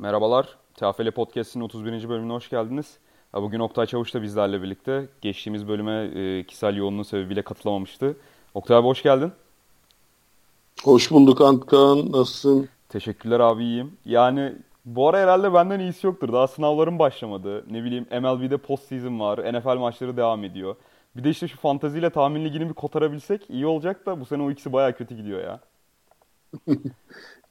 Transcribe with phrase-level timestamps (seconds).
[0.00, 0.48] Merhabalar.
[0.74, 2.08] TFL Podcast'in 31.
[2.08, 2.98] bölümüne hoş geldiniz.
[3.34, 5.08] Bugün Oktay Çavuş da bizlerle birlikte.
[5.20, 8.16] Geçtiğimiz bölüme e, kişisel yoğunluğu sebebiyle katılamamıştı.
[8.54, 9.32] Oktay abi hoş geldin.
[10.84, 12.12] Hoş bulduk Antkan.
[12.12, 12.68] Nasılsın?
[12.88, 13.92] Teşekkürler abi iyiyim.
[14.04, 14.52] Yani
[14.84, 16.32] bu ara herhalde benden iyisi yoktur.
[16.32, 17.64] Daha sınavlarım başlamadı.
[17.70, 19.52] Ne bileyim MLB'de post season var.
[19.52, 20.76] NFL maçları devam ediyor.
[21.16, 24.50] Bir de işte şu fantaziyle tahmin ligini bir kotarabilsek iyi olacak da bu sene o
[24.50, 25.60] ikisi baya kötü gidiyor ya.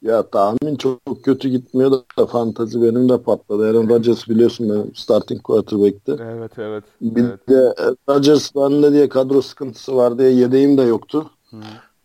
[0.02, 3.70] Ya tahmin çok, kötü gitmiyor da fantazi benim de patladı.
[3.70, 6.18] Aaron Rodgers biliyorsun benim starting quarterback'ti.
[6.22, 6.84] Evet evet.
[7.02, 7.50] Bir evet.
[7.50, 7.76] de
[8.10, 11.30] Rodgers bende diye kadro sıkıntısı var diye yedeğim de yoktu.
[11.50, 11.58] Hı.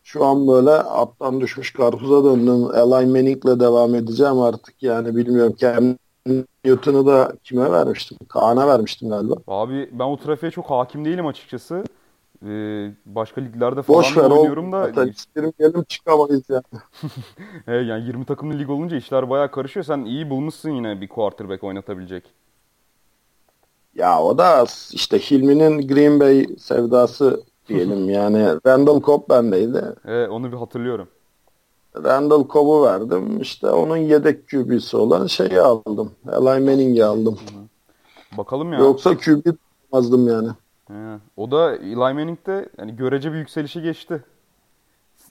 [0.03, 2.69] Şu an böyle attan düşmüş karpuza döndüm.
[2.75, 5.55] Eli Manning'le devam edeceğim artık yani bilmiyorum.
[5.59, 5.85] Cam
[6.65, 8.19] Newton'u da kime vermiştim?
[8.29, 9.35] Kaan'a vermiştim galiba.
[9.47, 11.85] Abi ben o trafiğe çok hakim değilim açıkçası.
[12.47, 16.63] Ee, başka liglerde falan Boş ver oynuyorum da isterim gelim çıkamayız yani.
[17.67, 19.85] He, yani 20 takımlı lig olunca işler bayağı karışıyor.
[19.85, 22.25] Sen iyi bulmuşsun yine bir quarterback oynatabilecek.
[23.95, 28.47] Ya o da işte Hilmi'nin Green Bay sevdası diyelim yani.
[28.67, 29.83] Randall Cobb bendeydi.
[30.03, 31.09] He, onu bir hatırlıyorum.
[31.97, 33.41] Randall Cobb'u verdim.
[33.41, 36.13] İşte onun yedek QB'si olan şeyi aldım.
[36.33, 37.39] Eli Manning'i aldım.
[38.39, 38.79] Bakalım ya.
[38.79, 40.49] Yoksa QB tutmazdım yani.
[40.89, 44.25] He, o da Eli Manning'de yani görece bir yükselişi geçti.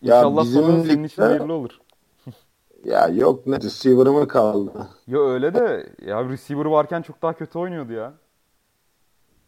[0.02, 1.80] Ya İnşallah bizim sonra senin için hayırlı olur.
[2.86, 4.88] Ya yok ne receiver'ı kaldı?
[5.08, 8.14] Ya öyle de ya receiver varken çok daha kötü oynuyordu ya.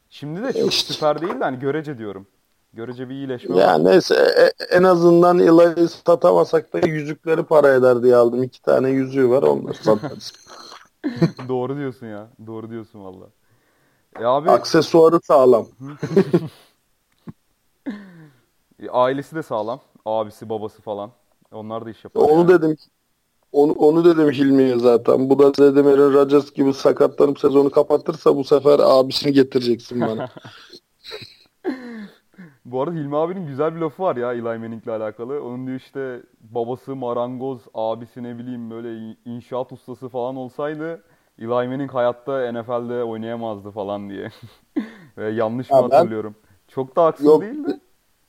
[0.09, 0.93] Şimdi de çok İşte.
[0.93, 2.27] süper değil de hani görece diyorum.
[2.73, 3.83] Görece bir iyileşme Ya var.
[3.85, 8.43] neyse e- en azından Eli'yi satamasak da yüzükleri para eder diye aldım.
[8.43, 10.33] İki tane yüzüğü var onları satarız.
[11.47, 12.27] Doğru diyorsun ya.
[12.47, 13.25] Doğru diyorsun valla.
[14.19, 15.67] E abi Aksesuarı sağlam.
[18.91, 19.79] ailesi de sağlam.
[20.05, 21.11] Abisi, babası falan.
[21.51, 22.21] Onlar da iş yapar.
[22.21, 22.47] Onu yani.
[22.47, 22.77] dedim
[23.51, 25.29] onu, onu dedim Hilmi'ye zaten.
[25.29, 30.29] Bu da dedim Aaron Rodgers gibi sakatlanıp sezonu kapatırsa bu sefer abisini getireceksin bana.
[32.65, 35.43] Bu arada Hilmi abinin güzel bir lafı var ya Eli Manning'le alakalı.
[35.43, 41.03] Onun diyor işte babası marangoz, abisi ne bileyim böyle inşaat ustası falan olsaydı
[41.39, 44.29] Eli Manning hayatta NFL'de oynayamazdı falan diye.
[45.17, 46.35] Ve yanlış mı Ya ben- hatırlıyorum?
[46.67, 47.41] Çok da haksız Yok.
[47.41, 47.79] değil de.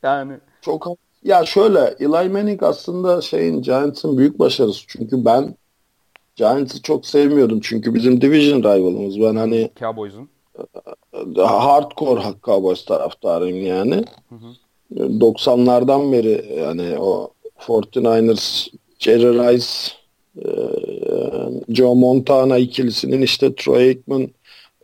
[0.02, 0.86] Yani Çok
[1.24, 4.84] ya şöyle Eli Manning aslında şeyin Giants'ın büyük başarısı.
[4.86, 5.54] Çünkü ben
[6.36, 7.60] Giants'ı çok sevmiyordum.
[7.60, 9.20] Çünkü bizim division rivalımız.
[9.20, 10.28] Ben hani Cowboys'un.
[11.36, 14.04] hardcore Cowboys taraftarıyım yani.
[14.94, 18.68] 90'lardan beri yani o 49ers,
[18.98, 20.05] Jerry Rice, e,
[21.68, 24.28] Joe Montana ikilisinin işte Troy Aikman,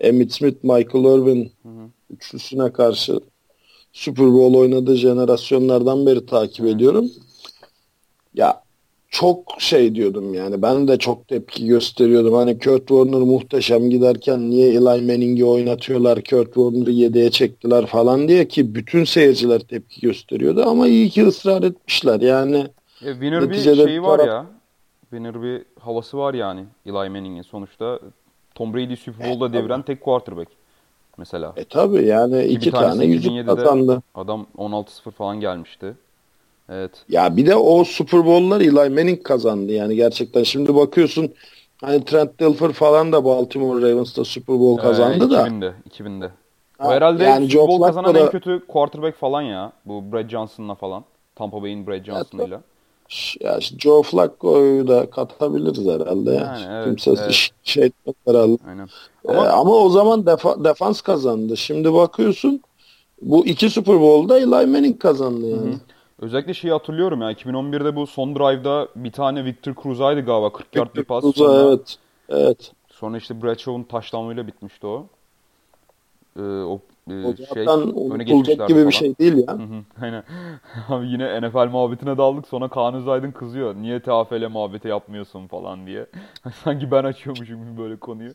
[0.01, 1.53] Emmitt Smith, Michael Irvin
[2.11, 3.21] üçlüsüne karşı
[3.93, 7.11] Super Bowl oynadığı jenerasyonlardan beri takip ediyorum.
[8.35, 8.63] Ya
[9.09, 12.35] çok şey diyordum yani ben de çok tepki gösteriyordum.
[12.35, 18.49] Hani Kurt Warner muhteşem giderken niye Eli Manning'i oynatıyorlar Kurt Warner'ı yedeğe çektiler falan diye
[18.49, 22.67] ki bütün seyirciler tepki gösteriyordu ama iyi ki ısrar etmişler yani.
[23.05, 24.47] E, winner bir şeyi var ya.
[25.13, 27.99] Winner bir havası var yani Eli Manning'in sonuçta.
[28.55, 30.49] Tom Brady Super Bowl'da deviren tek quarterback
[31.19, 31.53] mesela.
[31.57, 34.03] E tabi yani iki tane yüzük 2007'de kazandı.
[34.15, 35.95] Adam 16-0 falan gelmişti.
[36.69, 37.05] Evet.
[37.09, 40.43] Ya bir de o Super Bowl'lar Eli Manning kazandı yani gerçekten.
[40.43, 41.33] Şimdi bakıyorsun
[41.81, 45.43] hani Trent Dilfer falan da Baltimore Ravens'ta Super Bowl kazandı Ee, da.
[45.49, 45.75] 2000'de.
[45.91, 46.31] 2000'de.
[46.81, 49.73] O Ha, herhalde yani Super Bowl kazanan Flacco en da- kötü quarterback falan ya.
[49.87, 51.05] Bu Brad Johnson'la falan.
[51.37, 52.59] Tampa Bay'in Brad Johnson'ıyla.
[52.59, 52.65] Ş-
[53.41, 56.31] Ya işte Joe Flacco'yu da katabiliriz herhalde.
[56.31, 56.41] ya.
[56.41, 57.51] Yani evet, Kimse evet.
[57.63, 58.57] şey etmez herhalde.
[58.69, 58.89] Aynen.
[59.29, 61.57] Ama, Ama ama o zaman defa- defans kazandı.
[61.57, 62.61] Şimdi bakıyorsun
[63.23, 65.75] bu iki Super Bowl'da Eli Manning kazandı yani.
[66.21, 67.33] özellikle şeyi hatırlıyorum ya.
[67.33, 70.53] 2011'de bu son drive'da bir tane Victor Cruz'aydı galiba.
[70.53, 71.25] 40 yard bir pas.
[71.25, 71.97] Uza, Sonra, evet.
[72.29, 72.73] Evet.
[72.89, 75.07] sonra işte Bradshaw'un taşlanmayla bitmişti o.
[76.39, 76.81] Ee, o
[77.11, 77.67] e, şey
[78.11, 78.91] öne geçmişlerdi gibi bir falan.
[78.91, 79.55] şey değil ya.
[79.55, 80.25] Hı hı, Aynen.
[80.89, 82.49] Abi yine NFL muhabbetine daldık.
[82.49, 83.75] Sonra Kaan Özaydın kızıyor.
[83.75, 86.07] Niye TFL muhabbeti yapmıyorsun falan diye.
[86.65, 88.33] Sanki ben açıyormuşum gibi böyle konuyu.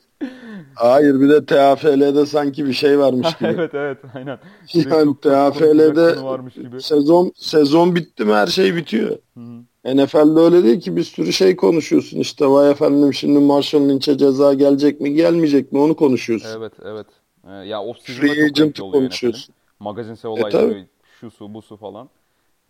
[0.76, 3.50] Hayır bir de TFL'de sanki bir şey varmış gibi.
[3.50, 4.40] evet evet aynen.
[4.74, 9.10] Yani TFL'de sezon sezon bitti mi her şey bitiyor.
[9.10, 9.64] Hı hı.
[9.96, 12.20] NFL'de öyle değil ki bir sürü şey konuşuyorsun.
[12.20, 16.50] İşte vay efendim şimdi Marshall Lynch'e ceza gelecek mi gelmeyecek mi onu konuşuyorsun.
[16.58, 17.08] Evet evet.
[17.48, 19.42] Ee, ya off season'da çok renkli oluyor konuşuyorsun.
[19.42, 19.56] NFL'in.
[19.80, 20.86] Magazinsel olayları,
[21.20, 22.10] şu su bu su falan.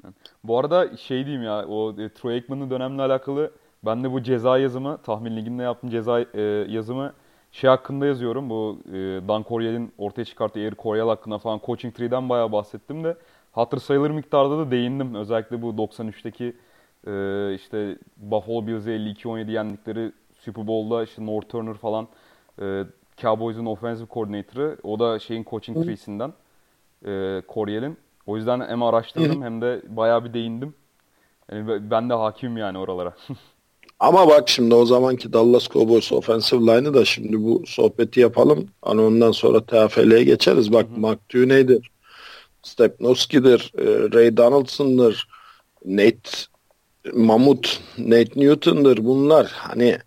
[0.04, 0.14] Yani
[0.44, 3.52] Bu arada şey diyeyim ya o e, Troy Aikman'ın dönemle alakalı
[3.86, 7.14] ben de bu ceza yazımı tahmin liginde yaptığım ceza e, yazımı
[7.52, 8.50] şey hakkında yazıyorum.
[8.50, 8.94] Bu e,
[9.28, 13.18] Dan Coryell'in ortaya çıkarttığı Eric Coryell hakkında falan coaching tree'den bayağı bahsettim de
[13.52, 15.16] hatır sayılır miktarda da değindim.
[15.16, 16.56] Özellikle bu 93'teki
[17.08, 22.08] e, işte Buffalo Bills'i 52-17 yendikleri Super Bowl'da işte North Turner falan
[22.62, 22.84] e,
[23.22, 24.78] Cowboys'un offensive coordinator'ı.
[24.84, 26.34] O da şeyin coaching tree'sinden
[27.06, 27.98] e, Coryell'in.
[28.26, 30.74] O yüzden hem araştırdım hem de bayağı bir değindim.
[31.52, 33.16] Yani ben de hakimim yani oralara.
[34.00, 38.68] Ama bak şimdi o zamanki Dallas Cowboys offensive line'ı da şimdi bu sohbeti yapalım.
[38.82, 40.74] Hani ondan sonra TFL'ye geçeriz.
[40.74, 41.92] Bak hı Mark Tuiney'dir,
[42.64, 45.28] Stepnoski'dir, e, Ray Donaldson'dır,
[45.86, 46.30] Nate
[47.14, 49.52] Mamut, Nate Newton'dır bunlar.
[49.56, 49.98] Hani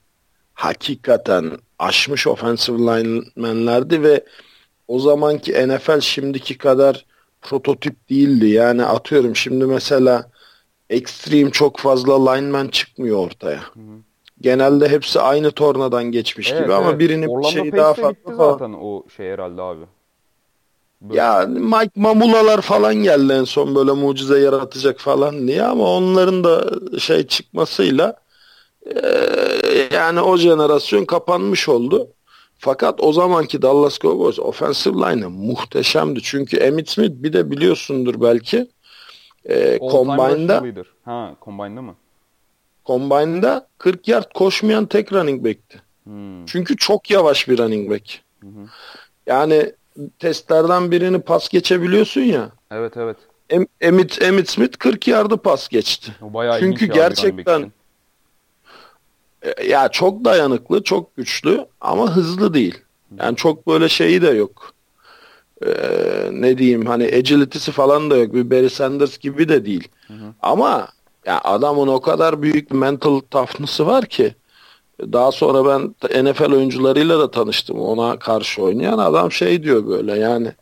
[0.55, 4.25] hakikaten aşmış offensive linemenlerdi ve
[4.89, 7.07] o zamanki NFL şimdiki kadar
[7.43, 8.49] prototip değildi.
[8.49, 10.31] Yani atıyorum şimdi mesela
[10.91, 13.61] extreme çok fazla lineman çıkmıyor ortaya.
[13.61, 14.01] Hı hı.
[14.41, 16.99] Genelde hepsi aynı tornadan geçmiş evet, gibi ama evet.
[16.99, 19.85] birinin Orlando bir şey Pace'de daha farklı gitti zaten o şey herhalde abi.
[21.01, 21.19] Böyle.
[21.21, 26.65] Ya Mike Mamulalar falan geldi en son böyle mucize yaratacak falan diye ama onların da
[26.99, 28.17] şey çıkmasıyla
[29.91, 32.09] yani o jenerasyon kapanmış oldu.
[32.59, 36.23] Fakat o zamanki Dallas Cowboys offensive line'ı muhteşemdi.
[36.23, 38.69] Çünkü Emmitt Smith bir de biliyorsundur belki
[39.45, 41.95] e, Combine'da Ha, Combine'da mı?
[42.87, 45.83] Combine'da 40 yard koşmayan tek running back'ti.
[46.05, 46.47] Hmm.
[46.47, 48.21] Çünkü çok yavaş bir running back.
[48.41, 48.47] Hı
[49.27, 49.73] Yani
[50.19, 52.51] testlerden birini pas geçebiliyorsun ya.
[52.71, 53.17] Evet evet.
[53.51, 56.13] Em, Emmitt, Emmitt Smith 40 yardı pas geçti.
[56.23, 57.73] O bayağı Çünkü gerçekten
[59.69, 62.79] ya çok dayanıklı, çok güçlü ama hızlı değil.
[63.19, 64.73] Yani çok böyle şeyi de yok.
[65.67, 65.73] Ee,
[66.33, 68.35] ne diyeyim hani agility'si falan da yok.
[68.35, 69.89] Bir Barry Sanders gibi de değil.
[70.07, 70.35] Hı hı.
[70.43, 70.89] Ama
[71.27, 74.35] ya adamın o kadar büyük mental toughness'ı var ki
[75.03, 75.95] daha sonra ben
[76.25, 77.81] NFL oyuncularıyla da tanıştım.
[77.81, 80.53] Ona karşı oynayan adam şey diyor böyle yani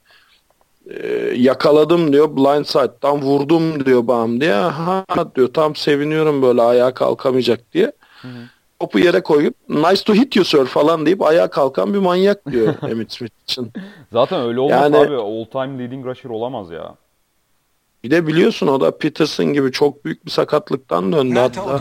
[0.91, 4.55] e, yakaladım diyor blindside'dan vurdum diyor bam diye.
[4.55, 5.05] Ha
[5.37, 7.93] diyor tam seviniyorum böyle ayağa kalkamayacak diye.
[8.23, 8.58] Hı hı.
[8.81, 12.75] Topu yere koyup nice to hit you sir falan deyip ayağa kalkan bir manyak diyor
[12.91, 13.73] Emmitt Smith için.
[14.13, 15.17] Zaten öyle olmaz yani, abi.
[15.17, 16.95] All time leading rusher olamaz ya.
[18.05, 21.81] Bir de biliyorsun o da Peterson gibi çok büyük bir sakatlıktan döndü hatta.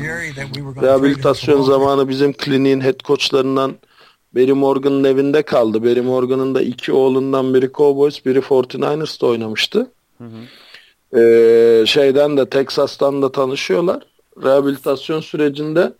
[0.81, 3.75] Rehabilitasyon zamanı bizim kliniğin head coachlarından
[4.35, 5.83] Barry Morgan'ın evinde kaldı.
[5.83, 9.91] Barry Morgan'ın da iki oğlundan biri Cowboys, biri 49ers'ta oynamıştı.
[10.17, 11.19] Hı hı.
[11.19, 14.03] Ee, şeyden de Texas'tan da tanışıyorlar.
[14.43, 15.93] Rehabilitasyon sürecinde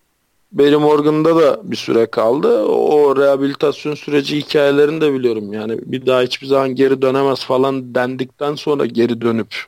[0.52, 2.66] Barry Morgan'da da bir süre kaldı.
[2.66, 5.54] O rehabilitasyon süreci hikayelerini de biliyorum.
[5.54, 9.66] Yani bir daha hiçbir zaman geri dönemez falan dendikten sonra geri dönüp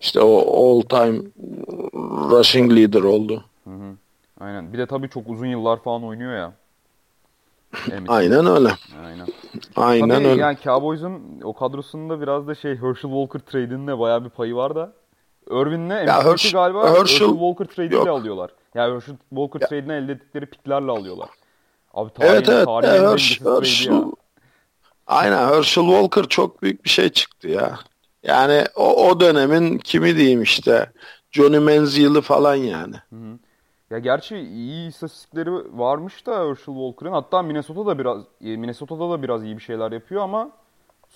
[0.00, 1.22] işte o all time
[2.30, 3.44] rushing leader oldu.
[3.64, 3.94] Hı hı.
[4.40, 4.72] Aynen.
[4.72, 6.52] Bir de tabii çok uzun yıllar falan oynuyor ya.
[8.08, 8.76] Aynen öyle.
[9.04, 9.28] Aynen.
[9.76, 10.40] Aynen tabii öyle.
[10.40, 14.92] Yani Cowboys'un o kadrosunda biraz da şey Herschel Walker trade'inde bayağı bir payı var da.
[15.50, 18.50] Irvin'le MVP'si galiba Herschel, Herschel Walker trade'iyle alıyorlar.
[18.74, 19.68] Yani Herschel Walker ya.
[19.68, 21.28] trade'ine elde ettikleri piklerle alıyorlar.
[21.94, 22.64] Abi tarihin, evet evet.
[22.66, 24.04] Tarihin evet Herschel, Herschel, ya.
[25.06, 27.78] Aynen Herschel Walker çok büyük bir şey çıktı ya.
[28.22, 30.92] Yani o, o dönemin kimi diyeyim işte
[31.30, 32.96] Johnny Manziel'i falan yani.
[33.10, 33.38] Hı hı.
[33.90, 37.12] Ya gerçi iyi istatistikleri varmış da Herschel Walker'ın.
[37.12, 40.50] Hatta Minnesota'da biraz e, Minnesota'da da biraz iyi bir şeyler yapıyor ama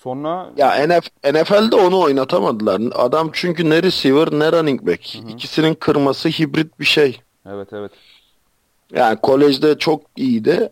[0.03, 2.81] sonra Ya NF, NFL'de onu oynatamadılar.
[2.95, 5.15] Adam çünkü ne receiver ne running back.
[5.15, 5.29] Hı hı.
[5.29, 7.21] İkisinin kırması hibrit bir şey.
[7.45, 7.91] Evet evet.
[8.91, 10.69] Yani kolejde çok iyiydi.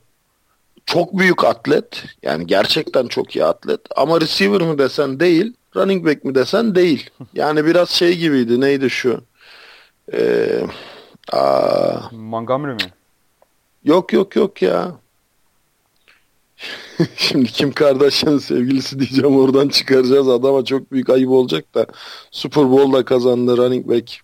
[0.86, 2.04] Çok büyük atlet.
[2.24, 3.82] Yani gerçekten çok iyi atlet.
[3.96, 7.10] Ama receiver mı desen değil running back mi desen değil.
[7.34, 8.62] Yani biraz şey gibiydi.
[8.62, 9.22] Neydi şu?
[10.14, 10.62] Ee,
[11.34, 12.92] aa, Montgomery mi?
[13.84, 14.92] Yok yok yok ya.
[17.18, 20.30] Şimdi Kim Kardashian'ın sevgilisi diyeceğim oradan çıkaracağız.
[20.30, 21.86] Adama çok büyük ayıp olacak da
[22.32, 24.22] Super Bowl'da kazandı running back.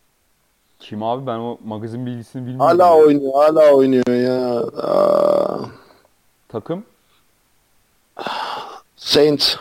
[0.79, 2.65] Kim abi ben o magazin bilgisini bilmiyorum.
[2.65, 2.95] Hala ya.
[2.95, 4.57] oynuyor hala oynuyor ya.
[4.83, 5.65] Aa.
[6.47, 6.85] Takım?
[8.95, 9.55] Saints.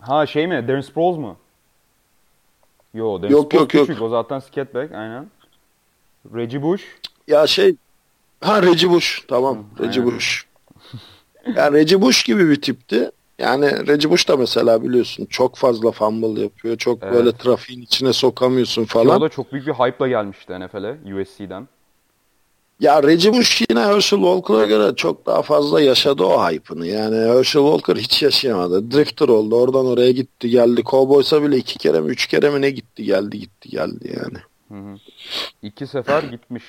[0.00, 0.68] Ha şey mi?
[0.68, 1.36] Darren Sproles mu?
[2.94, 3.88] Yo, Darren yok, Sproles yok, küçük.
[3.88, 4.02] Yok.
[4.02, 5.30] O zaten skatback aynen.
[6.34, 6.82] Reggie Bush.
[7.26, 7.76] Ya şey
[8.40, 9.56] ha Reggie Bush tamam.
[9.56, 10.14] Hı, Reggie aynen.
[10.14, 10.45] Bush.
[11.56, 13.10] Yani Reggie Bush gibi bir tipti.
[13.38, 16.76] Yani Reggie Bush da mesela biliyorsun çok fazla fumble yapıyor.
[16.76, 17.14] Çok evet.
[17.14, 19.06] böyle trafiğin içine sokamıyorsun falan.
[19.06, 21.68] Ki o da çok büyük bir hype'la gelmişti NFL'e USC'den.
[22.80, 26.86] Ya Reggie Bush yine Herschel Walker'a göre çok daha fazla yaşadı o hype'ını.
[26.86, 28.90] Yani Herschel Walker hiç yaşayamadı.
[28.90, 29.56] Drifter oldu.
[29.56, 30.82] Oradan oraya gitti geldi.
[30.84, 34.38] Cowboys'a bile iki kere mi üç kere mi ne gitti geldi gitti geldi yani.
[34.68, 34.96] Hı hı.
[35.62, 36.64] İki sefer gitmiş.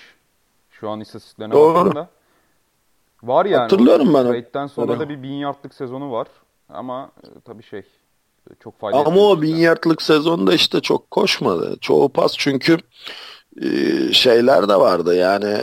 [0.71, 2.09] Şu an istatistiklerine baktığımda.
[3.23, 3.61] Var yani.
[3.61, 4.23] Hatırlıyorum ben.
[4.23, 4.99] Trade'den sonra Öyle.
[4.99, 6.27] da bir bin yardlık sezonu var.
[6.69, 7.83] Ama e, tabii şey
[8.59, 9.03] çok faydalı.
[9.05, 11.77] Ama o bin yardlık sezonda işte çok koşmadı.
[11.81, 12.77] Çoğu pas çünkü
[13.61, 15.57] ee, şeyler de vardı yani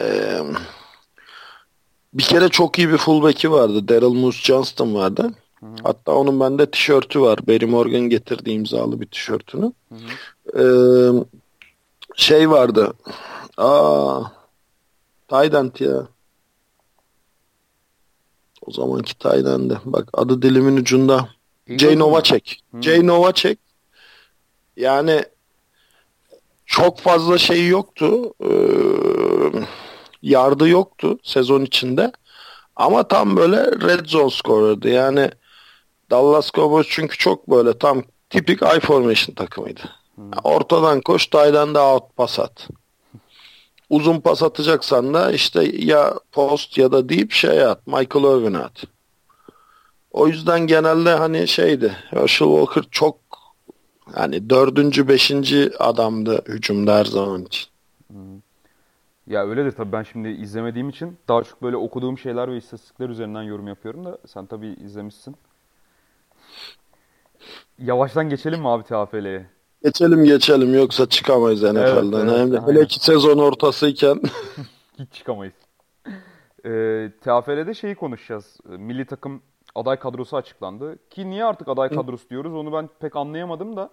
[2.15, 3.89] bir kere çok iyi bir fullback'i vardı.
[3.89, 5.31] Daryl Moose Johnston vardı.
[5.61, 5.75] Hı hı.
[5.83, 7.39] Hatta onun bende tişörtü var.
[7.49, 9.73] Barry Morgan getirdi imzalı bir tişörtünü.
[9.89, 10.61] Hı hı.
[10.61, 11.25] Ee,
[12.17, 12.93] şey vardı.
[13.57, 14.23] Aa,
[15.29, 16.07] Tydent ya.
[18.67, 19.75] O zamanki Tydent'de.
[19.85, 21.29] Bak adı dilimin ucunda.
[21.69, 22.65] Jay Novacek.
[22.81, 23.59] Jay Novacek.
[24.77, 25.25] Yani
[26.67, 28.35] çok fazla şey yoktu.
[28.45, 28.51] Ee,
[30.23, 32.13] yardı yoktu sezon içinde.
[32.77, 34.89] Ama tam böyle red zone scorer'dı.
[34.89, 35.31] Yani
[36.11, 39.81] Dallas Cowboys çünkü çok böyle tam tipik I formation takımıydı.
[40.15, 40.31] Hmm.
[40.45, 42.69] Ortadan koş, daydan da out pas at.
[43.91, 47.87] Uzun pas atacaksan da işte ya post ya da deep şey at.
[47.87, 48.85] Michael Irvin at.
[50.11, 51.97] O yüzden genelde hani şeydi.
[52.11, 53.19] Herschel Walker çok
[54.13, 57.69] hani dördüncü, beşinci adamdı hücumda her zaman için.
[58.11, 58.41] Hmm.
[59.27, 63.43] Ya öyledir tabii ben şimdi izlemediğim için daha çok böyle okuduğum şeyler ve istatistikler üzerinden
[63.43, 65.37] yorum yapıyorum da sen tabii izlemişsin.
[67.79, 69.47] Yavaştan geçelim mi abi TFL'ye?
[69.85, 72.29] Geçelim geçelim yoksa çıkamayız NFL'den.
[72.29, 74.21] Evet, evet, Hele ki sezon ortasıyken.
[74.99, 75.55] Hiç çıkamayız.
[76.65, 78.57] Ee, TFL'de şeyi konuşacağız.
[78.69, 79.43] Milli takım
[79.75, 80.99] aday kadrosu açıklandı.
[81.11, 83.91] Ki niye artık aday kadrosu diyoruz onu ben pek anlayamadım da.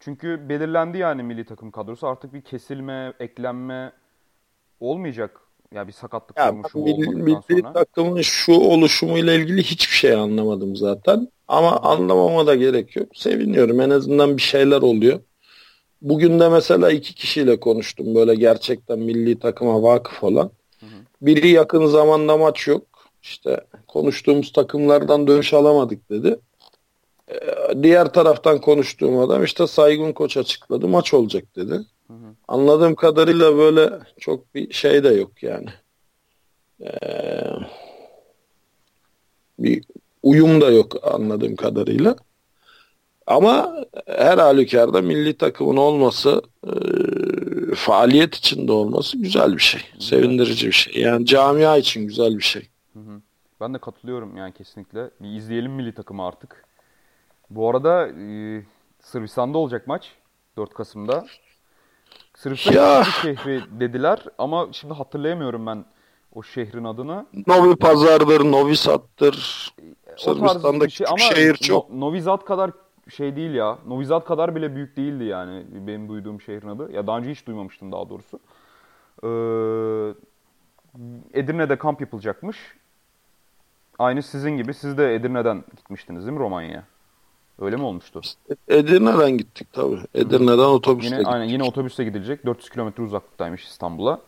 [0.00, 2.06] Çünkü belirlendi yani milli takım kadrosu.
[2.06, 3.92] Artık bir kesilme, eklenme
[4.80, 5.40] olmayacak.
[5.74, 7.72] Ya bir sakatlık ya, olmuş milli, milli sonra.
[7.72, 11.28] takımın şu oluşumuyla ilgili hiçbir şey anlamadım zaten.
[11.48, 13.08] Ama anlamama da gerek yok.
[13.14, 13.80] Seviniyorum.
[13.80, 15.20] En azından bir şeyler oluyor.
[16.04, 18.14] Bugün de mesela iki kişiyle konuştum.
[18.14, 20.50] Böyle gerçekten milli takıma vakıf olan.
[20.80, 20.90] Hı hı.
[21.22, 22.82] Biri yakın zamanda maç yok.
[23.22, 26.36] İşte konuştuğumuz takımlardan dönüş alamadık dedi.
[27.30, 27.36] Ee,
[27.82, 30.88] diğer taraftan konuştuğum adam işte Saygun Koç açıkladı.
[30.88, 31.74] Maç olacak dedi.
[32.06, 32.34] Hı hı.
[32.48, 35.68] Anladığım kadarıyla böyle çok bir şey de yok yani.
[36.82, 36.90] Ee,
[39.58, 39.84] bir
[40.22, 42.16] uyum da yok anladığım kadarıyla.
[43.26, 43.76] Ama
[44.06, 46.72] her halükarda milli takımın olması e,
[47.74, 49.80] faaliyet içinde olması güzel bir şey.
[49.98, 51.02] Sevindirici bir şey.
[51.02, 52.68] Yani camia için güzel bir şey.
[52.92, 53.20] Hı hı.
[53.60, 55.10] Ben de katılıyorum yani kesinlikle.
[55.20, 56.64] Bir izleyelim milli takımı artık.
[57.50, 58.62] Bu arada e,
[59.00, 60.12] Sırbistan'da olacak maç
[60.56, 61.26] 4 Kasım'da.
[62.36, 65.84] Sırbistan şehri dediler ama şimdi hatırlayamıyorum ben
[66.34, 67.26] o şehrin adını.
[67.46, 69.68] Novi Pazar'dır, Novi Sad'dır.
[70.16, 71.90] Sırbistan'da şey, ama şehir çok.
[71.90, 72.70] No, Novi Sad kadar
[73.08, 73.78] şey değil ya.
[73.86, 76.92] Novi Sad kadar bile büyük değildi yani benim duyduğum şehrin adı.
[76.92, 78.38] Ya daha önce hiç duymamıştım daha doğrusu.
[79.22, 79.28] Ee,
[81.40, 82.58] Edirne'de kamp yapılacakmış.
[83.98, 84.74] Aynı sizin gibi.
[84.74, 86.84] Siz de Edirne'den gitmiştiniz değil mi Romanya'ya?
[87.60, 88.20] Öyle mi olmuştu?
[88.68, 90.00] Edirne'den gittik tabii.
[90.14, 91.34] Edirne'den otobüsle yine, gittik.
[91.34, 92.46] Aynen yine otobüse gidilecek.
[92.46, 94.20] 400 kilometre uzaklıktaymış İstanbul'a.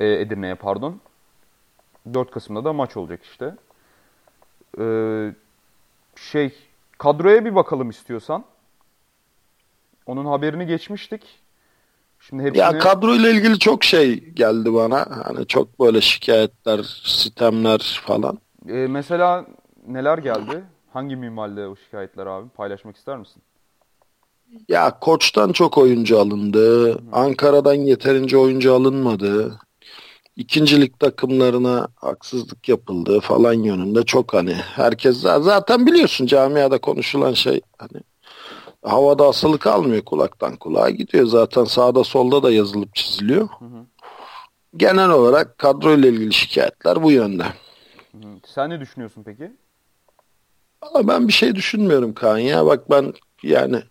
[0.00, 1.00] Ee, Edirne'ye pardon.
[2.14, 3.54] 4 Kasım'da da maç olacak işte.
[4.78, 5.34] Ee,
[6.16, 6.54] şey
[6.98, 8.44] kadroya bir bakalım istiyorsan.
[10.06, 11.22] Onun haberini geçmiştik.
[12.20, 12.64] Şimdi hepsine...
[12.64, 15.06] Ya kadroyla ilgili çok şey geldi bana.
[15.24, 18.38] Hani çok böyle şikayetler, sistemler falan.
[18.68, 19.46] Ee, mesela
[19.86, 20.64] neler geldi?
[20.92, 22.48] Hangi minvalde o şikayetler abi?
[22.48, 23.42] Paylaşmak ister misin?
[24.68, 26.92] Ya koçtan çok oyuncu alındı.
[26.92, 27.00] Hı.
[27.12, 29.58] Ankara'dan yeterince oyuncu alınmadı.
[30.36, 38.02] İkincilik takımlarına haksızlık yapıldı falan yönünde çok hani herkes zaten biliyorsun camiada konuşulan şey hani
[38.82, 43.48] havada asılı kalmıyor kulaktan kulağa gidiyor zaten sağda solda da yazılıp çiziliyor.
[43.58, 43.86] Hı hı.
[44.76, 47.44] Genel olarak kadroyla ilgili şikayetler bu yönde.
[48.12, 48.18] Hı.
[48.46, 49.52] Sen ne düşünüyorsun peki?
[50.82, 52.66] Valla ben bir şey düşünmüyorum Kaan ya.
[52.66, 53.12] Bak ben
[53.42, 53.82] yani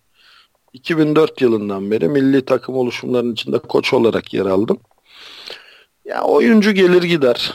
[0.73, 4.79] 2004 yılından beri milli takım oluşumlarının içinde koç olarak yer aldım.
[6.05, 7.53] Ya oyuncu gelir gider.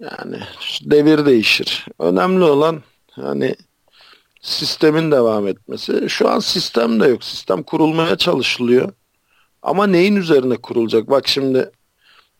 [0.00, 0.38] Yani
[0.82, 1.86] devir değişir.
[1.98, 3.54] Önemli olan hani
[4.40, 6.10] sistemin devam etmesi.
[6.10, 7.24] Şu an sistem de yok.
[7.24, 8.92] Sistem kurulmaya çalışılıyor.
[9.62, 11.10] Ama neyin üzerine kurulacak?
[11.10, 11.70] Bak şimdi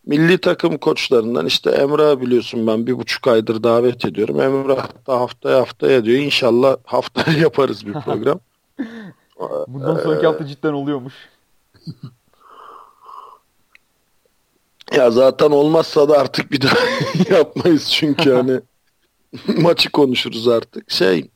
[0.06, 4.40] milli takım koçlarından işte Emrah biliyorsun ben bir buçuk aydır davet ediyorum.
[4.40, 6.18] Emrah da haftaya haftaya diyor.
[6.18, 8.40] İnşallah haftaya yaparız bir program.
[9.68, 11.14] Bundan sonraki hafta cidden oluyormuş.
[14.93, 16.76] ya zaten olmazsa da artık bir daha
[17.37, 18.61] yapmayız çünkü hani
[19.62, 20.91] maçı konuşuruz artık.
[20.91, 21.31] Şey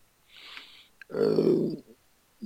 [1.11, 1.21] e,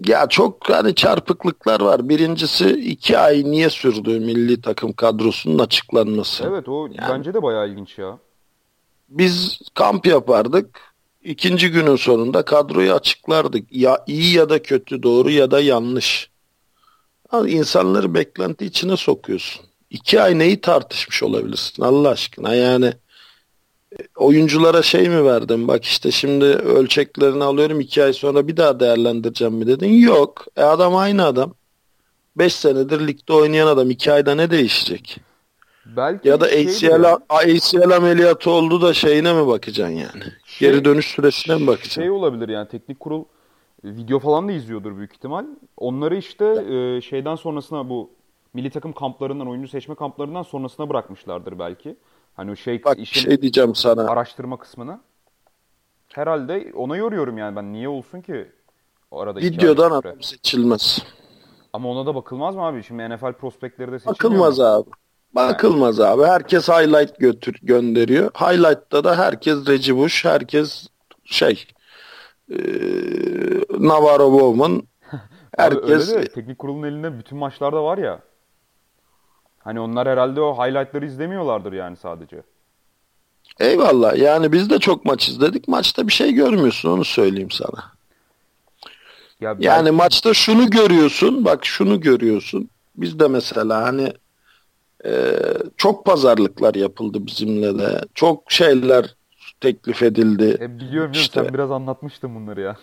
[0.07, 2.09] ya çok hani çarpıklıklar var.
[2.09, 6.45] Birincisi iki ay niye sürdü milli takım kadrosunun açıklanması.
[6.49, 8.19] Evet o yani, bence de bayağı ilginç ya.
[9.09, 10.93] Biz kamp yapardık.
[11.25, 13.67] İkinci günün sonunda kadroyu açıklardık.
[13.71, 16.31] Ya iyi ya da kötü, doğru ya da yanlış.
[17.33, 19.72] Yani insanları beklenti içine sokuyorsun.
[19.93, 22.93] İki ay neyi tartışmış olabilirsin Allah aşkına yani.
[24.17, 25.69] oyunculara şey mi verdin?
[25.69, 29.93] Bak işte şimdi ölçeklerini alıyorum iki ay sonra bir daha değerlendireceğim mi dedin?
[29.93, 30.47] Yok.
[30.57, 31.55] E adam aynı adam.
[32.37, 35.17] 5 senedir ligde oynayan adam iki ayda ne değişecek?
[35.87, 37.19] Belki Ya da şeydir ACL, ya.
[37.29, 40.23] ACL ameliyatı oldu da şeyine mi bakacaksın yani?
[40.47, 42.01] Şey- Geri dönüş süresine mi bakacaksın?
[42.01, 43.25] Şey olabilir yani teknik kurul
[43.85, 45.45] e, video falan da izliyordur büyük ihtimal.
[45.77, 48.11] Onları işte e, şeyden sonrasına bu
[48.55, 51.97] milli takım kamplarından, oyuncu seçme kamplarından sonrasına bırakmışlardır belki.
[52.35, 54.11] Hani o şey Bak işin şey diyeceğim sana.
[54.11, 55.01] araştırma kısmını.
[56.09, 57.73] Herhalde ona yoruyorum yani ben.
[57.73, 58.49] Niye olsun ki
[59.13, 61.03] arada Videodan adam seçilmez.
[61.73, 62.83] Ama ona da bakılmaz mı abi?
[62.83, 64.65] Şimdi NFL prospektleri de seçilmiyor Bakılmaz mu?
[64.65, 64.91] abi.
[65.35, 66.23] Bakılmaz abi.
[66.23, 68.31] Herkes highlight götür gönderiyor.
[68.35, 70.89] Highlight'ta da herkes Reggie Bush, herkes
[71.25, 71.65] şey
[72.49, 72.59] eee
[73.79, 74.73] Navarro Bowman
[75.13, 75.23] Abi
[75.59, 78.21] herkes öyle de teknik kurulun elinde bütün maçlar da var ya.
[79.65, 82.43] Hani onlar herhalde o highlightları izlemiyorlardır yani sadece.
[83.61, 84.17] eyvallah.
[84.17, 85.69] Yani biz de çok maç izledik.
[85.69, 87.93] Maçta bir şey görmüyorsun onu söyleyeyim sana.
[89.41, 91.45] Ya Yani belki- maçta şunu görüyorsun.
[91.45, 92.71] Bak şunu görüyorsun.
[92.97, 94.13] Biz de mesela hani
[95.05, 98.01] eee, çok pazarlıklar yapıldı bizimle de.
[98.15, 99.15] Çok şeyler
[99.61, 100.45] teklif edildi.
[100.45, 101.45] E, biliyorum biliyorum İşte.
[101.45, 102.77] sen biraz anlatmıştın bunları ya.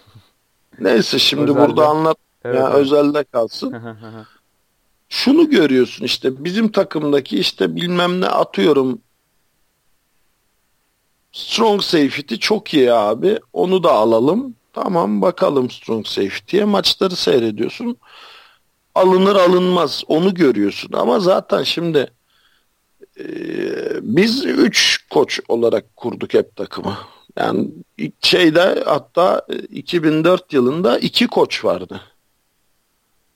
[0.80, 1.60] Neyse şimdi Özelde.
[1.68, 2.18] burada anlat.
[2.46, 2.76] Evet, ya evet.
[2.76, 3.74] özelde kalsın.
[5.10, 9.02] Şunu görüyorsun işte bizim takımdaki işte bilmem ne atıyorum.
[11.32, 13.40] Strong safety çok iyi abi.
[13.54, 14.56] Onu da alalım.
[14.74, 16.66] Tamam bakalım strong safety'ye.
[16.66, 17.98] Maçları seyrediyorsun.
[18.96, 20.94] Alınır alınmaz onu görüyorsun.
[20.94, 22.12] Ama zaten şimdi
[23.20, 23.26] e,
[24.02, 26.98] biz 3 koç olarak kurduk hep takımı.
[27.38, 27.70] Yani
[28.22, 32.02] şeyde hatta e, 2004 yılında iki koç vardı.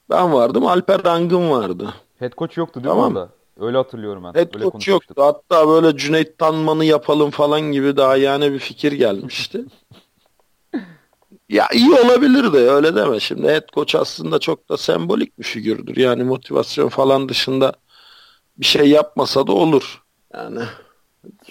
[0.10, 1.94] Ben vardım, Alper Rangın vardı.
[2.20, 3.14] Head coach yoktu değil Tamam.
[3.14, 3.32] mi orada?
[3.60, 4.34] Öyle hatırlıyorum ben.
[4.40, 5.14] Head Öyle coach yoktu.
[5.18, 9.66] Hatta böyle Cüneyt Tanman'ı yapalım falan gibi daha yani bir fikir gelmişti.
[11.50, 13.20] ya iyi olabilir de öyle deme.
[13.20, 15.98] Şimdi head coach aslında çok da sembolik bir figürdür.
[15.98, 17.74] Yani motivasyon falan dışında
[18.58, 20.04] bir şey yapmasa da olur.
[20.34, 20.60] Yani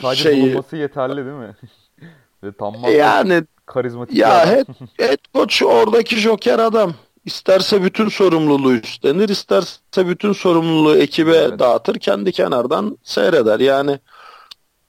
[0.01, 1.57] Sadece şeyi- bulunması yeterli değil mi?
[2.45, 4.67] Ve tam yani karizmatik Ya head,
[4.99, 6.95] head coach oradaki joker adam.
[7.25, 11.59] İsterse bütün sorumluluğu üstlenir, isterse bütün sorumluluğu ekibe Evet.
[11.59, 13.61] dağıtır, kendi kenardan seyreder.
[13.61, 13.99] Yani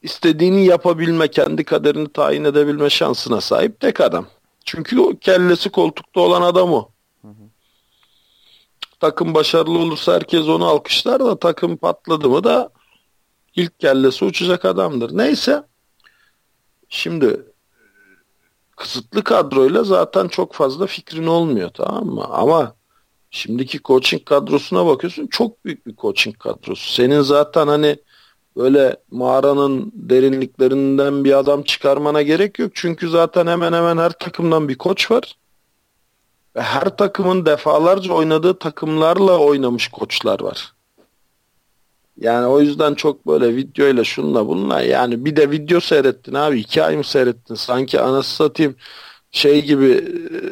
[0.02, 4.28] istediğini yapabilme, kendi kaderini tayin edebilme şansına sahip tek adam.
[4.66, 6.90] Çünkü o kellesi koltukta olan adam o.
[9.00, 12.70] Takım başarılı olursa herkes onu alkışlar da takım patladı mı da
[13.56, 15.18] ilk kellesi uçacak adamdır.
[15.18, 15.64] Neyse.
[16.90, 17.53] Şimdi
[18.76, 22.26] kısıtlı kadroyla zaten çok fazla fikrin olmuyor tamam mı?
[22.32, 22.76] Ama
[23.32, 26.94] şimdiki coaching kadrosuna bakıyorsun çok büyük bir coaching kadrosu.
[26.94, 27.98] Senin zaten hani
[28.58, 32.72] böyle mağaranın derinliklerinden bir adam çıkarmana gerek yok.
[32.76, 35.38] Çünkü zaten hemen hemen her takımdan bir koç var.
[36.56, 40.74] Ve her takımın defalarca oynadığı takımlarla oynamış koçlar var.
[42.20, 46.84] Yani o yüzden çok böyle videoyla şunla bununla yani bir de video seyrettin abi iki
[46.84, 48.76] ay mı seyrettin sanki anası satayım
[49.32, 49.92] şey gibi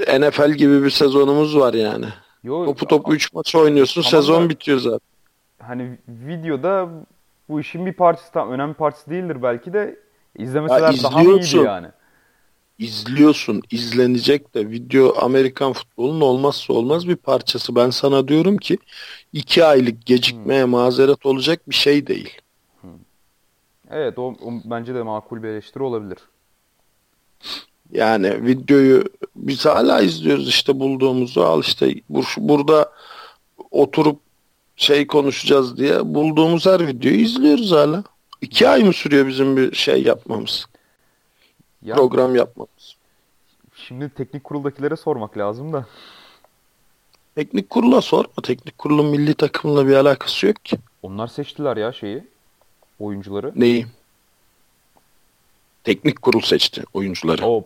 [0.07, 2.05] e, NFL gibi bir sezonumuz var yani.
[2.43, 4.99] Yo, Topu topu 3 maç oynuyorsun Tamam sezon da- bitiyor zaten.
[5.59, 6.89] hani videoda
[7.49, 9.99] bu işin bir parçası tam önemli parçası değildir belki de
[10.37, 11.87] izlemeseler Ya daha iyiydi yani?
[12.81, 17.75] İzliyorsun izlenecek de video Amerikan futbolunun olmazsa olmaz bir parçası.
[17.75, 18.77] Ben sana diyorum ki
[19.33, 22.29] iki aylık gecikmeye mazeret olacak bir şey değil.
[23.91, 26.17] Evet o, o bence de makul bir eleştiri olabilir.
[27.91, 29.03] Yani videoyu
[29.35, 32.91] biz hala izliyoruz işte bulduğumuzu al işte bur- burada
[33.71, 34.19] oturup
[34.75, 38.03] şey konuşacağız diye bulduğumuz her videoyu izliyoruz hala.
[38.41, 40.65] İki ay mı sürüyor bizim bir şey yapmamız?
[41.83, 42.95] Ya Program yapmamız.
[43.75, 45.85] şimdi teknik kuruldakilere sormak lazım da.
[47.35, 48.31] Teknik kurula sorma.
[48.43, 50.77] Teknik kurulun milli takımla bir alakası yok ki.
[51.03, 52.23] Onlar seçtiler ya şeyi.
[52.99, 53.51] Oyuncuları.
[53.55, 53.85] Neyi?
[55.83, 57.45] Teknik kurul seçti oyuncuları.
[57.45, 57.65] O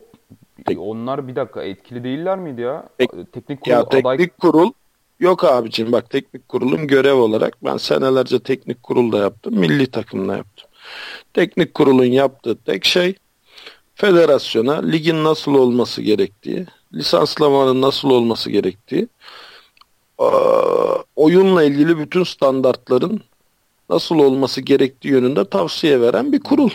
[0.66, 2.90] Tek- onlar bir dakika etkili değiller miydi ya?
[2.98, 4.72] Tek- teknik kurul Ya aday teknik kurul
[5.20, 9.56] yok abicim bak teknik kurulun görev olarak ben senelerce teknik kurulda yaptım.
[9.60, 10.70] Milli takımda yaptım.
[11.34, 13.16] Teknik kurulun yaptığı tek şey
[13.96, 19.08] federasyona ligin nasıl olması gerektiği, lisanslamanın nasıl olması gerektiği,
[21.16, 23.22] oyunla ilgili bütün standartların
[23.90, 26.70] nasıl olması gerektiği yönünde tavsiye veren bir kurul.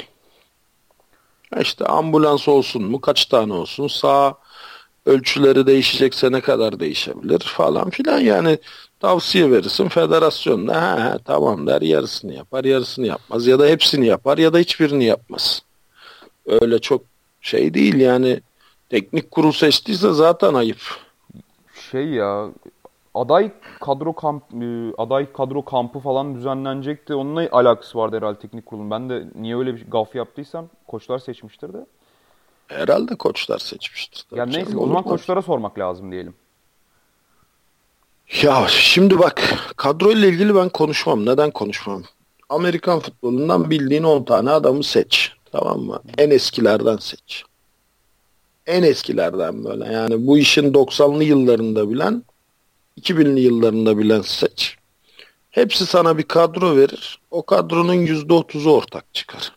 [1.60, 4.34] İşte ambulans olsun mu, kaç tane olsun, sağ
[5.06, 8.58] ölçüleri değişecekse ne kadar değişebilir falan filan yani
[9.00, 14.38] tavsiye verirsin federasyon da ha, tamam der yarısını yapar yarısını yapmaz ya da hepsini yapar
[14.38, 15.62] ya da hiçbirini yapmaz.
[16.46, 17.09] Öyle çok
[17.40, 18.40] şey değil yani
[18.88, 20.80] teknik kurul seçtiyse zaten ayıp.
[21.90, 22.48] Şey ya
[23.14, 23.50] aday
[23.80, 27.14] kadro kamp e, aday kadro kampı falan düzenlenecekti.
[27.14, 28.90] Onunla alakası vardı herhalde teknik kurulun.
[28.90, 31.86] Ben de niye öyle bir gaf yaptıysam koçlar seçmiştir de.
[32.68, 34.24] Herhalde koçlar seçmiştir.
[34.36, 36.34] Ya neyse o zaman koçlara sormak lazım diyelim.
[38.42, 39.42] Ya şimdi bak
[39.76, 41.26] kadroyla ilgili ben konuşmam.
[41.26, 42.02] Neden konuşmam?
[42.48, 45.32] Amerikan futbolundan bildiğin 10 tane adamı seç.
[45.52, 46.02] Tamam mı?
[46.18, 47.44] En eskilerden seç.
[48.66, 49.92] En eskilerden böyle.
[49.92, 52.22] Yani bu işin 90'lı yıllarında bilen
[53.00, 54.76] 2000'li yıllarında bilen seç.
[55.50, 57.20] Hepsi sana bir kadro verir.
[57.30, 59.52] O kadronun %30'u ortak çıkar.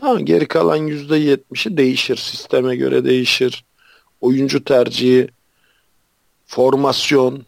[0.00, 2.16] Ha, geri kalan %70'i değişir.
[2.16, 3.64] Sisteme göre değişir.
[4.20, 5.28] Oyuncu tercihi,
[6.46, 7.42] formasyon.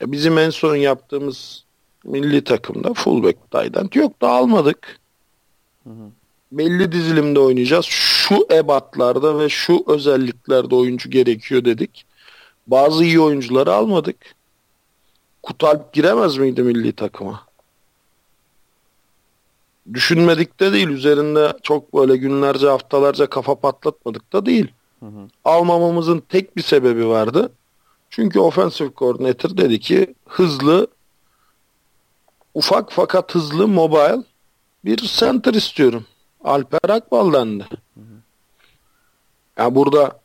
[0.00, 1.64] Ya bizim en son yaptığımız
[2.04, 5.01] milli takımda fullback tight yok da almadık.
[5.84, 6.10] Hı hı.
[6.52, 7.84] Belli dizilimde oynayacağız.
[7.84, 12.06] Şu ebatlarda ve şu özelliklerde oyuncu gerekiyor dedik.
[12.66, 14.16] Bazı iyi oyuncuları almadık.
[15.42, 17.46] Kutalp giremez miydi milli takıma?
[19.92, 20.88] Düşünmedik de değil.
[20.88, 24.72] Üzerinde çok böyle günlerce haftalarca kafa patlatmadık da değil.
[25.00, 25.28] Hı hı.
[25.44, 27.52] Almamamızın tek bir sebebi vardı.
[28.10, 30.86] Çünkü offensive coordinator dedi ki hızlı
[32.54, 34.22] ufak fakat hızlı mobile
[34.84, 36.06] bir center istiyorum.
[36.44, 37.64] Alper Akbal'dan da.
[39.58, 40.20] Ya burada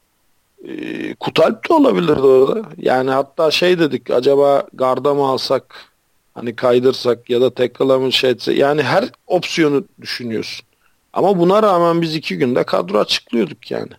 [0.68, 2.70] e, Kutalp de olabilirdi orada.
[2.78, 5.92] Yani hatta şey dedik acaba garda mı alsak
[6.34, 10.66] hani kaydırsak ya da tackle'a mı şey etse yani her opsiyonu düşünüyorsun.
[11.14, 13.92] Ama buna rağmen biz iki günde kadro açıklıyorduk yani.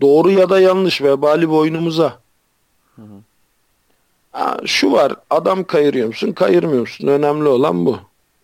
[0.00, 2.18] Doğru ya da yanlış vebali boynumuza.
[2.96, 3.20] Hı hı.
[4.32, 7.98] Ha, şu var adam kayırıyor musun kayırmıyor musun önemli olan bu.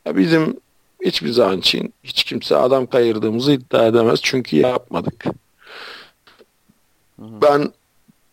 [0.07, 0.57] Ya bizim
[1.04, 5.24] hiçbir zaman için hiç kimse adam kayırdığımızı iddia edemez çünkü yapmadık.
[7.18, 7.72] Ben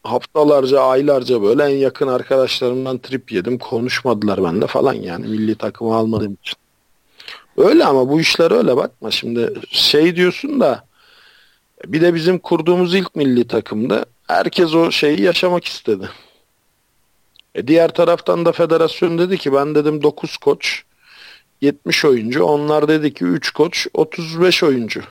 [0.03, 6.37] haftalarca aylarca böyle en yakın arkadaşlarımdan trip yedim konuşmadılar bende falan yani milli takımı almadığım
[6.41, 6.57] için.
[7.57, 10.83] Öyle ama bu işler öyle bakma şimdi şey diyorsun da
[11.85, 16.09] bir de bizim kurduğumuz ilk milli takımda herkes o şeyi yaşamak istedi.
[17.55, 20.83] E diğer taraftan da federasyon dedi ki ben dedim 9 koç
[21.61, 22.43] 70 oyuncu.
[22.43, 25.01] Onlar dedi ki 3 koç 35 oyuncu.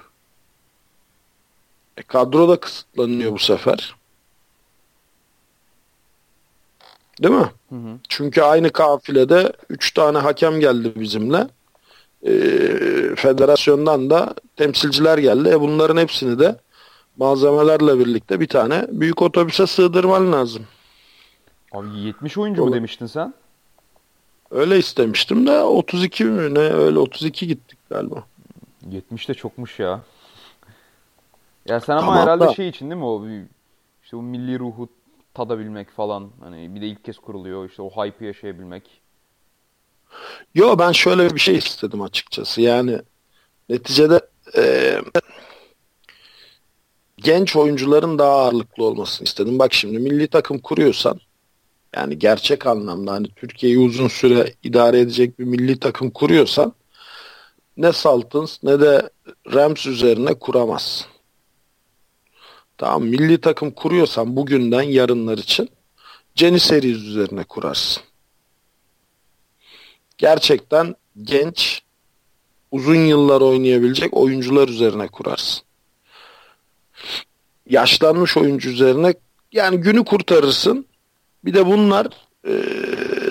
[1.96, 3.96] E kadro da kısıtlanıyor bu sefer.
[7.22, 7.50] Değil mi?
[7.68, 7.98] Hı hı.
[8.08, 11.48] Çünkü aynı kafilede 3 tane hakem geldi bizimle.
[12.26, 12.32] E,
[13.16, 15.48] federasyondan da temsilciler geldi.
[15.48, 16.56] E bunların hepsini de
[17.16, 20.66] malzemelerle birlikte bir tane büyük otobüse sığdırman lazım.
[21.72, 23.34] Abi 70 oyuncu mu demiştin sen?
[24.50, 28.24] Öyle istemiştim de 32 mi ne öyle 32 gittik galiba.
[28.90, 30.00] 70 de çokmuş ya.
[31.66, 32.54] Ya sen ama tamam, herhalde da.
[32.54, 33.26] şey için değil mi o
[34.04, 34.88] işte o milli ruhu
[35.34, 38.82] tadabilmek falan hani bir de ilk kez kuruluyor işte o hype'ı yaşayabilmek.
[40.54, 43.00] Yo ben şöyle bir şey istedim açıkçası yani
[43.68, 44.20] neticede
[44.56, 44.94] e,
[47.16, 49.58] genç oyuncuların daha ağırlıklı olmasını istedim.
[49.58, 51.20] Bak şimdi milli takım kuruyorsan
[51.96, 56.72] yani gerçek anlamda hani Türkiye'yi uzun süre idare edecek bir milli takım kuruyorsan
[57.76, 59.10] ne Saltins ne de
[59.54, 61.06] Rams üzerine kuramazsın.
[62.78, 65.68] Tamam milli takım kuruyorsan bugünden yarınlar için
[66.34, 68.02] Jenny Series üzerine kurarsın.
[70.18, 71.82] Gerçekten genç
[72.70, 75.62] uzun yıllar oynayabilecek oyuncular üzerine kurarsın.
[77.68, 79.14] Yaşlanmış oyuncu üzerine
[79.52, 80.86] yani günü kurtarırsın
[81.46, 82.06] bir de bunlar
[82.44, 82.52] e,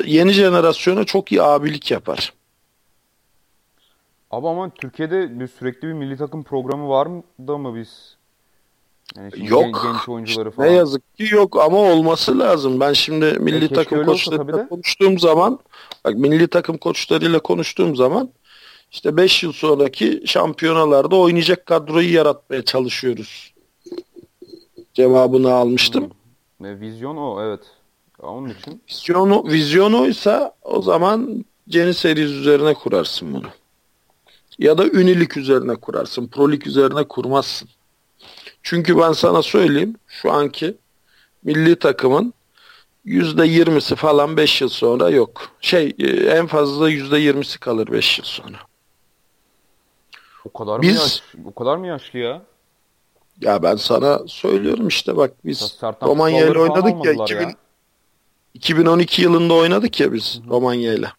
[0.05, 2.33] yeni jenerasyona çok iyi abilik yapar.
[4.31, 8.15] Abi ama Türkiye'de bir, sürekli bir milli takım programı var mı da mı biz?
[9.15, 9.63] Yani yok.
[9.63, 10.69] Gen, genç oyuncuları falan.
[10.69, 12.79] Ne yazık ki yok ama olması lazım.
[12.79, 15.59] Ben şimdi milli e, takım koçlarıyla konuştuğum zaman
[16.05, 18.29] bak milli takım koçlarıyla konuştuğum zaman
[18.91, 23.53] işte 5 yıl sonraki şampiyonalarda oynayacak kadroyu yaratmaya çalışıyoruz.
[24.93, 26.09] Cevabını almıştım.
[26.57, 26.65] Hmm.
[26.65, 27.61] E, vizyon o evet.
[28.25, 28.81] Onun için.
[28.89, 33.47] Vizyonu, vizyonuysa o zaman Jenny Series üzerine kurarsın bunu.
[34.59, 36.27] Ya da ünilik üzerine kurarsın.
[36.27, 37.69] Prolik üzerine kurmazsın.
[38.63, 40.77] Çünkü ben sana söyleyeyim şu anki
[41.43, 42.33] milli takımın
[43.05, 45.49] yüzde yirmisi falan beş yıl sonra yok.
[45.61, 48.57] Şey e, en fazla yüzde yirmisi kalır beş yıl sonra.
[50.45, 52.41] O kadar biz, mı yaş, o kadar mı yaşlı ya?
[53.41, 57.53] Ya ben sana söylüyorum işte bak biz Romanya ile oynadık ya, 2000, ya
[58.55, 61.11] 2012 yılında oynadık ya biz Romanya ile.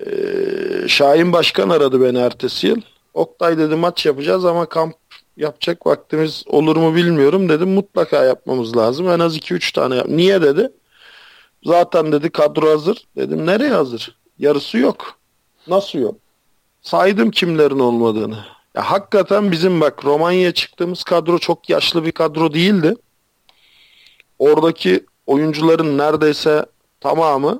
[0.00, 2.80] Ee, Şahin Başkan aradı beni ertesi yıl.
[3.14, 4.94] Oktay dedi maç yapacağız ama kamp
[5.36, 7.68] yapacak vaktimiz olur mu bilmiyorum dedim.
[7.70, 9.08] Mutlaka yapmamız lazım.
[9.08, 10.08] En az 2-3 tane yap.
[10.08, 10.72] Niye dedi?
[11.64, 13.04] Zaten dedi kadro hazır.
[13.16, 14.16] Dedim nereye hazır?
[14.38, 15.18] Yarısı yok.
[15.66, 16.14] Nasıl yok?
[16.82, 18.44] Saydım kimlerin olmadığını.
[18.74, 22.94] Ya hakikaten bizim bak Romanya'ya çıktığımız kadro çok yaşlı bir kadro değildi.
[24.38, 26.66] Oradaki oyuncuların neredeyse
[27.00, 27.58] tamamı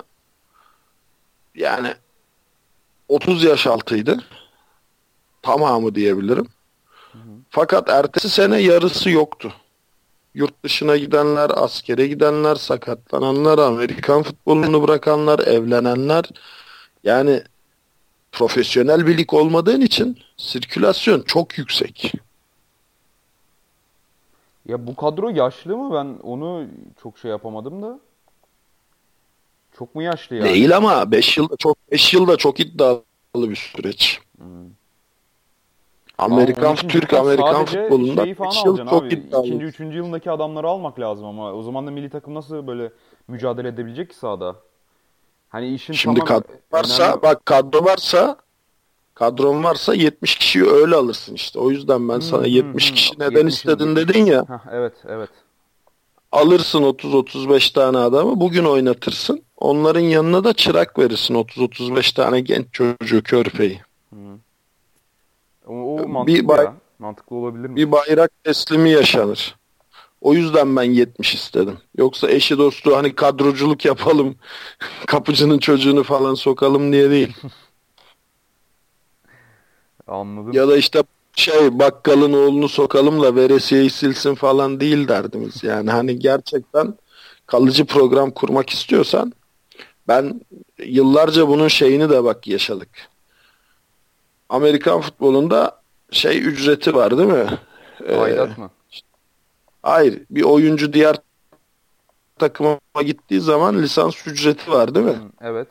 [1.55, 1.95] yani
[3.09, 4.25] 30 yaş altıydı.
[5.43, 6.47] Tamamı diyebilirim.
[7.51, 9.53] Fakat ertesi sene yarısı yoktu.
[10.35, 16.25] Yurt dışına gidenler, askere gidenler, sakatlananlar, Amerikan futbolunu bırakanlar, evlenenler.
[17.05, 17.43] Yani
[18.33, 22.13] profesyonel bir lig olmadığın için sirkülasyon çok yüksek.
[24.69, 25.95] Ya bu kadro yaşlı mı?
[25.95, 26.67] Ben onu
[27.03, 28.01] çok şey yapamadım da.
[29.79, 30.49] Çok mu yaşlı yani?
[30.49, 34.21] Değil ama 5 yılda çok 5 yılda çok iddialı bir süreç.
[34.39, 34.47] Hmm.
[36.19, 39.15] Amerikan Türk Amerikan futbolunda şeyi falan 5 yıl çok abi.
[39.15, 39.47] iddialı.
[39.47, 42.93] İkinci, üçüncü yılındaki adamları almak lazım ama o zaman da milli takım nasıl böyle
[43.29, 44.57] mücadele edebilecek ki sahada?
[45.49, 48.37] Hani işin Şimdi tamam kadro varsa önemli- bak kadro varsa
[49.15, 51.59] kadron varsa 70 kişiyi öyle alırsın işte.
[51.59, 52.95] O yüzden ben sana Hı, hı, 70 hı.
[52.95, 54.45] kişi neden 70 istedin dedin ya.
[54.49, 55.31] Hah, evet evet.
[56.33, 59.43] Alırsın 30-35 tane adamı bugün oynatırsın.
[59.57, 63.81] Onların yanına da çırak verirsin 30-35 tane genç çocuğu körpeyi.
[65.67, 66.75] O, o Bir mantıklı bay- ya.
[66.99, 67.77] Mantıklı olabilir mi?
[67.77, 69.57] Bir bayrak teslimi yaşanır.
[70.21, 71.79] O yüzden ben 70 istedim.
[71.99, 74.37] Yoksa eşi dostu hani kadroculuk yapalım,
[75.07, 77.37] kapıcının çocuğunu falan sokalım diye değil.
[80.07, 80.53] Anladım.
[80.53, 81.03] Ya da işte
[81.37, 85.65] şey bakkalın oğlunu sokalım da veresiyeyi silsin falan değil derdimiz.
[85.65, 86.95] Yani hani gerçekten
[87.47, 89.33] kalıcı program kurmak istiyorsan
[90.09, 90.41] ben
[90.79, 92.89] yıllarca bunun şeyini de bak yaşadık.
[94.49, 97.47] Amerikan futbolunda şey ücreti var değil mi?
[98.07, 98.71] Ee, Aidat mı?
[99.83, 101.17] hayır bir oyuncu diğer
[102.39, 105.19] takıma gittiği zaman lisans ücreti var değil mi?
[105.41, 105.69] Evet.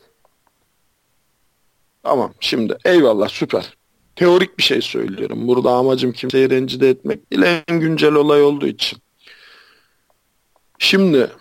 [2.04, 3.78] Tamam şimdi eyvallah süper.
[4.16, 5.48] Teorik bir şey söylüyorum.
[5.48, 7.44] Burada amacım kimseyi rencide etmek değil.
[7.68, 9.00] En güncel olay olduğu için.
[10.80, 11.32] Şimdi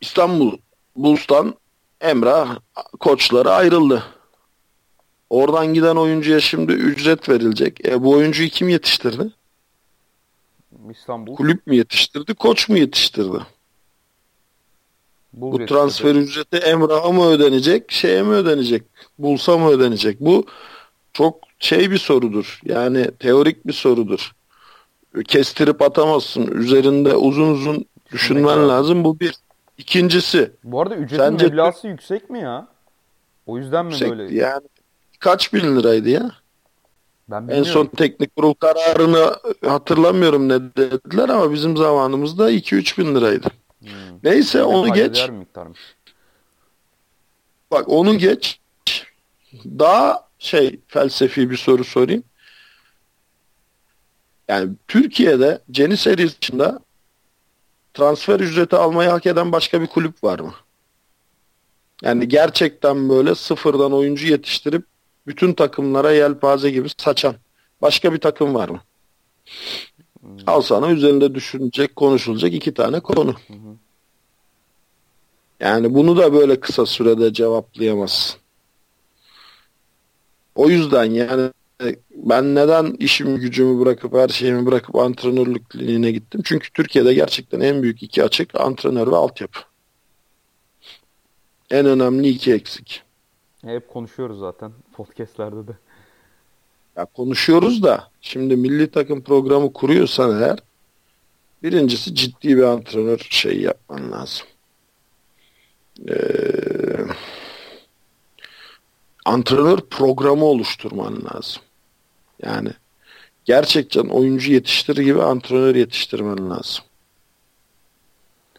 [0.00, 0.56] İstanbul
[0.96, 1.54] Bulls'tan
[2.00, 2.58] Emrah
[3.00, 4.02] koçları ayrıldı.
[5.30, 7.86] Oradan giden oyuncuya şimdi ücret verilecek.
[7.86, 9.32] E bu oyuncuyu kim yetiştirdi?
[10.90, 11.36] İstanbul.
[11.36, 13.38] Kulüp mü yetiştirdi, koç mu yetiştirdi?
[15.32, 18.82] Bul Bu transfer ücreti Emrah'a mı ödenecek, şeye mi ödenecek,
[19.18, 20.20] Bulsa mı ödenecek?
[20.20, 20.46] Bu
[21.12, 22.60] çok şey bir sorudur.
[22.64, 24.32] Yani teorik bir sorudur.
[25.28, 26.46] Kestirip atamazsın.
[26.46, 28.68] Üzerinde uzun uzun düşünmen lazım.
[28.68, 29.04] lazım.
[29.04, 29.34] Bu bir.
[29.78, 32.68] İkincisi Bu arada ücretin Sence- meblası yüksek mi ya?
[33.46, 34.34] O yüzden mi böyle?
[34.34, 34.62] yani
[35.18, 36.30] kaç bin liraydı ya?
[37.28, 43.48] Ben En son teknik kurul kararını hatırlamıyorum ne dediler ama bizim zamanımızda 2-3 bin liraydı.
[43.82, 43.90] Hmm.
[44.24, 45.30] Neyse Yine onu geç.
[47.70, 48.60] Bak onu geç.
[49.64, 52.24] Daha şey felsefi bir soru sorayım.
[54.48, 56.80] Yani Türkiye'de Ceniseri dışında
[57.94, 60.54] transfer ücreti almayı hak eden başka bir kulüp var mı?
[62.02, 64.86] Yani gerçekten böyle sıfırdan oyuncu yetiştirip
[65.26, 67.34] bütün takımlara yelpaze gibi saçan
[67.82, 68.80] başka bir takım var mı?
[70.46, 73.34] Al sana üzerinde düşünecek, konuşulacak iki tane konu.
[75.60, 78.40] Yani bunu da böyle kısa sürede cevaplayamazsın.
[80.54, 81.50] O yüzden yani
[82.14, 86.40] ben neden işimi gücümü bırakıp her şeyimi bırakıp antrenörlük kliniğine gittim?
[86.44, 89.58] Çünkü Türkiye'de gerçekten en büyük iki açık antrenör ve altyapı.
[91.70, 93.02] En önemli iki eksik.
[93.64, 95.72] Hep konuşuyoruz zaten podcastlerde de.
[96.96, 100.58] Ya konuşuyoruz da şimdi milli takım programı kuruyorsan eğer
[101.62, 104.46] birincisi ciddi bir antrenör şeyi yapman lazım.
[106.08, 106.14] Ee,
[109.24, 111.62] antrenör programı oluşturman lazım.
[112.42, 112.70] Yani
[113.44, 116.84] gerçekten oyuncu yetiştirir gibi antrenör yetiştirmen lazım.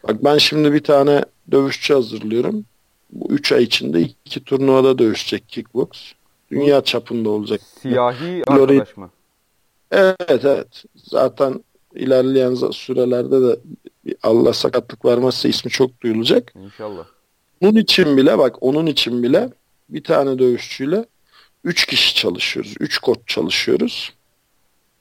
[0.08, 2.64] Bak ben şimdi bir tane dövüşçü hazırlıyorum.
[3.10, 5.88] Bu 3 ay içinde iki turnuvada dövüşecek kickbox.
[6.60, 7.60] Dünya çapında olacak.
[7.82, 9.10] Siyahi arkadaş mı?
[9.90, 10.84] Evet evet.
[10.96, 11.64] Zaten
[11.94, 13.56] ilerleyen sürelerde de
[14.22, 16.52] Allah sakatlık vermezse ismi çok duyulacak.
[16.56, 17.04] İnşallah.
[17.60, 19.48] Onun için bile bak onun için bile
[19.88, 21.04] bir tane dövüşçüyle
[21.64, 22.74] üç kişi çalışıyoruz.
[22.80, 24.12] Üç koç çalışıyoruz.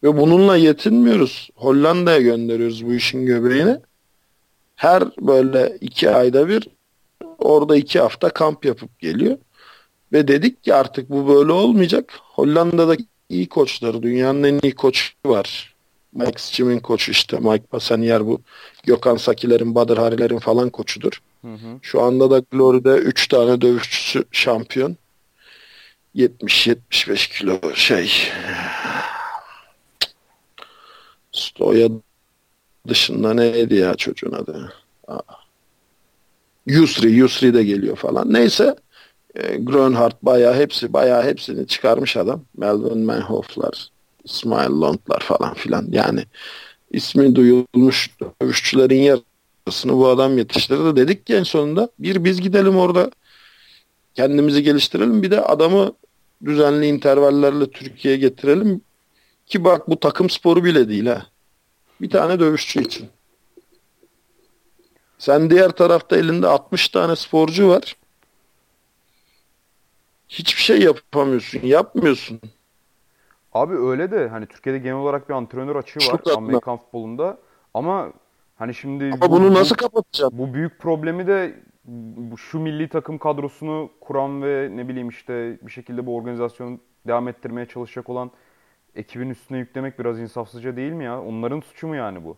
[0.03, 1.49] Ve bununla yetinmiyoruz.
[1.55, 3.77] Hollanda'ya gönderiyoruz bu işin göbeğini.
[4.75, 6.67] Her böyle iki ayda bir
[7.37, 9.37] orada iki hafta kamp yapıp geliyor.
[10.13, 12.13] Ve dedik ki artık bu böyle olmayacak.
[12.21, 12.95] Hollanda'da
[13.29, 15.73] iyi koçları, dünyanın en iyi koçu var.
[16.13, 17.39] Mike Schim'in koçu işte.
[17.39, 18.41] Mike Passanier bu
[18.83, 21.21] Gökhan Sakiler'in, Badır Hariler'in falan koçudur.
[21.41, 21.79] Hı hı.
[21.81, 24.97] Şu anda da Glory'de 3 tane dövüşçüsü şampiyon.
[26.15, 28.11] 70-75 kilo şey
[31.31, 31.89] Stoya
[32.87, 34.73] dışında neydi ya çocuğun adı?
[36.65, 38.33] Yusri, Yusri de geliyor falan.
[38.33, 38.75] Neyse
[39.35, 42.41] e, Grönhardt bayağı hepsi bayağı hepsini çıkarmış adam.
[42.57, 43.89] Melvin Manhoff'lar,
[44.23, 45.87] İsmail Lond'lar falan filan.
[45.91, 46.23] Yani
[46.91, 50.95] ismi duyulmuş dövüşçülerin yarısını bu adam yetiştirdi.
[50.95, 53.11] Dedik ki en sonunda bir biz gidelim orada
[54.13, 55.23] kendimizi geliştirelim.
[55.23, 55.93] Bir de adamı
[56.45, 58.81] düzenli intervallerle Türkiye'ye getirelim.
[59.45, 61.25] Ki bak bu takım sporu bile değil ha.
[62.01, 63.07] Bir tane dövüşçü için.
[65.17, 67.95] Sen diğer tarafta elinde 60 tane sporcu var.
[70.33, 71.59] Hiçbir şey yapamıyorsun.
[71.63, 72.41] Yapmıyorsun.
[73.53, 77.37] Abi öyle de hani Türkiye'de genel olarak bir antrenör açığı var Çok Amerikan futbolunda.
[77.73, 78.13] Ama
[78.55, 80.31] hani şimdi Ama bu, bunu nasıl kapatacağım?
[80.37, 81.63] Bu büyük problemi de
[82.37, 87.67] şu milli takım kadrosunu kuran ve ne bileyim işte bir şekilde bu organizasyonu devam ettirmeye
[87.67, 88.31] çalışacak olan
[88.95, 91.21] ekibin üstüne yüklemek biraz insafsızca değil mi ya?
[91.21, 92.37] Onların suçu mu yani bu?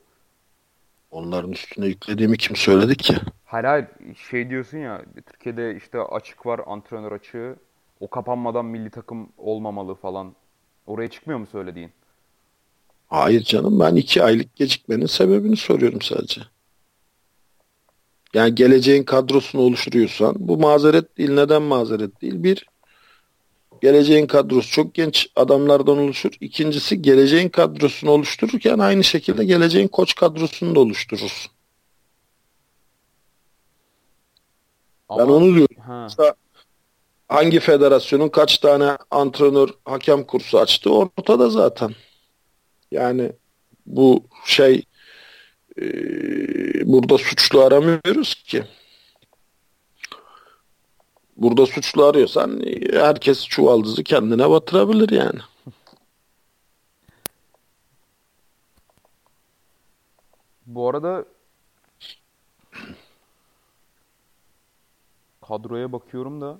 [1.11, 3.15] Onların üstüne yüklediğimi kim söyledi ki?
[3.45, 3.87] Hayır hayır
[4.29, 7.55] şey diyorsun ya Türkiye'de işte açık var antrenör açığı.
[7.99, 10.35] O kapanmadan milli takım olmamalı falan.
[10.87, 11.91] Oraya çıkmıyor mu söylediğin?
[13.07, 16.41] Hayır canım ben iki aylık gecikmenin sebebini soruyorum sadece.
[18.33, 21.31] Yani geleceğin kadrosunu oluşturuyorsan bu mazeret değil.
[21.31, 22.43] Neden mazeret değil?
[22.43, 22.65] Bir,
[23.81, 26.31] geleceğin kadrosu çok genç adamlardan oluşur.
[26.41, 31.51] İkincisi geleceğin kadrosunu oluştururken aynı şekilde geleceğin koç kadrosunu da oluşturursun.
[35.09, 35.77] Ama, ben onu diyorum.
[35.81, 36.07] Ha.
[37.27, 41.95] Hangi federasyonun kaç tane antrenör hakem kursu açtı ortada zaten.
[42.91, 43.31] Yani
[43.85, 44.83] bu şey
[45.81, 45.83] e,
[46.91, 48.63] burada suçlu aramıyoruz ki.
[51.37, 52.61] Burada suçlu arıyorsan
[52.93, 55.39] herkes çuvaldızı kendine batırabilir yani.
[60.65, 61.25] Bu arada
[65.41, 66.57] kadroya bakıyorum da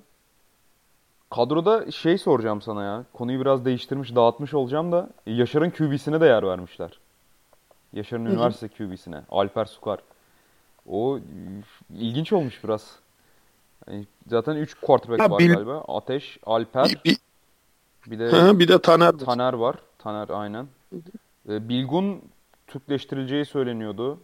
[1.30, 3.04] kadroda şey soracağım sana ya.
[3.12, 6.98] Konuyu biraz değiştirmiş, dağıtmış olacağım da Yaşar'ın QB'sine de yer vermişler.
[7.92, 9.22] Yaşar'ın üniversite QB'sine.
[9.30, 9.98] Alper Sukar.
[10.88, 11.18] O
[11.98, 12.96] ilginç olmuş biraz.
[13.90, 15.54] Yani zaten 3 quarterback ha, var bil...
[15.54, 15.84] galiba.
[15.88, 17.00] Ateş, Alper.
[17.04, 17.16] Bir,
[18.06, 19.12] bir de Hı, bir de Taner.
[19.12, 19.76] Taner var.
[19.98, 20.66] Taner aynen.
[21.48, 22.22] Ee, Bilgun
[22.66, 24.18] Türkleştirileceği söyleniyordu.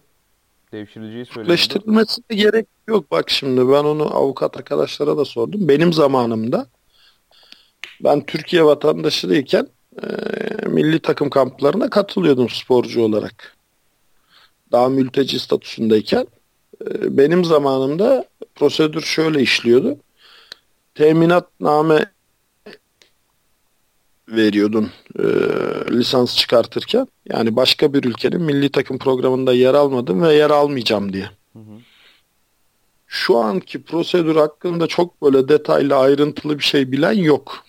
[0.72, 1.48] Devşirileceği söyleniyordu.
[1.48, 3.10] Türkleştirilmesine gerek yok.
[3.10, 5.68] Bak şimdi ben onu avukat arkadaşlara da sordum.
[5.68, 6.66] Benim zamanımda
[8.04, 9.68] ben Türkiye vatandaşı değilken
[10.02, 10.06] e,
[10.68, 13.56] milli takım kamplarına katılıyordum sporcu olarak.
[14.72, 16.26] Daha mülteci statüsündeyken
[16.86, 19.98] e, benim zamanımda prosedür şöyle işliyordu.
[20.94, 22.06] Teminatname
[24.28, 25.22] veriyordun e,
[25.90, 27.06] lisans çıkartırken.
[27.28, 31.30] Yani başka bir ülkenin milli takım programında yer almadım ve yer almayacağım diye.
[31.52, 31.78] Hı hı.
[33.06, 37.64] Şu anki prosedür hakkında çok böyle detaylı ayrıntılı bir şey bilen yok.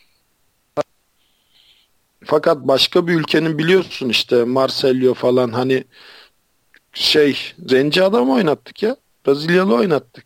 [2.25, 5.83] Fakat başka bir ülkenin biliyorsun işte Marselio falan hani
[6.93, 8.95] şey zenci adam oynattık ya.
[9.27, 10.25] Brezilyalı oynattık.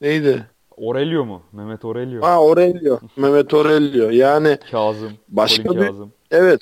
[0.00, 0.46] Neydi?
[0.78, 1.42] Aurelio mu?
[1.52, 2.22] Mehmet Aurelio.
[2.22, 3.00] Ha Aurelio.
[3.16, 4.10] Mehmet Aurelio.
[4.10, 5.12] Yani Kazım.
[5.28, 6.12] Başka bir Kazım.
[6.30, 6.60] evet.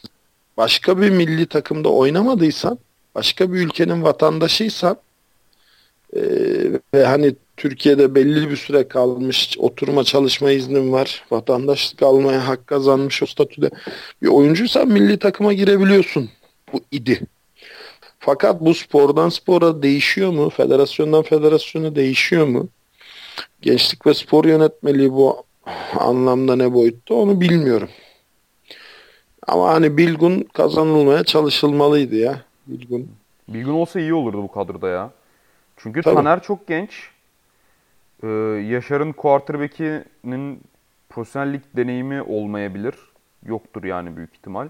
[0.57, 2.79] Başka bir milli takımda oynamadıysan,
[3.15, 4.97] başka bir ülkenin vatandaşıysan
[6.17, 6.23] e,
[6.95, 13.23] ve hani Türkiye'de belli bir süre kalmış, oturma çalışma iznin var, vatandaşlık almaya hak kazanmış
[13.23, 13.71] o statüde
[14.23, 16.31] bir oyuncuysan milli takıma girebiliyorsun.
[16.73, 17.21] Bu idi.
[18.19, 20.51] Fakat bu spordan spora değişiyor mu?
[20.51, 22.69] Federasyondan federasyona değişiyor mu?
[23.63, 25.45] Gençlik ve spor yönetmeliği bu
[25.99, 27.89] anlamda ne boyutta onu bilmiyorum.
[29.47, 32.43] Ama hani Bilgun kazanılmaya çalışılmalıydı ya.
[32.67, 33.09] Bilgun.
[33.49, 35.11] Bilgun olsa iyi olurdu bu kadroda ya.
[35.85, 36.15] Çünkü Tabii.
[36.15, 37.11] Taner çok genç.
[38.23, 38.29] Ee,
[38.69, 40.61] Yaşar'ın quarterback'inin
[41.09, 42.95] profesyonellik deneyimi olmayabilir.
[43.47, 44.69] Yoktur yani büyük ihtimal.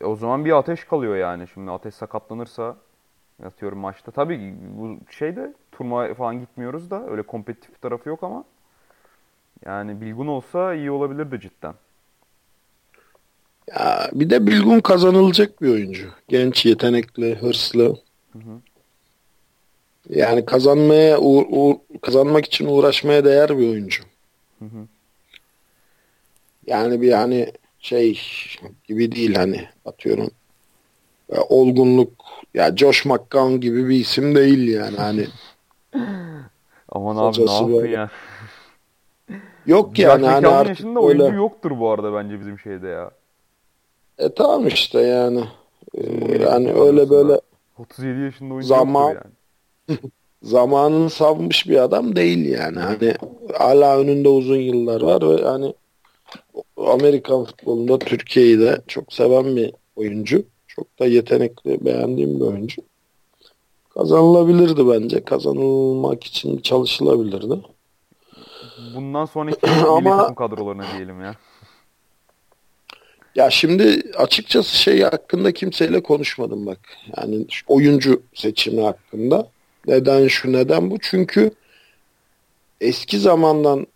[0.00, 1.48] E, o zaman bir ateş kalıyor yani.
[1.54, 2.76] Şimdi ateş sakatlanırsa
[3.44, 4.12] atıyorum maçta.
[4.12, 8.44] Tabii bu şeyde turnuva falan gitmiyoruz da öyle kompetitif bir tarafı yok ama
[9.66, 11.74] yani Bilgun olsa iyi olabilirdi cidden.
[13.68, 16.08] Ya bir de Bilgun kazanılacak bir oyuncu.
[16.28, 17.96] Genç, yetenekli, hırslı.
[18.32, 18.60] Hı hı.
[20.10, 24.02] Yani kazanmaya uğ- uğ- kazanmak için uğraşmaya değer bir oyuncu.
[24.58, 24.86] Hı hı.
[26.66, 28.20] Yani bir hani şey
[28.84, 30.30] gibi değil hani atıyorum
[31.32, 32.12] e, olgunluk
[32.54, 35.26] ya Josh McCown gibi bir isim değil yani hani
[36.88, 37.90] Aman abi ne böyle.
[37.92, 38.10] ya?
[39.66, 43.10] yok Josh yani hani artık yaşında oyuncu öyle yoktur bu arada bence bizim şeyde ya.
[44.18, 45.44] e tamam işte yani
[45.94, 47.40] E, milli yani öyle böyle
[47.78, 49.39] 37 yaşında oyuncu Zaman- yani.
[50.42, 52.78] Zamanını savmış bir adam değil yani.
[52.78, 53.14] Hani
[53.58, 55.74] hala önünde uzun yıllar var ve hani
[56.76, 60.44] Amerikan futbolunda Türkiye'yi de çok seven bir oyuncu.
[60.66, 62.82] Çok da yetenekli, beğendiğim bir oyuncu.
[63.94, 65.24] Kazanılabilirdi bence.
[65.24, 67.54] Kazanılmak için çalışılabilirdi.
[68.94, 71.34] Bundan sonraki Ama- takım kadrolarına diyelim ya.
[73.34, 76.78] Ya şimdi açıkçası şey hakkında kimseyle konuşmadım bak.
[77.16, 79.48] Yani oyuncu seçimi hakkında.
[79.86, 80.98] Neden şu neden bu?
[81.00, 81.50] Çünkü
[82.80, 83.86] eski zamandan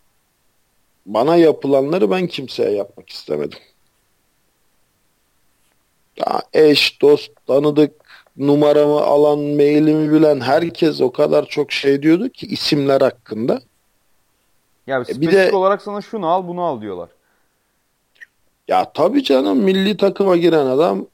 [1.07, 3.59] bana yapılanları ben kimseye yapmak istemedim.
[6.17, 7.93] Ya eş, dost, tanıdık,
[8.37, 13.61] numaramı alan, mailimi bilen herkes o kadar çok şey diyordu ki isimler hakkında.
[14.87, 17.09] Ya bir spesifik de- olarak sana şunu al bunu al diyorlar.
[18.69, 21.07] Ya tabii canım milli takıma giren adam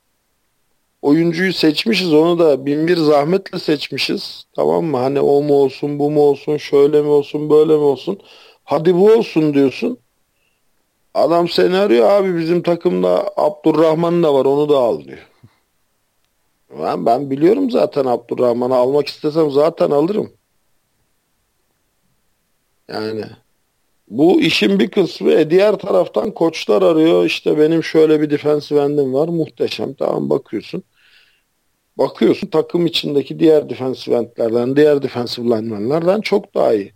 [1.02, 4.44] oyuncuyu seçmişiz onu da bin bir zahmetle seçmişiz.
[4.56, 4.96] Tamam mı?
[4.96, 8.18] Hani o mu olsun bu mu olsun şöyle mi olsun böyle mi olsun.
[8.64, 9.98] Hadi bu olsun diyorsun.
[11.14, 15.28] Adam seni arıyor abi bizim takımda Abdurrahman da var onu da al diyor.
[16.78, 20.32] Ben, ben biliyorum zaten Abdurrahman'ı almak istesem zaten alırım.
[22.88, 23.24] Yani
[24.10, 25.32] bu işin bir kısmı.
[25.32, 27.24] E diğer taraftan koçlar arıyor.
[27.24, 29.28] İşte benim şöyle bir defensive end'im var.
[29.28, 29.94] Muhteşem.
[29.94, 30.82] Tamam bakıyorsun.
[31.98, 36.92] Bakıyorsun takım içindeki diğer defensive end'lerden, diğer defensive linemenlerden çok daha iyi.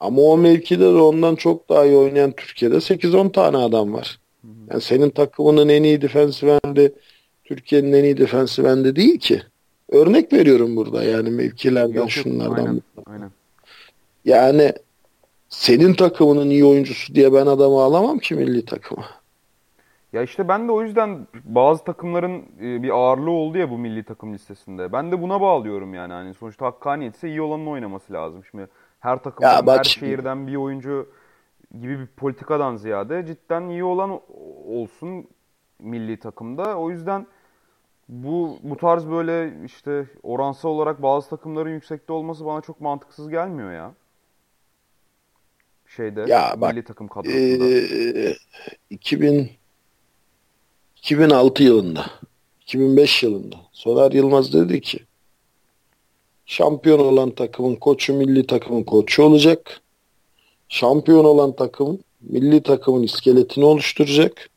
[0.00, 4.18] Ama o mevkide de ondan çok daha iyi oynayan Türkiye'de 8-10 tane adam var.
[4.70, 6.92] Yani senin takımının en iyi defensive end'i
[7.44, 9.42] Türkiye'nin en iyi defensive end'i değil ki.
[9.88, 12.66] Örnek veriyorum burada yani mevkilerden, Yok, yok, şunlardan.
[12.66, 13.30] aynen, aynen.
[14.24, 14.72] Yani
[15.48, 19.04] senin takımının iyi oyuncusu diye ben adamı alamam ki milli takıma.
[20.12, 24.02] Ya işte ben de o yüzden bazı takımların e, bir ağırlığı oldu ya bu milli
[24.04, 24.92] takım listesinde.
[24.92, 26.12] Ben de buna bağlıyorum yani.
[26.12, 28.44] Hani sonuçta hakkaniyetse iyi olanın oynaması lazım.
[28.50, 28.68] Şimdi
[29.00, 31.08] her takımdan, bak her şehirden bir oyuncu
[31.80, 34.20] gibi bir politikadan ziyade cidden iyi olan
[34.66, 35.28] olsun
[35.78, 36.78] milli takımda.
[36.78, 37.26] O yüzden
[38.08, 43.72] bu bu tarz böyle işte oransal olarak bazı takımların yüksekte olması bana çok mantıksız gelmiyor
[43.72, 43.92] ya.
[45.96, 47.64] Şeyde Ya bak, milli takım kadrosunda.
[48.20, 48.36] Ee,
[48.90, 49.50] 2000
[50.96, 52.06] 2006 yılında
[52.62, 54.98] 2005 yılında Soner Yılmaz dedi ki
[56.46, 59.80] şampiyon olan takımın koçu milli takımın koçu olacak.
[60.68, 64.50] Şampiyon olan takım milli takımın iskeletini oluşturacak.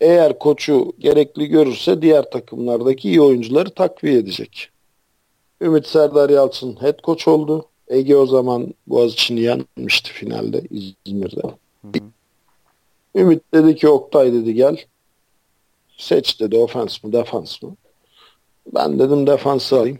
[0.00, 4.70] Eğer koçu gerekli görürse diğer takımlardaki iyi oyuncuları takviye edecek.
[5.60, 7.68] Ümit Serdar Yalçın head coach oldu.
[7.88, 10.62] Ege o zaman Boğaziçi'ni yenmişti finalde
[11.04, 11.42] İzmir'de.
[11.42, 12.02] Hı hı.
[13.14, 14.84] Ümit dedi ki Oktay dedi gel.
[15.96, 17.76] Seç dedi ofans mı defans mı?
[18.74, 19.98] Ben dedim defansı alayım.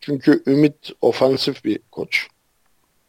[0.00, 2.26] Çünkü Ümit ofansif bir koç.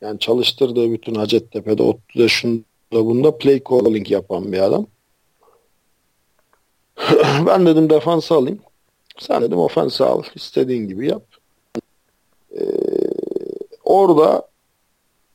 [0.01, 4.87] Yani çalıştırdığı bütün Hacettepe'de, ODTÜ'de şunda bunda play calling yapan bir adam.
[7.47, 8.59] ben dedim defansı alayım.
[9.19, 10.23] Sen dedim ofansı al.
[10.35, 11.23] istediğin gibi yap.
[12.51, 12.61] Ee,
[13.83, 14.47] orada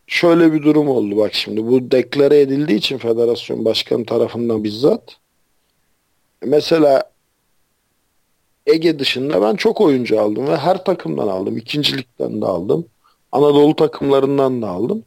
[0.07, 1.67] şöyle bir durum oldu bak şimdi.
[1.67, 5.17] Bu deklare edildiği için federasyon başkanı tarafından bizzat.
[6.43, 7.11] Mesela
[8.67, 11.57] Ege dışında ben çok oyuncu aldım ve her takımdan aldım.
[11.57, 12.87] İkincilikten de aldım.
[13.33, 15.05] Anadolu takımlarından da aldım.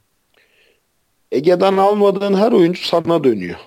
[1.32, 3.60] Ege'den almadığın her oyuncu sana dönüyor.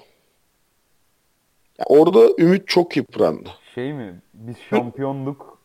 [1.87, 3.49] Orada Ümit çok yıprandı.
[3.75, 4.21] Şey mi?
[4.35, 5.59] Biz şampiyonluk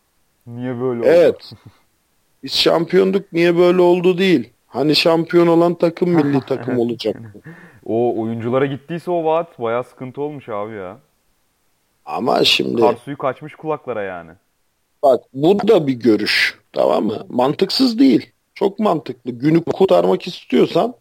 [0.46, 1.08] niye böyle oldu?
[1.08, 1.52] Evet.
[2.42, 4.50] Biz şampiyonduk niye böyle oldu değil.
[4.66, 7.16] Hani şampiyon olan takım milli takım olacak.
[7.86, 10.98] O oyunculara gittiyse o vaat bayağı sıkıntı olmuş abi ya.
[12.04, 14.30] Ama şimdi Kar suyu kaçmış kulaklara yani.
[15.02, 16.58] bak bu da bir görüş.
[16.72, 17.26] Tamam mı?
[17.28, 18.30] Mantıksız değil.
[18.54, 19.30] Çok mantıklı.
[19.30, 20.94] Günü kurtarmak istiyorsan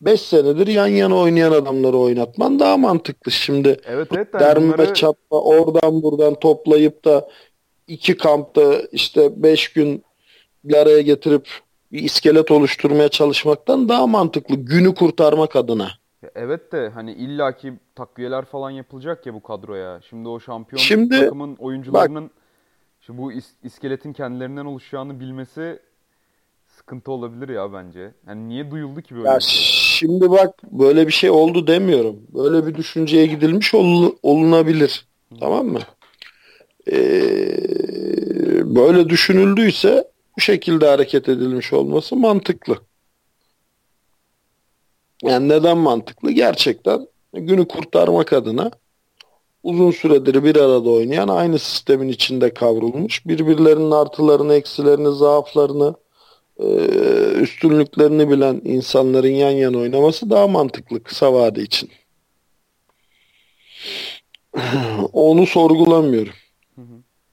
[0.00, 3.32] 5 senedir yan yana oynayan adamları oynatman daha mantıklı.
[3.32, 7.28] Şimdi Evet evet de derme bunları çatma oradan buradan toplayıp da
[7.88, 10.02] iki kampta işte 5 gün
[10.64, 11.48] bir araya getirip
[11.92, 14.54] bir iskelet oluşturmaya çalışmaktan daha mantıklı.
[14.54, 15.88] Günü kurtarmak adına.
[16.34, 20.00] Evet de hani illaki takviyeler falan yapılacak ya bu kadroya.
[20.10, 22.30] Şimdi o şampiyon Şimdi- takımın oyuncularının
[23.00, 25.78] şimdi bu is- iskeletin kendilerinden oluşacağını bilmesi
[26.66, 28.12] sıkıntı olabilir ya bence.
[28.28, 29.62] Yani niye duyuldu ki böyle Ya bir şey?
[29.98, 32.16] şimdi bak böyle bir şey oldu demiyorum.
[32.34, 35.06] Böyle bir düşünceye gidilmiş ol, olunabilir.
[35.40, 35.80] Tamam mı?
[36.92, 36.96] Ee,
[38.76, 42.78] böyle düşünüldüyse bu şekilde hareket edilmiş olması mantıklı.
[45.22, 46.30] Yani neden mantıklı?
[46.30, 48.70] Gerçekten günü kurtarmak adına
[49.62, 55.94] uzun süredir bir arada oynayan aynı sistemin içinde kavrulmuş birbirlerinin artılarını, eksilerini, zaaflarını,
[56.58, 56.66] e,
[57.40, 61.90] üstünlüklerini bilen insanların yan yana oynaması daha mantıklı kısa vade için.
[65.12, 66.34] Onu sorgulamıyorum.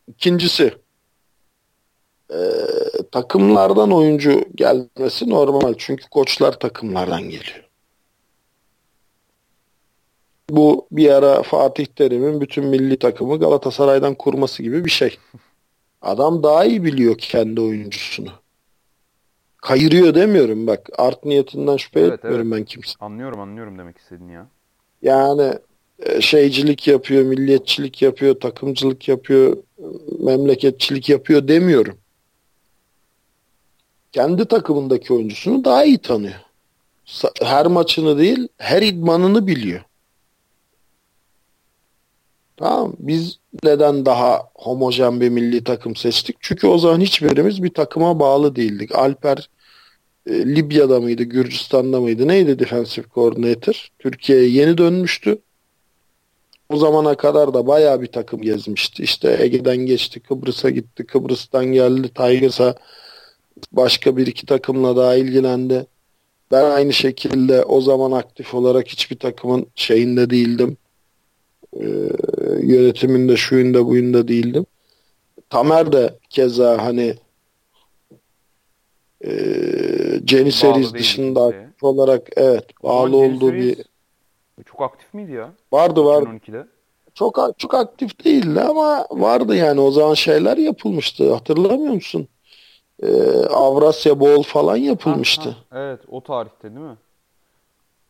[0.08, 0.85] İkincisi
[2.32, 2.40] e,
[3.12, 5.74] takımlardan oyuncu gelmesi normal.
[5.78, 7.66] Çünkü koçlar takımlardan geliyor.
[10.50, 15.18] Bu bir ara Fatih Terim'in bütün milli takımı Galatasaray'dan kurması gibi bir şey.
[16.02, 18.30] Adam daha iyi biliyor kendi oyuncusunu.
[19.58, 20.90] Kayırıyor demiyorum bak.
[20.98, 22.60] Art niyetinden şüphe evet, etmiyorum evet.
[22.60, 22.94] ben kimse.
[23.00, 24.48] Anlıyorum anlıyorum demek istediğini ya.
[25.02, 25.54] Yani
[26.00, 29.58] e, şeycilik yapıyor, milliyetçilik yapıyor, takımcılık yapıyor,
[30.20, 31.98] memleketçilik yapıyor demiyorum.
[34.16, 36.34] Kendi takımındaki oyuncusunu daha iyi tanıyor.
[37.42, 39.82] Her maçını değil, her idmanını biliyor.
[42.58, 46.38] Tamam Biz neden daha homojen bir milli takım seçtik?
[46.40, 48.96] Çünkü o zaman hiçbirimiz bir takıma bağlı değildik.
[48.96, 49.50] Alper
[50.28, 52.28] e, Libya'da mıydı, Gürcistan'da mıydı?
[52.28, 53.90] Neydi defensive coordinator?
[54.00, 55.38] Türkiye'ye yeni dönmüştü.
[56.70, 59.04] O zamana kadar da bayağı bir takım gezmişti.
[59.04, 62.76] İşte Ege'den geçti, Kıbrıs'a gitti, Kıbrıs'tan geldi, Tigers'a
[63.72, 65.86] başka bir iki takımla daha ilgilendi.
[66.52, 70.78] Ben aynı şekilde o zaman aktif olarak hiçbir takımın şeyinde değildim.
[71.80, 71.86] Ee,
[72.62, 74.66] yönetiminde şuyunda buyunda değildim.
[75.50, 77.16] Tamer de keza hani
[79.26, 79.32] e,
[80.26, 81.60] Jenny Series dışında şey.
[81.82, 83.78] olarak evet bağlı olduğu bir
[84.66, 85.54] çok aktif miydi ya?
[85.72, 86.30] Vardı vardı.
[86.30, 86.68] 2012'de.
[87.14, 91.34] Çok çok aktif değildi ama vardı yani o zaman şeyler yapılmıştı.
[91.34, 92.28] Hatırlamıyor musun?
[93.04, 95.50] Ee, Avrasya Bowl falan yapılmıştı.
[95.50, 95.80] Ha, ha.
[95.80, 96.98] Evet o tarihte değil mi?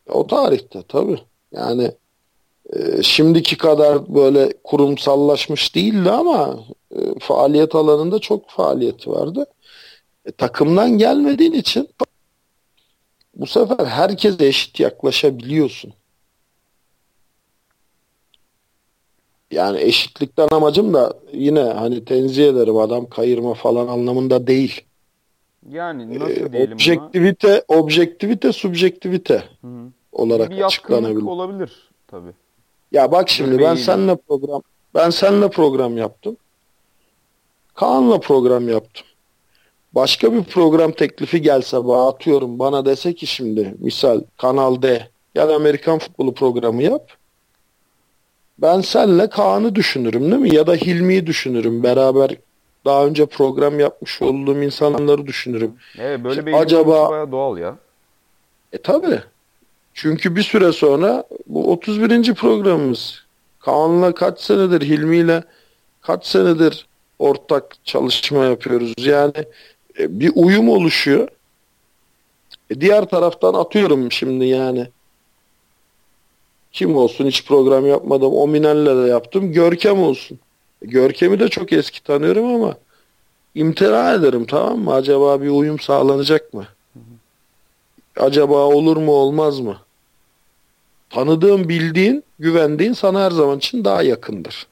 [0.08, 1.20] O tarihte tabii.
[1.52, 1.90] Yani
[2.72, 6.58] e, şimdiki kadar böyle kurumsallaşmış değildi ama
[6.96, 9.46] e, faaliyet alanında çok faaliyeti vardı.
[10.24, 11.88] E, takımdan gelmediğin için
[13.34, 15.92] bu sefer herkese eşit yaklaşabiliyorsun.
[19.50, 24.84] Yani eşitlikten amacım da yine hani tenzih ederim adam kayırma falan anlamında değil.
[25.70, 27.78] Yani nasıl ee, diyelim Objektivite, buna?
[27.78, 29.88] objektivite, subjektivite Hı -hı.
[30.12, 31.26] olarak bir açıklanabilir.
[31.26, 32.32] olabilir tabii.
[32.92, 34.62] Ya bak şimdi ben seninle program
[34.94, 36.36] ben seninle program yaptım.
[37.74, 39.06] Kaan'la program yaptım.
[39.92, 45.54] Başka bir program teklifi gelse atıyorum bana dese ki şimdi misal Kanal D ya da
[45.54, 47.12] Amerikan futbolu programı yap.
[48.58, 50.54] Ben senle Kaan'ı düşünürüm değil mi?
[50.54, 51.82] Ya da Hilmi'yi düşünürüm.
[51.82, 52.30] Beraber
[52.84, 55.74] daha önce program yapmış olduğum insanları düşünürüm.
[55.98, 57.76] Evet böyle bir acaba doğal ya.
[58.72, 59.20] E tabi.
[59.94, 62.34] Çünkü bir süre sonra bu 31.
[62.34, 63.26] programımız.
[63.60, 65.44] Kaan'la kaç senedir, Hilmi'yle
[66.00, 66.86] kaç senedir
[67.18, 68.94] ortak çalışma yapıyoruz.
[68.98, 69.32] Yani
[69.98, 71.28] e, bir uyum oluşuyor.
[72.70, 74.86] E, diğer taraftan atıyorum şimdi yani.
[76.76, 78.32] Kim olsun hiç program yapmadım.
[78.34, 79.52] O Minel'le yaptım.
[79.52, 80.38] Görkem olsun.
[80.82, 82.76] E, Görkem'i de çok eski tanıyorum ama
[83.54, 84.94] imtina ederim tamam mı?
[84.94, 86.66] Acaba bir uyum sağlanacak mı?
[88.16, 89.76] Acaba olur mu olmaz mı?
[91.10, 94.66] tanıdığın, bildiğin, güvendiğin sana her zaman için daha yakındır.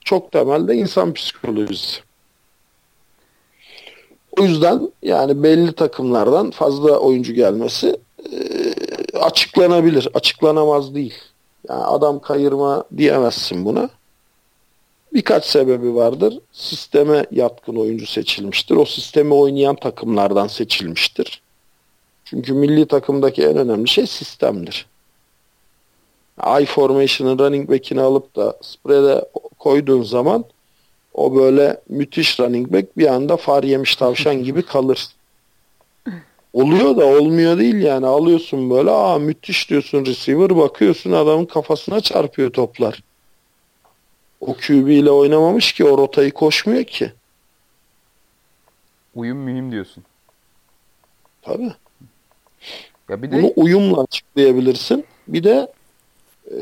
[0.00, 2.00] Çok temelde insan psikolojisi.
[4.38, 7.96] O yüzden yani belli takımlardan fazla oyuncu gelmesi
[8.32, 8.38] e,
[9.18, 10.08] açıklanabilir.
[10.14, 11.14] Açıklanamaz değil.
[11.68, 13.90] Yani adam kayırma diyemezsin buna.
[15.14, 16.38] Birkaç sebebi vardır.
[16.52, 18.76] Sisteme yatkın oyuncu seçilmiştir.
[18.76, 21.42] O sistemi oynayan takımlardan seçilmiştir.
[22.24, 24.86] Çünkü milli takımdaki en önemli şey sistemdir.
[26.60, 29.24] I formation'ın running back'ini alıp da spread'e
[29.58, 30.44] koyduğun zaman
[31.14, 35.08] o böyle müthiş running back bir anda far yemiş tavşan gibi kalır.
[36.52, 38.06] Oluyor da olmuyor değil yani.
[38.06, 43.02] Alıyorsun böyle aa müthiş diyorsun receiver bakıyorsun adamın kafasına çarpıyor toplar.
[44.40, 47.12] O QB ile oynamamış ki o rotayı koşmuyor ki.
[49.14, 50.04] Uyum mühim diyorsun.
[51.42, 51.72] Tabii.
[53.08, 53.42] Ya bir de...
[53.42, 55.04] Bunu uyumla açıklayabilirsin.
[55.28, 55.72] Bir de
[56.50, 56.60] e,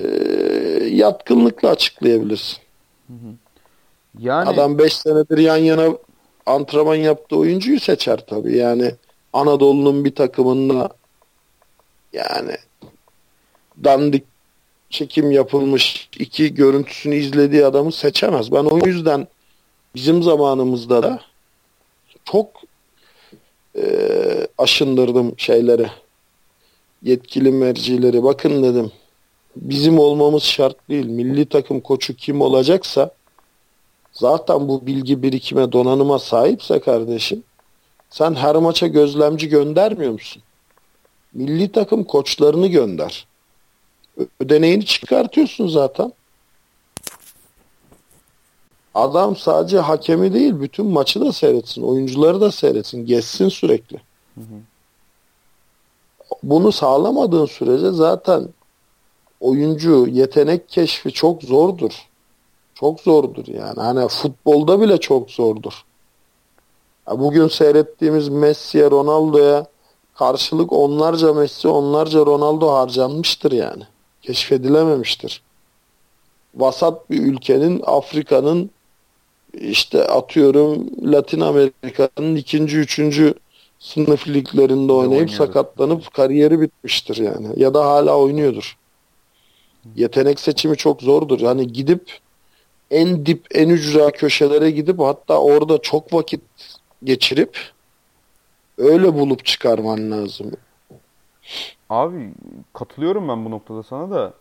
[0.91, 2.59] yatkınlıkla açıklayabilirsin.
[4.19, 5.89] Yani adam 5 senedir yan yana
[6.47, 8.57] antrenman yaptığı oyuncuyu seçer tabii.
[8.57, 8.95] Yani
[9.33, 10.89] Anadolu'nun bir takımında
[12.13, 12.57] yani
[13.85, 14.25] dandik
[14.91, 18.53] çekim yapılmış iki görüntüsünü izlediği adamı seçemez.
[18.53, 19.29] Ben o yüzden
[19.95, 21.21] bizim zamanımızda da
[22.25, 22.47] çok
[23.77, 23.83] e,
[24.59, 25.87] aşındırdım şeyleri
[27.03, 28.93] yetkili mercileri bakın dedim
[29.57, 31.07] bizim olmamız şart değil.
[31.07, 33.11] Milli takım koçu kim olacaksa
[34.13, 37.43] zaten bu bilgi birikime donanıma sahipse kardeşim
[38.11, 40.43] sen her maça gözlemci göndermiyor musun?
[41.33, 43.27] Milli takım koçlarını gönder.
[44.41, 46.13] Ödeneğini çıkartıyorsun zaten.
[48.95, 51.83] Adam sadece hakemi değil bütün maçı da seyretsin.
[51.83, 53.07] Oyuncuları da seyretsin.
[53.07, 53.97] Geçsin sürekli.
[54.35, 54.61] Hı hı.
[56.43, 58.49] Bunu sağlamadığın sürece zaten
[59.41, 61.93] oyuncu yetenek keşfi çok zordur.
[62.75, 63.81] Çok zordur yani.
[63.81, 65.85] Hani futbolda bile çok zordur.
[67.11, 69.67] Bugün seyrettiğimiz Messi'ye, Ronaldo'ya
[70.15, 73.83] karşılık onlarca Messi, onlarca Ronaldo harcanmıştır yani.
[74.23, 75.43] Keşfedilememiştir.
[76.55, 78.71] Vasat bir ülkenin, Afrika'nın
[79.55, 83.35] işte atıyorum Latin Amerika'nın ikinci, üçüncü
[83.79, 87.49] sınıf liglerinde oynayıp sakatlanıp kariyeri bitmiştir yani.
[87.57, 88.79] Ya da hala oynuyordur.
[89.97, 91.41] Yetenek seçimi çok zordur.
[91.41, 92.19] Yani gidip
[92.91, 96.41] en dip, en ücra köşelere gidip hatta orada çok vakit
[97.05, 97.59] geçirip
[98.79, 100.53] öyle bulup çıkarman lazım.
[101.91, 102.31] Abi
[102.73, 104.35] katılıyorum ben bu noktada sana da.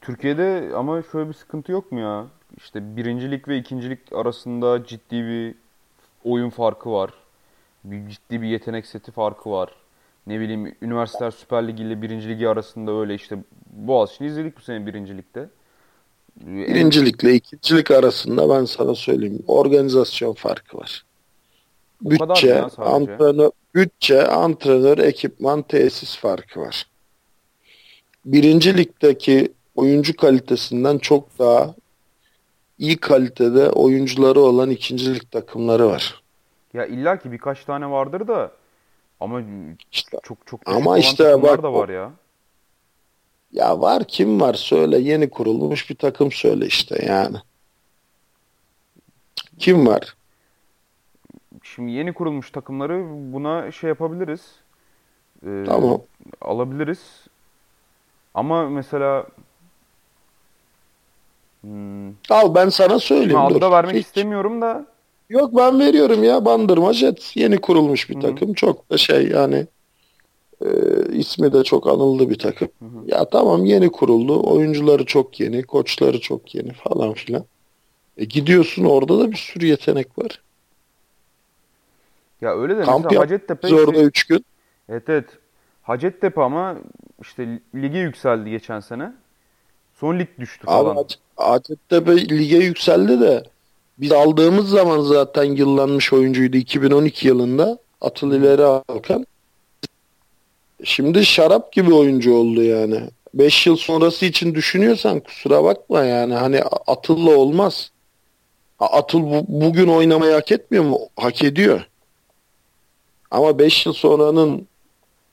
[0.00, 2.26] Türkiye'de ama şöyle bir sıkıntı yok mu ya?
[2.56, 5.54] İşte birincilik ve ikincilik arasında ciddi bir
[6.24, 7.10] oyun farkı var.
[7.84, 9.68] Bir ciddi bir yetenek seti farkı var.
[10.26, 13.38] Ne bileyim üniversiteler Süper Ligi ile birinci ligi arasında öyle işte
[13.72, 15.48] Boğaziçi'ni izledik bu sene birincilikte.
[16.40, 21.04] Birincilikle ikincilik arasında ben sana söyleyeyim organizasyon farkı var.
[22.04, 26.86] O bütçe, antrenör, bütçe, antrenör, ekipman, tesis farkı var.
[28.24, 31.74] Birinci ligdeki oyuncu kalitesinden çok daha
[32.78, 36.22] iyi kalitede oyuncuları olan ikincilik takımları var.
[36.74, 38.52] Ya illa ki birkaç tane vardır da
[39.20, 39.42] ama
[39.92, 42.12] işte, çok çok ama işte bak, da var ya.
[43.52, 47.36] Ya var kim var söyle yeni kurulmuş bir takım söyle işte yani.
[49.58, 50.16] Kim var?
[51.74, 54.40] Şimdi yeni kurulmuş takımları buna şey yapabiliriz.
[55.46, 56.00] Ee, tamam.
[56.40, 57.26] Alabiliriz.
[58.34, 59.26] Ama mesela
[61.60, 63.40] hmm, Al ben sana söyleyeyim.
[63.40, 64.06] Adı da vermek Hiç.
[64.06, 64.86] istemiyorum da.
[65.30, 68.22] Yok ben veriyorum ya Bandırma Jet yeni kurulmuş bir Hı-hı.
[68.22, 68.54] takım.
[68.54, 69.66] Çok da şey yani
[70.64, 70.68] e,
[71.12, 72.68] ismi de çok anıldı bir takım.
[72.78, 73.04] Hı-hı.
[73.06, 74.42] Ya tamam yeni kuruldu.
[74.52, 77.44] Oyuncuları çok yeni, koçları çok yeni falan filan.
[78.16, 80.40] E, gidiyorsun orada da bir sürü yetenek var.
[82.42, 84.44] Ya öyle de Kamp mesela Hacettepe işte, orada 3 gün.
[84.88, 85.24] Evet evet.
[85.82, 86.76] Hacettepe ama
[87.22, 89.12] işte lige yükseldi geçen sene.
[89.94, 90.96] Son lig düştü falan.
[90.96, 93.42] Abi Hacettepe lige yükseldi de
[93.98, 97.78] biz aldığımız zaman zaten yıllanmış oyuncuydu 2012 yılında.
[98.00, 99.26] Atıl ileri Alkan.
[100.84, 103.00] Şimdi şarap gibi oyuncu oldu yani.
[103.34, 106.34] 5 yıl sonrası için düşünüyorsan kusura bakma yani.
[106.34, 107.90] Hani Atıl'la olmaz.
[108.78, 110.98] Atıl bu, bugün oynamayı hak etmiyor mu?
[111.16, 111.86] Hak ediyor.
[113.32, 114.68] Ama 5 yıl sonranın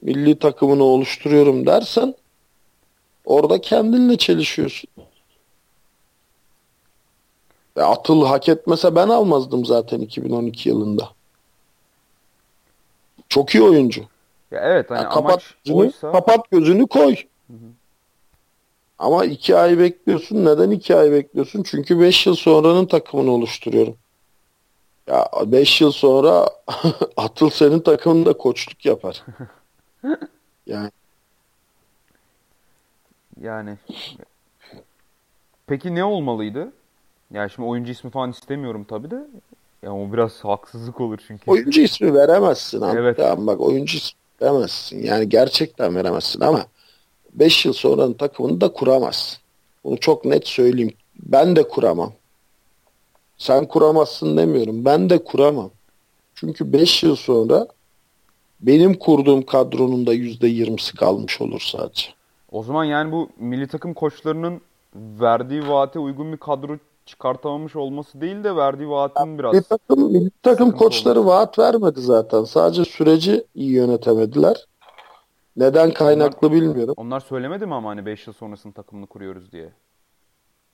[0.02, 2.16] milli takımını oluşturuyorum dersen
[3.26, 4.89] orada kendinle çelişiyorsun.
[7.78, 11.10] E, Atıl hak etmese ben almazdım zaten 2012 yılında.
[13.30, 14.02] Çok iyi oyuncu.
[14.52, 16.12] Ya evet hani yani kapat gözünü, oysa...
[16.12, 17.16] kapat gözünü koy.
[17.47, 17.70] Hı hı.
[19.00, 20.45] Ama iki ay bekliyorsun.
[20.45, 21.64] Neden iki ay bekliyorsun?
[21.64, 23.95] Çünkü beş yıl sonranın takımını oluşturuyorum.
[25.10, 26.49] Ya beş yıl sonra
[27.18, 29.24] Atıl senin takımında koçluk yapar.
[30.68, 30.91] yani.
[33.41, 33.78] Yani.
[35.68, 36.72] Peki ne olmalıydı?
[37.32, 39.28] Yani şimdi oyuncu ismi falan istemiyorum tabii de.
[39.84, 41.51] Ya o biraz haksızlık olur çünkü.
[41.51, 42.82] Oyuncu ismi veremezsin.
[42.82, 43.18] Evet.
[43.18, 45.03] Tamam bak oyuncu ismi veremezsin.
[45.03, 46.66] Yani gerçekten veremezsin ama
[47.34, 49.39] 5 yıl sonranın takımını da kuramazsın.
[49.84, 50.93] Bunu çok net söyleyeyim.
[51.16, 52.14] Ben de kuramam.
[53.40, 54.86] Sen kuramazsın demiyorum.
[54.86, 55.72] Ben de kuramam.
[56.36, 57.68] Çünkü 5 yıl sonra
[58.62, 62.08] benim kurduğum kadronun da %20'si kalmış olur sadece.
[62.52, 64.62] O zaman yani bu milli takım koçlarının
[64.96, 69.54] verdiği vaate uygun bir kadro çıkartamamış olması değil de verdiği vaatin biraz...
[69.54, 71.36] Bir takım, milli takım koçları olması.
[71.36, 72.44] vaat vermedi zaten.
[72.44, 74.66] Sadece süreci iyi yönetemediler.
[75.58, 76.94] Neden kaynaklı onlar, bilmiyorum.
[76.98, 79.70] Onlar söylemedi mi ama hani 5 yıl sonrasının takımını kuruyoruz diye?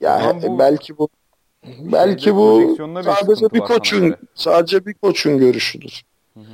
[0.00, 1.08] Ya bu, belki bu
[1.92, 6.02] belki bu sadece bir koçun sadece bir koçun görüşüdür.
[6.34, 6.44] Hı hı.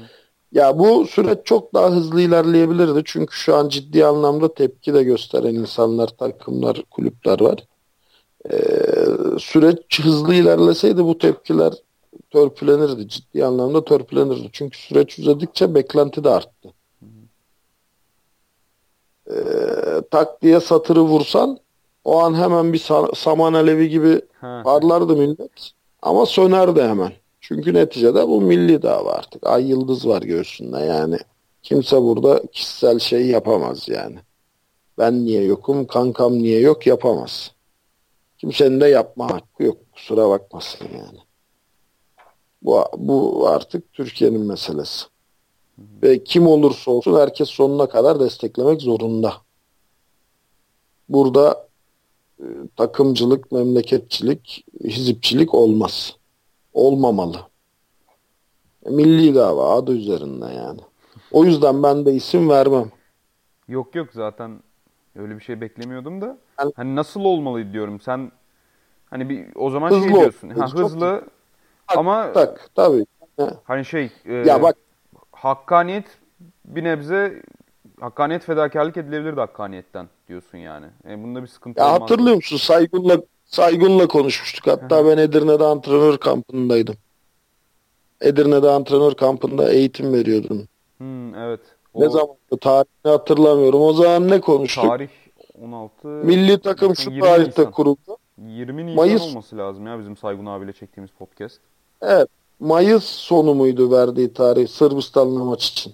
[0.52, 3.02] Ya bu süreç çok daha hızlı ilerleyebilirdi.
[3.04, 7.64] Çünkü şu an ciddi anlamda tepki de gösteren insanlar, takımlar, kulüpler var.
[8.50, 8.58] Ee,
[9.38, 11.72] süreç hızlı ilerleseydi bu tepkiler
[12.30, 13.08] törpülenirdi.
[13.08, 14.48] Ciddi anlamda törpülenirdi.
[14.52, 16.68] Çünkü süreç uzadikçe beklenti de arttı.
[19.30, 19.34] Ee,
[20.10, 21.58] tak diye satırı vursan
[22.04, 24.62] o an hemen bir sa- saman alevi gibi Ha.
[24.64, 25.70] parlardı millet.
[26.02, 27.12] Ama sönerdi hemen.
[27.40, 29.46] Çünkü neticede bu milli dava artık.
[29.46, 31.18] Ay yıldız var göğsünde yani.
[31.62, 34.16] Kimse burada kişisel şey yapamaz yani.
[34.98, 37.52] Ben niye yokum, kankam niye yok yapamaz.
[38.38, 39.76] Kimsenin de yapma hakkı yok.
[39.92, 41.18] Kusura bakmasın yani.
[42.62, 45.04] Bu, bu artık Türkiye'nin meselesi.
[46.02, 49.34] Ve kim olursa olsun herkes sonuna kadar desteklemek zorunda.
[51.08, 51.68] Burada
[52.76, 56.16] takımcılık, memleketçilik, hizipçilik olmaz.
[56.72, 57.36] Olmamalı.
[58.86, 60.80] E, Milli dava adı üzerinde yani.
[61.30, 62.90] O yüzden ben de isim vermem.
[63.68, 64.62] Yok yok zaten
[65.16, 66.38] öyle bir şey beklemiyordum da.
[66.60, 68.00] Yani- Hani nasıl olmalıydı diyorum.
[68.00, 68.32] Sen
[69.10, 70.50] hani bir o zaman Hızlı şey diyorsun.
[70.50, 71.24] Ha, çok hızlı
[71.88, 73.06] ama Tak tabii.
[73.64, 74.76] hani şey e, Ya bak
[75.32, 76.18] hakkaniyet
[76.64, 77.42] bir nebze
[78.02, 80.86] hakkaniyet fedakarlık edilebilirdi hakkaniyetten diyorsun yani.
[81.08, 82.00] E, bunda bir sıkıntı ya olmaz.
[82.00, 82.56] hatırlıyor musun?
[82.56, 84.66] Saygun'la Saygun'la konuşmuştuk.
[84.66, 86.94] Hatta ben Edirne'de antrenör kampındaydım.
[88.20, 90.68] Edirne'de antrenör kampında eğitim veriyordum.
[90.98, 91.60] Hmm, evet.
[91.94, 93.80] Ne O zaman tarihini hatırlamıyorum.
[93.80, 94.84] O zaman ne konuştuk?
[94.84, 95.08] tarih
[95.62, 97.70] 16 Milli takım şu 20 tarihte Nisan.
[97.70, 98.16] kuruldu.
[98.46, 101.58] 20 Nisan Mayıs- olması lazım ya bizim Saygun abiyle çektiğimiz podcast.
[102.02, 102.28] Evet.
[102.60, 105.92] Mayıs sonu muydu verdiği tarih Sırbistan'la maç için?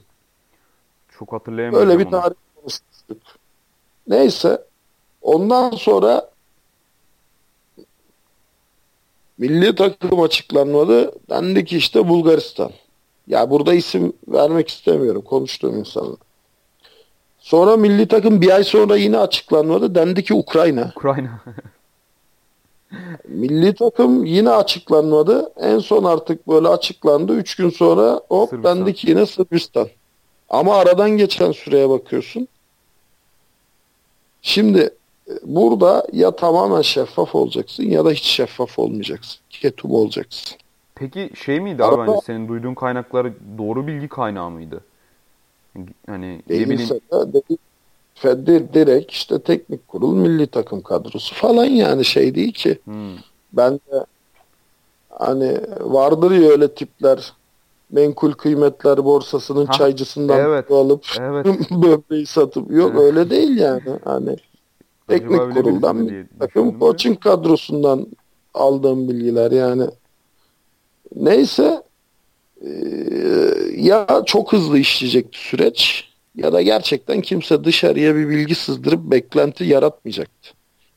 [1.19, 3.19] Çok hatırlayamıyorum Böyle bir tarih konuşmuştuk.
[4.09, 4.63] Neyse.
[5.23, 6.31] Ondan sonra
[9.39, 11.13] milli takım açıklanmadı.
[11.31, 12.71] Dendi ki işte Bulgaristan.
[13.27, 16.17] Ya burada isim vermek istemiyorum konuştuğum insanla.
[17.39, 19.95] Sonra milli takım bir ay sonra yine açıklanmadı.
[19.95, 20.93] Dendi ki Ukrayna.
[20.97, 21.41] Ukrayna.
[23.29, 25.53] Milli takım yine açıklanmadı.
[25.57, 27.35] En son artık böyle açıklandı.
[27.35, 28.79] Üç gün sonra hop Sırbistan.
[28.79, 29.89] dendi ki yine Sırbistan.
[30.49, 32.49] Ama aradan geçen süreye bakıyorsun.
[34.43, 34.79] Şimdi
[35.29, 39.39] e, burada ya tamamen şeffaf olacaksın ya da hiç şeffaf olmayacaksın.
[39.51, 40.59] Ketum olacaksın.
[40.95, 43.27] Peki şey miydi abi Arada- hani senin duyduğun kaynaklar
[43.59, 44.81] doğru bilgi kaynağı mıydı?
[46.07, 47.43] Hani Değilse de
[48.23, 52.79] Fed- direkt işte teknik kurul milli takım kadrosu falan yani şey değil ki.
[52.85, 53.17] hmm,
[53.53, 54.05] Ben de
[55.11, 57.33] hani vardır ya öyle tipler
[57.91, 61.47] menkul kıymetler borsasının Ha, çaycısından evet, alıp evet.
[61.71, 63.01] böbreği satıp yok Evet.
[63.03, 64.37] öyle değil yani hani
[65.09, 68.07] teknik birisi kuruldan takım coaching kadrosundan
[68.55, 69.87] aldığım bilgiler yani
[71.17, 71.83] neyse
[72.63, 72.71] eee,
[73.77, 80.51] ya çok hızlı işleyecekti süreç ya da gerçekten kimse dışarıya bir bilgi sızdırıp beklenti yaratmayacaktı.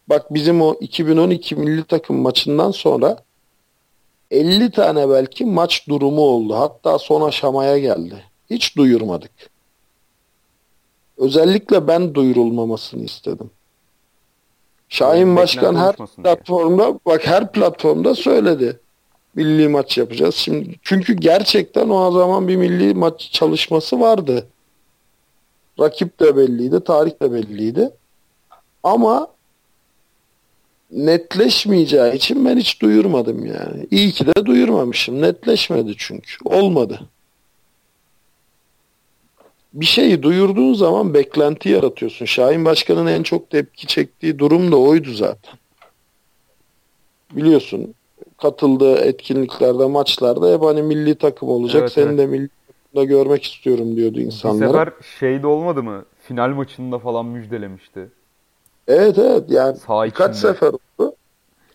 [0.09, 3.17] Bak bizim o 2012 milli takım maçından sonra
[4.31, 6.55] 50 tane belki maç durumu oldu.
[6.55, 8.23] Hatta son aşamaya geldi.
[8.49, 9.31] Hiç duyurmadık.
[11.17, 13.51] Özellikle ben duyurulmamasını istedim.
[14.89, 16.35] Şahin Yani Başkan her oluşmasın diye.
[16.35, 18.79] platformda bak her platformda söyledi.
[19.35, 20.35] Milli maç yapacağız.
[20.35, 24.47] Şimdi çünkü gerçekten o zaman bir milli maç çalışması vardı.
[25.79, 27.91] Rakip de belliydi, tarih de belliydi.
[28.83, 29.27] Ama
[30.91, 33.87] netleşmeyeceği için ben hiç duyurmadım yani.
[33.91, 35.21] İyi ki de duyurmamışım.
[35.21, 36.35] Netleşmedi çünkü.
[36.45, 36.99] Olmadı.
[39.73, 42.25] Bir şeyi duyurduğun zaman beklenti yaratıyorsun.
[42.25, 45.53] Şahin Başkan'ın en çok tepki çektiği durum da oydu zaten.
[47.31, 47.93] Biliyorsun
[48.37, 51.81] katıldığı etkinliklerde, maçlarda hep hani milli takım olacak.
[51.81, 52.17] Evet, Seni evet.
[52.17, 54.67] de milli takımda görmek istiyorum diyordu bir insanlara.
[54.67, 56.05] sefer şeyde olmadı mı?
[56.21, 58.09] Final maçında falan müjdelemişti.
[58.87, 60.53] Evet evet yani Sağ birkaç içinde.
[60.53, 60.67] sefer
[60.99, 61.15] oldu.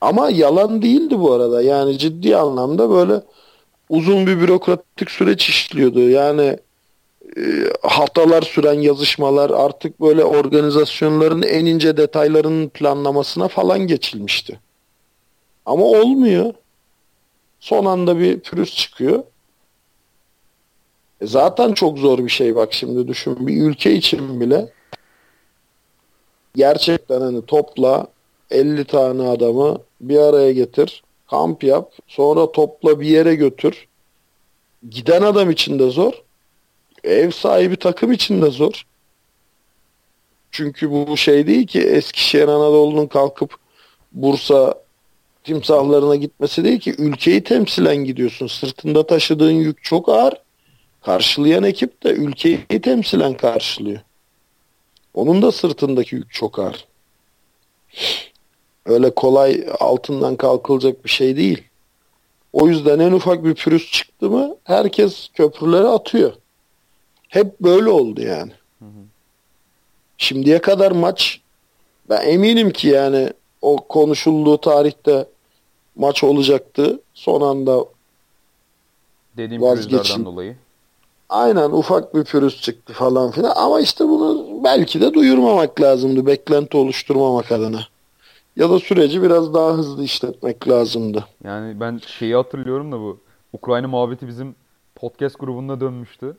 [0.01, 1.63] Ama yalan değildi bu arada.
[1.63, 3.23] Yani ciddi anlamda böyle
[3.89, 6.01] uzun bir bürokratik süreç işliyordu.
[6.11, 6.59] Yani
[7.37, 7.43] e,
[7.83, 14.61] haftalar süren yazışmalar artık böyle organizasyonların en ince detaylarının planlamasına falan geçilmişti.
[15.67, 16.55] Ama olmuyor.
[17.61, 19.23] Son anda bir pürüz çıkıyor.
[21.21, 23.47] E zaten çok zor bir şey bak şimdi düşün.
[23.47, 24.69] Bir ülke için bile
[26.57, 28.07] gerçekten hani topla
[28.51, 33.87] 50 tane adamı bir araya getir, kamp yap, sonra topla bir yere götür.
[34.91, 36.13] Giden adam için de zor.
[37.05, 38.87] Ev sahibi takım için de zor.
[40.51, 43.57] Çünkü bu şey değil ki Eskişehir Anadolu'nun kalkıp
[44.13, 44.75] Bursa
[45.45, 48.47] timsahlarına gitmesi değil ki ülkeyi temsilen gidiyorsun.
[48.47, 50.35] Sırtında taşıdığın yük çok ağır.
[51.03, 54.01] karşılayan ekip de ülkeyi temsilen karşılıyor.
[55.17, 56.87] Onun da sırtındaki yük çok ağır.
[58.87, 61.65] Öyle kolay altından kalkılacak bir şey değil.
[62.53, 66.33] O yüzden en ufak bir pürüz çıktı mı herkes köprüleri atıyor.
[67.29, 68.53] Hep böyle oldu yani.
[68.79, 69.05] Hı hı.
[70.19, 71.41] Şimdiye kadar maç
[72.09, 73.31] ben eminim ki yani
[73.63, 75.29] o konuşulduğu tarihte
[75.97, 77.01] maç olacaktı.
[77.15, 77.85] Son anda
[79.37, 80.57] Dediğim pürüzlerden dolayı.
[81.29, 86.77] Aynen ufak bir pürüz çıktı falan filan ama işte bunu belki de duyurmamak lazımdı beklenti
[86.77, 87.81] oluşturmamak adına.
[88.57, 91.25] Ya da süreci biraz daha hızlı işletmek lazımdı.
[91.45, 93.21] Yani ben şeyi hatırlıyorum da bu
[93.53, 94.55] Ukrayna muhabbeti bizim
[94.95, 96.37] podcast grubunda dönmüştü.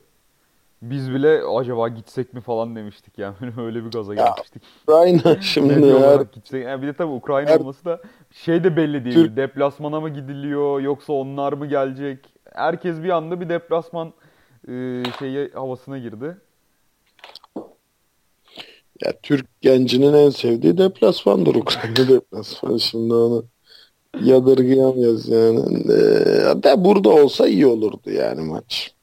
[0.82, 3.36] Biz bile acaba gitsek mi falan demiştik yani.
[3.58, 4.64] Öyle bir gaza gelmiştik.
[4.84, 6.22] Ukrayna şimdi her...
[6.22, 6.66] gitsek.
[6.66, 7.60] Yani bir de tabii Ukrayna her...
[7.60, 8.02] olması da
[8.32, 9.16] şey de belli değil.
[9.16, 9.38] Türk...
[9.38, 12.20] Deplasmana mı gidiliyor yoksa onlar mı gelecek?
[12.54, 14.14] Herkes bir anda bir deplasman
[14.68, 16.38] e, şeyi havasına girdi.
[19.06, 22.80] Ya Türk gencinin en sevdiği deplasmandır Ukrayna deplasmanı.
[22.80, 23.46] Şimdi onu
[24.24, 25.60] yadırgayamayız yani.
[25.84, 28.94] Ee, de burada olsa iyi olurdu yani maç.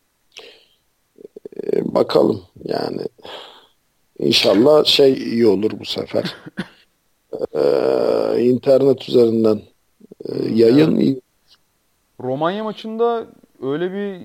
[1.57, 3.03] Ee, bakalım yani.
[4.18, 6.34] İnşallah şey iyi olur bu sefer.
[7.55, 9.62] Ee, internet üzerinden
[10.28, 11.20] e, yayın iyi.
[12.20, 13.26] Romanya maçında
[13.62, 14.20] öyle bir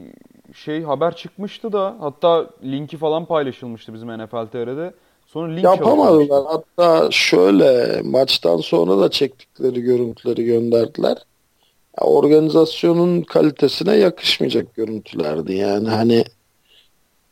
[0.54, 4.94] şey haber çıkmıştı da hatta linki falan paylaşılmıştı bizim NFL TR'de.
[5.34, 6.46] Sonra link Yapamadılar.
[6.48, 11.18] Hatta şöyle maçtan sonra da çektikleri görüntüleri gönderdiler.
[11.98, 15.54] Ya, organizasyonun kalitesine yakışmayacak görüntülerdi.
[15.54, 16.24] Yani hani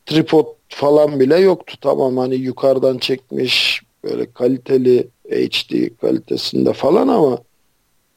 [0.06, 1.76] tripod falan bile yoktu.
[1.80, 7.38] Tamam hani yukarıdan çekmiş böyle kaliteli HD kalitesinde falan ama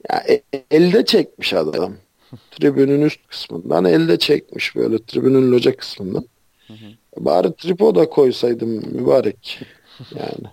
[0.10, 1.94] ya e, elde çekmiş adam.
[2.52, 6.26] Tribünün üst kısmından elde çekmiş böyle tribünün loca kısmından.
[6.68, 7.01] Hı hı.
[7.18, 9.62] Bari tripoda koysaydım mübarek.
[10.16, 10.51] Yani.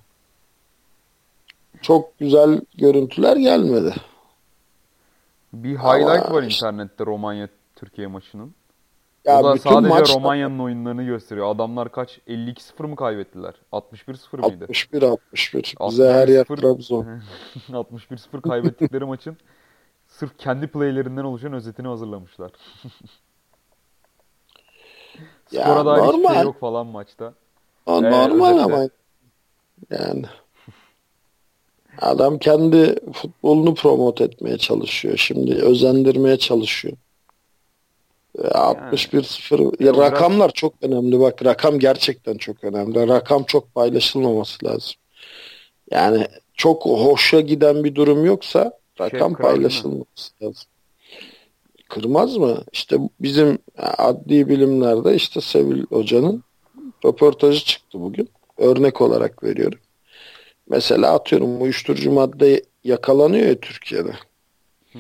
[1.83, 3.95] Çok güzel görüntüler gelmedi.
[5.53, 8.55] Bir highlight Ama var internette Romanya Türkiye maçının.
[9.25, 10.15] Ya o da sadece maçta...
[10.15, 11.55] Romanya'nın oyunlarını gösteriyor.
[11.55, 12.19] Adamlar kaç?
[12.29, 13.55] 52-0 mı kaybettiler?
[13.73, 14.65] 61-0 mıydı?
[14.65, 15.89] 61-61.
[15.91, 17.07] Bize her yer Trabzon.
[17.69, 19.37] 61-0 kaybettikleri maçın
[20.09, 22.53] sırf kendi playlerinden oluşan özetini hazırlamışlar.
[25.49, 27.35] Skora dair hiçbir şey yok falan maçta.
[27.87, 28.63] O ee, normal özetle...
[28.63, 28.89] ama
[29.91, 30.25] yani.
[32.01, 35.17] Adam kendi futbolunu promote etmeye çalışıyor.
[35.17, 36.97] Şimdi özendirmeye çalışıyor.
[38.39, 41.21] 61-0 ya rakamlar çok önemli.
[41.21, 43.09] Bak rakam gerçekten çok önemli.
[43.09, 44.95] Rakam çok paylaşılmaması lazım.
[45.91, 50.69] Yani çok hoşa giden bir durum yoksa rakam şey, paylaşılması lazım
[51.89, 56.43] kırmaz mı işte bizim adli bilimlerde işte Sevil Hoca'nın
[57.05, 58.29] röportajı çıktı bugün
[58.59, 59.79] örnek olarak veriyorum
[60.69, 64.13] mesela atıyorum uyuşturucu madde yakalanıyor ya Türkiye'de
[64.93, 64.99] hı.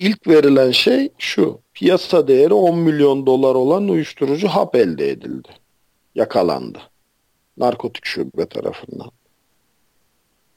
[0.00, 1.60] İlk verilen şey şu.
[1.74, 5.48] Piyasa değeri 10 milyon dolar olan uyuşturucu hap elde edildi.
[6.14, 6.78] Yakalandı.
[7.56, 9.10] Narkotik şube tarafından.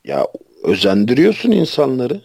[0.05, 0.27] Ya
[0.63, 2.21] özendiriyorsun insanları.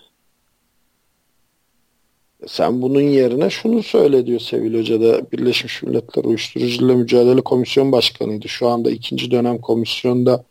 [2.46, 8.48] Sen bunun yerine şunu söyle diyor Sevil Hoca da Birleşmiş Milletler Uyuşturucuyla Mücadele Komisyon Başkanıydı.
[8.48, 10.44] Şu anda ikinci dönem komisyonda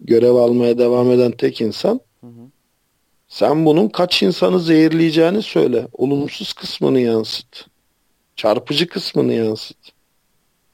[0.00, 2.00] görev almaya devam eden tek insan.
[2.20, 2.50] Hı hı.
[3.28, 5.88] Sen bunun kaç insanı zehirleyeceğini söyle.
[5.92, 7.66] Olumsuz kısmını yansıt.
[8.36, 9.78] Çarpıcı kısmını yansıt.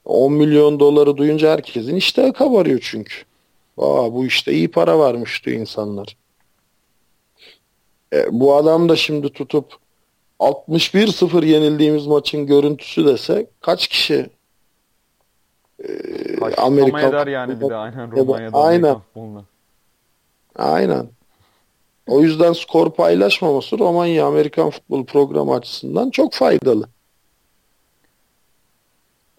[0.05, 3.15] 10 milyon doları duyunca herkesin iştahı kabarıyor çünkü.
[3.77, 6.17] Aa, bu işte iyi para varmış diyor insanlar.
[8.13, 9.77] E, bu adam da şimdi tutup
[10.39, 14.29] 61-0 yenildiğimiz maçın görüntüsü dese kaç kişi
[15.83, 15.89] e,
[16.57, 18.97] Amerika eder yani bir de aynen Romanya'da aynen.
[20.55, 21.07] Aynen.
[22.07, 26.89] O yüzden skor paylaşmaması Romanya Amerikan futbol programı açısından çok faydalı.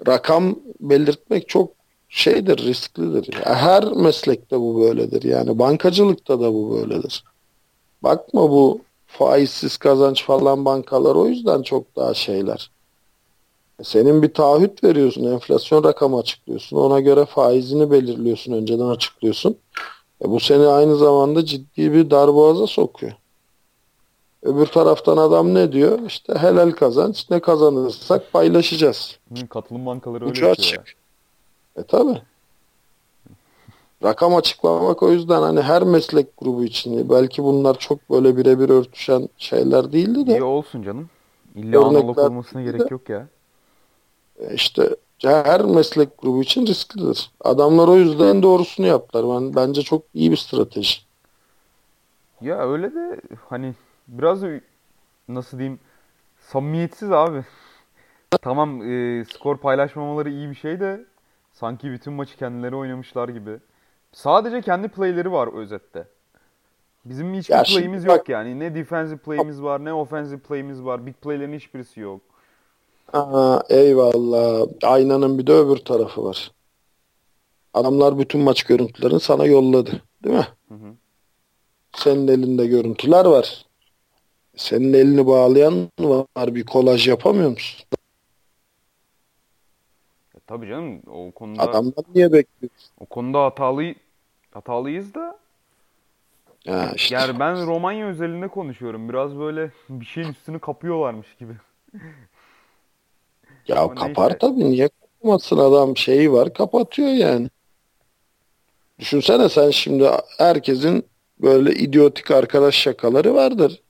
[0.06, 1.72] Rakam belirtmek çok
[2.08, 3.34] şeydir, risklidir.
[3.44, 5.22] Her meslekte bu böyledir.
[5.22, 7.24] Yani bankacılıkta da bu böyledir.
[8.02, 8.80] Bakma bu
[9.10, 12.70] faizsiz kazanç falan bankalar o yüzden çok daha şeyler.
[13.82, 16.76] Senin bir taahhüt veriyorsun, enflasyon rakamı açıklıyorsun.
[16.76, 19.56] Ona göre faizini belirliyorsun, önceden açıklıyorsun.
[20.24, 23.12] E bu seni aynı zamanda ciddi bir darboğaza sokuyor.
[24.42, 25.98] Öbür taraftan adam ne diyor?
[26.06, 29.18] İşte helal kazanç ne kazanırsak paylaşacağız.
[29.36, 30.96] Hı, katılım bankaları öyle Ucu açık.
[31.76, 32.22] E tabi.
[34.04, 39.28] Rakam açıklamak o yüzden hani her meslek grubu için belki bunlar çok böyle birebir örtüşen
[39.38, 40.32] şeyler değildi de.
[40.32, 41.10] İyi olsun canım.
[41.54, 43.26] İlla analog olmasına gerek yok ya.
[44.38, 47.30] E işte her meslek grubu için risklidir.
[47.40, 49.40] Adamlar o yüzden doğrusunu yaptılar.
[49.40, 51.00] Ben bence çok iyi bir strateji.
[52.40, 53.74] Ya öyle de hani
[54.08, 54.42] biraz
[55.28, 55.80] nasıl diyeyim
[56.38, 57.44] samimiyetsiz abi.
[58.42, 61.04] Tamam e, skor paylaşmamaları iyi bir şey de
[61.52, 63.58] sanki bütün maçı kendileri oynamışlar gibi.
[64.12, 66.06] Sadece kendi playleri var özette.
[67.04, 68.58] Bizim hiçbir ya play'imiz yok yani.
[68.58, 71.06] Ne defensive play'imiz var, ne offensive play'imiz var.
[71.06, 72.20] Big play'lerin hiçbirisi yok.
[73.12, 74.66] Aa, eyvallah.
[74.82, 76.52] Aynanın bir de öbür tarafı var.
[77.74, 80.02] Adamlar bütün maç görüntülerini sana yolladı.
[80.24, 80.48] Değil mi?
[80.68, 80.94] Hı hı.
[81.96, 83.66] Senin elinde görüntüler var.
[84.56, 86.54] Senin elini bağlayan var.
[86.54, 87.86] Bir kolaj yapamıyor musun?
[90.50, 91.02] Tabii canım.
[91.06, 92.88] O konuda Adamlar niye bekliyorsun?
[93.00, 93.94] O konuda hatalı
[94.50, 95.38] hatalıyız da
[96.64, 97.14] ya işte.
[97.14, 99.08] Yani ben Romanya özelinde konuşuyorum.
[99.08, 101.52] Biraz böyle bir şeyin üstünü kapıyorlarmış gibi.
[103.68, 104.38] Ya Ama kapar neyse.
[104.38, 104.70] tabii.
[104.70, 107.48] Niye kapamasın adam şeyi var kapatıyor yani.
[108.98, 111.06] Düşünsene sen şimdi herkesin
[111.40, 113.82] böyle idiotik arkadaş şakaları vardır.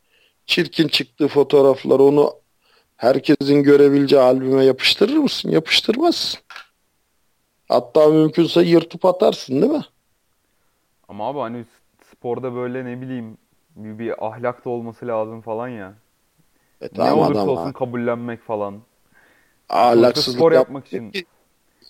[0.46, 2.40] Çirkin çıktığı fotoğraflar onu
[3.00, 5.50] herkesin görebileceği albüme yapıştırır mısın?
[5.50, 6.40] Yapıştırmazsın.
[7.70, 9.84] Hatta mümkünse yırtıp atarsın değil mi?
[11.08, 11.64] Ama abi hani
[12.10, 13.38] sporda böyle ne bileyim
[13.76, 15.94] bir, bir ahlak da olması lazım falan ya.
[16.80, 18.80] E, tamam ne olursa olsun kabullenmek falan.
[19.68, 21.12] Ahlaksızlık spor yapmak için.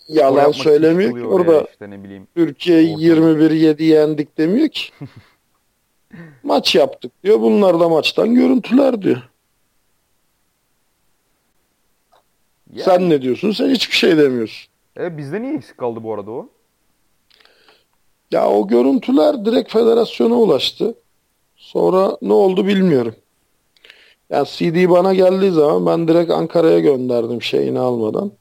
[0.07, 1.67] Yalan söylemiyor ki orada.
[1.71, 2.27] Işte ne bileyim.
[2.35, 4.83] Türkiye 21-7 yendik demiyor ki.
[6.43, 7.41] Maç yaptık diyor.
[7.41, 9.29] Bunlar da maçtan görüntüler diyor.
[12.73, 13.51] Yani, Sen ne diyorsun?
[13.51, 14.70] Sen hiçbir şey demiyorsun.
[14.99, 16.49] E bizde niye eksik kaldı bu arada o?
[18.31, 20.95] Ya o görüntüler direkt federasyona ulaştı.
[21.55, 23.15] Sonra ne oldu bilmiyorum.
[24.29, 28.31] Yani CD bana geldiği zaman ben direkt Ankara'ya gönderdim şeyini almadan.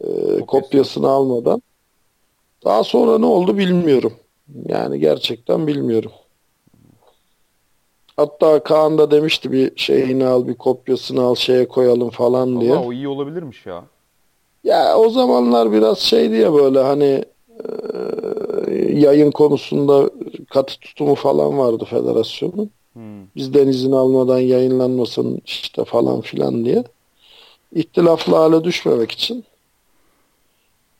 [0.00, 1.62] E, kopyasını almadan.
[2.64, 4.12] Daha sonra ne oldu bilmiyorum.
[4.66, 6.12] Yani gerçekten bilmiyorum.
[8.16, 12.72] Hatta Kaan da demişti bir şeyini al, bir kopyasını al, şeye koyalım falan diye.
[12.72, 13.84] Ama o iyi olabilirmiş ya.
[14.68, 17.24] Ya o zamanlar biraz şeydi ya böyle hani
[18.68, 20.10] e, yayın konusunda
[20.50, 22.70] katı tutumu falan vardı federasyonun.
[22.92, 23.26] Hmm.
[23.36, 26.84] Bizden izin almadan yayınlanmasın işte falan filan diye.
[27.74, 29.44] İhtilaflı hale düşmemek için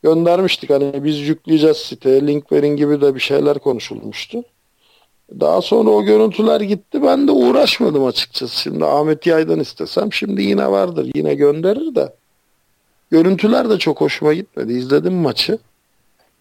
[0.03, 0.69] göndermiştik.
[0.69, 4.43] Hani biz yükleyeceğiz siteye link verin gibi de bir şeyler konuşulmuştu.
[5.39, 7.03] Daha sonra o görüntüler gitti.
[7.03, 8.61] Ben de uğraşmadım açıkçası.
[8.61, 11.11] Şimdi Ahmet Yay'dan istesem şimdi yine vardır.
[11.15, 12.18] Yine gönderir de.
[13.11, 14.73] Görüntüler de çok hoşuma gitmedi.
[14.73, 15.57] İzledim maçı.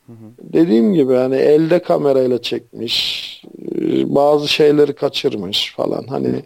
[0.06, 0.52] Hı hı.
[0.52, 3.42] Dediğim gibi hani elde kamerayla çekmiş.
[4.04, 6.06] Bazı şeyleri kaçırmış falan.
[6.08, 6.42] Hani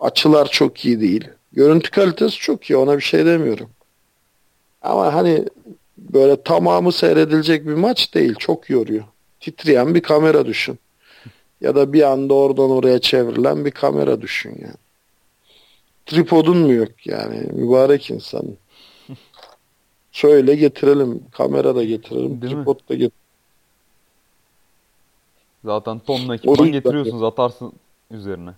[0.00, 1.28] açılar çok iyi değil.
[1.52, 2.76] Görüntü kalitesi çok iyi.
[2.76, 3.70] Ona bir şey demiyorum.
[4.82, 5.44] Ama hani
[5.98, 8.34] böyle tamamı seyredilecek bir maç değil.
[8.34, 9.04] Çok yoruyor.
[9.40, 10.78] Titreyen bir kamera düşün.
[11.60, 14.74] Ya da bir anda oradan oraya çevrilen bir kamera düşün yani.
[16.06, 18.46] Tripodun mu yok yani mübarek insan.
[20.14, 21.24] Şöyle getirelim.
[21.30, 22.42] Kamera da getirelim.
[22.42, 22.88] Değil tripod mi?
[22.88, 23.24] da getirelim.
[25.64, 27.72] Zaten tonla ekipman getiriyorsunuz atarsın
[28.10, 28.50] üzerine.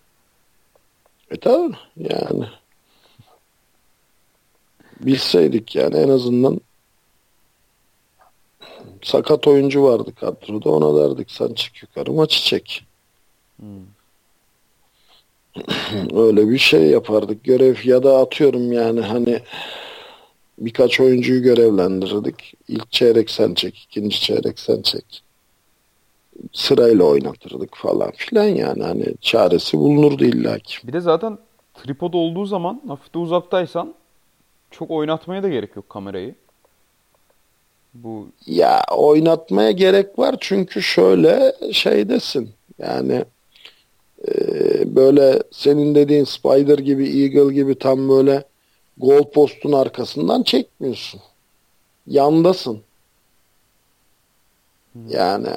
[1.30, 2.46] E tabi yani.
[5.00, 6.60] Bilseydik yani en azından
[9.02, 12.84] sakat oyuncu vardı kadroda ona derdik sen çık yukarı maçı çek.
[13.56, 13.86] Hmm.
[16.16, 19.42] Öyle bir şey yapardık görev ya da atıyorum yani hani
[20.58, 22.54] birkaç oyuncuyu görevlendirirdik.
[22.68, 25.22] İlk çeyrek sen çek, ikinci çeyrek sen çek.
[26.52, 30.88] Sırayla oynatırdık falan filan yani hani çaresi bulunurdu illaki.
[30.88, 31.38] Bir de zaten
[31.74, 33.94] tripod olduğu zaman hafif de uzaktaysan
[34.70, 36.34] çok oynatmaya da gerek yok kamerayı.
[37.94, 42.50] Bu ya oynatmaya gerek var çünkü şöyle şeydesin.
[42.78, 43.24] Yani
[44.28, 44.34] e,
[44.96, 48.44] böyle senin dediğin Spider gibi, Eagle gibi tam böyle
[48.96, 51.20] gol postun arkasından çekmiyorsun.
[52.06, 52.82] Yandasın.
[54.92, 55.08] Hmm.
[55.08, 55.48] Yani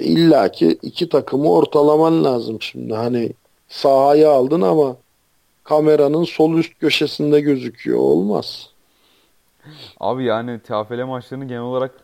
[0.00, 2.94] illaki iki takımı ortalaman lazım şimdi.
[2.94, 3.32] Hani
[3.68, 4.96] sahaya aldın ama
[5.64, 7.98] kameranın sol üst köşesinde gözüküyor.
[7.98, 8.68] Olmaz.
[10.00, 11.94] Abi yani TFL maçlarını genel olarak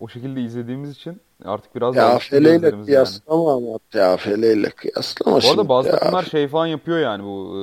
[0.00, 3.78] o şekilde izlediğimiz için artık biraz TFL ile kıyaslama yani.
[3.92, 7.60] ama TFL ile kıyaslama Bu arada bazı takımlar şey falan yapıyor yani bu e,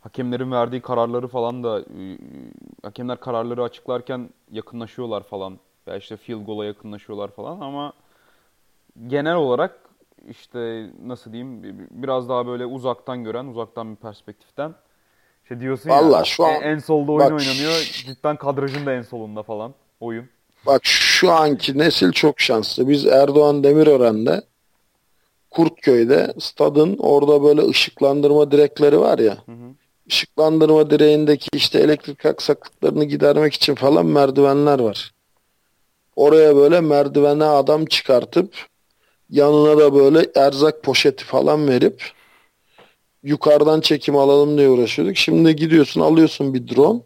[0.00, 2.18] hakemlerin verdiği kararları falan da e,
[2.82, 5.58] hakemler kararları açıklarken yakınlaşıyorlar falan.
[5.86, 7.92] Ya işte field goal'a yakınlaşıyorlar falan ama
[9.06, 9.78] genel olarak
[10.28, 14.74] işte nasıl diyeyim biraz daha böyle uzaktan gören, uzaktan bir perspektiften
[15.42, 17.72] İşte diyorsun Vallahi ya şu an- en, en solda oyun bak- oynanıyor.
[18.06, 20.28] Cidden kadrajın da en solunda falan oyun.
[20.66, 22.88] Bak şu anki nesil çok şanslı.
[22.88, 24.42] Biz Erdoğan Demirören'de
[25.50, 29.36] Kurtköy'de stadın orada böyle ışıklandırma direkleri var ya.
[29.46, 29.74] Hı hı.
[30.08, 35.14] Işıklandırma direğindeki işte elektrik aksaklıklarını gidermek için falan merdivenler var.
[36.16, 38.66] Oraya böyle merdivene adam çıkartıp
[39.30, 42.12] yanına da böyle erzak poşeti falan verip
[43.22, 45.16] yukarıdan çekim alalım diye uğraşıyorduk.
[45.16, 47.00] Şimdi gidiyorsun alıyorsun bir drone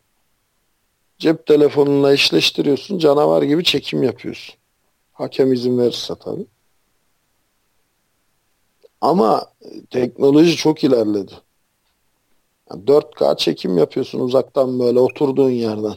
[1.19, 4.55] cep telefonunla eşleştiriyorsun canavar gibi çekim yapıyorsun.
[5.13, 6.47] Hakem izin verirse tabii.
[9.01, 9.47] Ama
[9.91, 11.33] teknoloji çok ilerledi.
[12.73, 15.95] Yani 4K çekim yapıyorsun uzaktan böyle oturduğun yerden.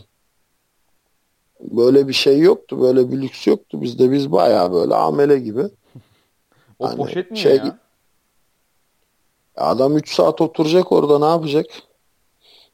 [1.60, 2.82] Böyle bir şey yoktu.
[2.82, 4.12] Böyle bir lüks yoktu bizde.
[4.12, 5.64] Biz bayağı böyle amele gibi.
[6.80, 7.80] O Hani poşet niye şey- ya?
[9.56, 11.66] Adam 3 saat oturacak orada ne yapacak?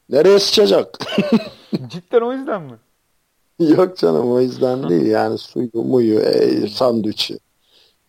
[0.09, 0.99] Nereye sıçacak?
[1.87, 2.77] Cidden o yüzden mi?
[3.59, 5.05] Yok canım o yüzden değil.
[5.05, 7.39] Yani suyu, muyu, e, sandviçi,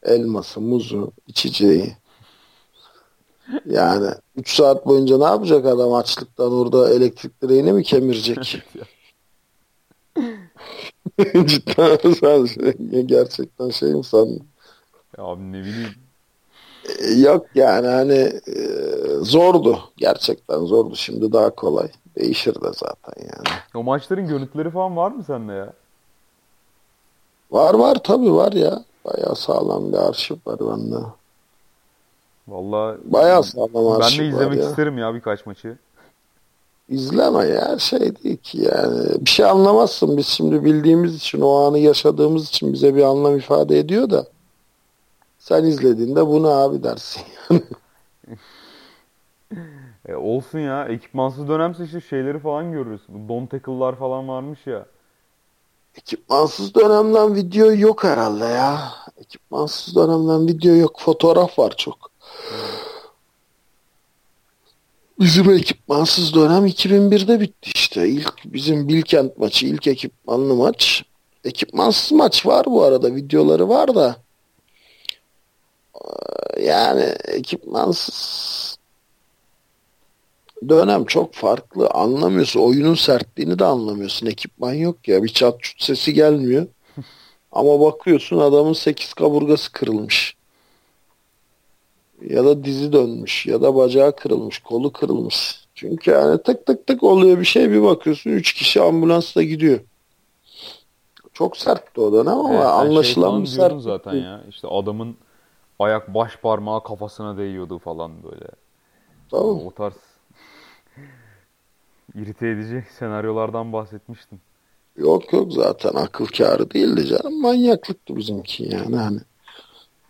[0.03, 1.97] elması, muzu, içeceği.
[3.67, 8.39] Yani 3 saat boyunca ne yapacak adam açlıktan orada elektrik direğini mi kemirecek?
[11.47, 14.43] Cidden sen şey- gerçekten şey mi sandın?
[15.19, 15.91] Ya abi ne bileyim.
[17.01, 18.57] E, Yok yani hani e,
[19.21, 19.79] zordu.
[19.97, 20.97] Gerçekten zordu.
[20.97, 21.89] Şimdi daha kolay.
[22.17, 23.59] Değişir de zaten yani.
[23.75, 25.73] O maçların görüntüleri falan var mı sende ya?
[27.51, 28.85] Var var tabii var ya.
[29.05, 30.97] Bayağı sağlam bir arşiv var bende.
[32.49, 34.71] Vallahi Bayağı sağlam ben de izlemek ya.
[34.71, 35.79] isterim ya birkaç maçı.
[36.89, 39.25] İzleme ya şey değil ki yani.
[39.25, 40.17] Bir şey anlamazsın.
[40.17, 44.27] Biz şimdi bildiğimiz için o anı yaşadığımız için bize bir anlam ifade ediyor da
[45.39, 47.23] sen izlediğinde bu ne abi dersin.
[50.09, 50.85] E, olsun ya.
[50.85, 53.01] Ekipmansız dönemse işte şeyleri falan görürüz.
[53.09, 54.87] Bu Don tackle'lar falan varmış ya.
[55.97, 58.79] Ekipmansız dönemden video yok herhalde ya.
[59.17, 61.01] Ekipmansız dönemden video yok.
[61.01, 62.12] Fotoğraf var çok.
[65.21, 68.09] Bizim ekipmansız dönem 2001'de bitti işte.
[68.09, 71.05] İlk bizim Bilkent maçı, ilk ekipmanlı maç.
[71.45, 73.15] Ekipmansız maç var bu arada.
[73.15, 74.17] Videoları var da.
[75.95, 78.77] Ee, Yani ekipmansız
[80.69, 81.89] dönem çok farklı.
[81.91, 82.61] Anlamıyorsun.
[82.61, 84.27] Oyunun sertliğini de anlamıyorsun.
[84.27, 85.23] Ekipman yok ya.
[85.23, 86.67] Bir çat çut sesi gelmiyor.
[87.53, 90.37] Ama bakıyorsun adamın 8 kaburgası kırılmış.
[92.29, 93.47] Ya da dizi dönmüş.
[93.47, 94.59] Ya da bacağı kırılmış.
[94.59, 95.63] Kolu kırılmış.
[95.75, 99.81] Çünkü yani tık tık tık oluyor bir şey bir bakıyorsun 3 kişi ambulansla gidiyor.
[101.33, 104.45] Çok sertti o dönem ama Evet, şey anlaşılan bir sertlik zaten ya.
[104.49, 105.17] İşte adamın
[105.79, 108.47] ayak baş parmağı kafasına değiyordu falan böyle.
[109.31, 109.67] Tamam.
[109.67, 109.95] O tarz
[112.15, 114.41] irite edici senaryolardan bahsetmiştin.
[114.97, 117.41] Yok yok zaten akıl kârı değildi canım.
[117.41, 119.21] Manyaklıktı bizimki yani hani.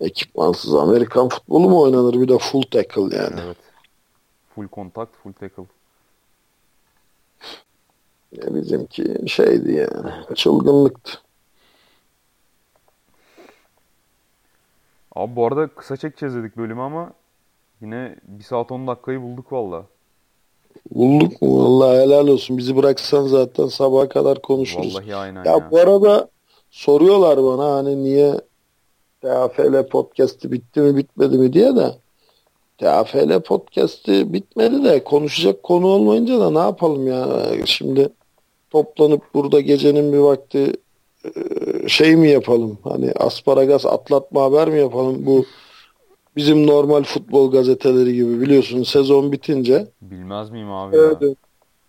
[0.03, 3.41] Ekipmansız Amerikan futbolu mu oynanır bir de full tackle yani.
[3.45, 3.57] Evet.
[4.55, 5.65] Full kontakt, full tackle.
[8.33, 10.35] Ya bizimki şeydi yani.
[10.35, 11.13] Çılgınlıktı.
[15.17, 17.13] Abi bu arada kısa çekeceğiz dedik bölümü ama
[17.81, 19.85] yine 1 saat 10 dakikayı bulduk valla.
[20.91, 21.65] Bulduk mu?
[21.65, 22.59] Vallahi helal olsun.
[22.59, 24.95] Bizi bıraksan zaten sabaha kadar konuşuruz.
[24.95, 25.71] Vallahi aynen Ya ya.
[25.71, 26.29] bu arada
[26.71, 28.41] soruyorlar bana hani niye
[29.23, 31.93] TAFL podcast'i bitti mi bitmedi mi diye de
[32.79, 37.27] TAFL podcast'i bitmedi de konuşacak konu olmayınca da ne yapalım ya
[37.65, 38.09] şimdi
[38.71, 40.73] toplanıp burada gecenin bir vakti
[41.89, 45.45] şey mi yapalım hani asparagas atlatma haber mi yapalım bu
[46.37, 51.03] bizim normal futbol gazeteleri gibi biliyorsun sezon bitince Bilmez miyim abi ya?
[51.03, 51.37] Evet.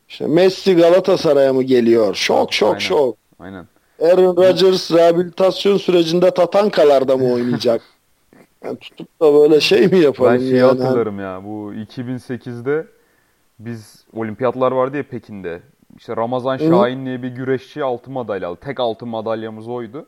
[0.10, 2.80] işte Messi Galatasaray'a mı geliyor şok şok Aynen.
[2.80, 3.68] şok Aynen.
[4.04, 7.82] Aaron Rodgers rehabilitasyon sürecinde Tatankalar'da mı oynayacak?
[8.64, 10.84] Yani tutup da böyle şey mi yapalım Ben şeyi yani?
[10.84, 11.42] hatırlarım ya.
[11.44, 12.88] Bu 2008'de
[13.60, 15.62] biz olimpiyatlar vardı ya Pekin'de.
[15.98, 16.58] İşte Ramazan.
[16.58, 18.60] Şahin diye bir güreşçi altın madalya aldı.
[18.60, 20.06] Tek altın madalyamız oydu.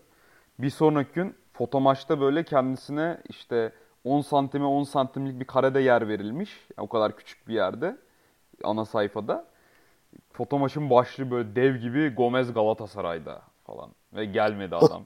[0.60, 3.72] Bir sonraki gün foto maçta böyle kendisine işte
[4.04, 6.50] 10 santime 10 santimlik bir karede yer verilmiş.
[6.78, 7.98] Yani o kadar küçük bir yerde.
[8.64, 9.46] Ana sayfada.
[10.34, 13.92] Foto maçın başlığı böyle dev gibi Gomez Galatasaray'da falan.
[14.14, 15.06] Ve gelmedi adam.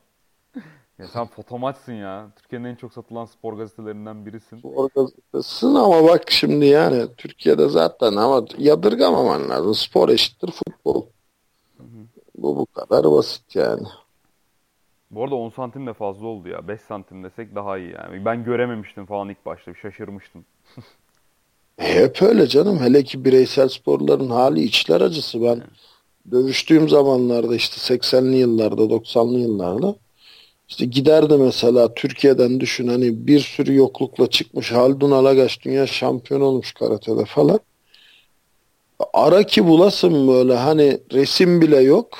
[0.99, 2.31] ya sen foto maçsın ya.
[2.36, 4.57] Türkiye'nin en çok satılan spor gazetelerinden birisin.
[4.57, 9.76] Spor gazetesisin ama bak şimdi yani Türkiye'de zaten ama yadırgamaman lazım.
[9.76, 11.06] Spor eşittir futbol.
[12.38, 13.88] Bu bu kadar basit yani.
[15.11, 16.68] Bu arada 10 santim de fazla oldu ya.
[16.68, 18.26] 5 santim desek daha iyi yani.
[18.26, 19.73] Ben görememiştim falan ilk başta.
[19.73, 20.45] Şaşırmıştım.
[21.77, 22.80] Hep öyle canım.
[22.80, 25.44] Hele ki bireysel sporların hali içler acısı.
[25.44, 25.64] Ben
[26.31, 29.95] dövüştüğüm zamanlarda işte 80'li yıllarda 90'lı yıllarda
[30.69, 36.73] işte giderdi mesela Türkiye'den düşün hani bir sürü yoklukla çıkmış Haldun Alagaç dünya şampiyon olmuş
[36.73, 37.60] karatede falan.
[39.14, 42.18] Ara ki bulasın böyle hani resim bile yok.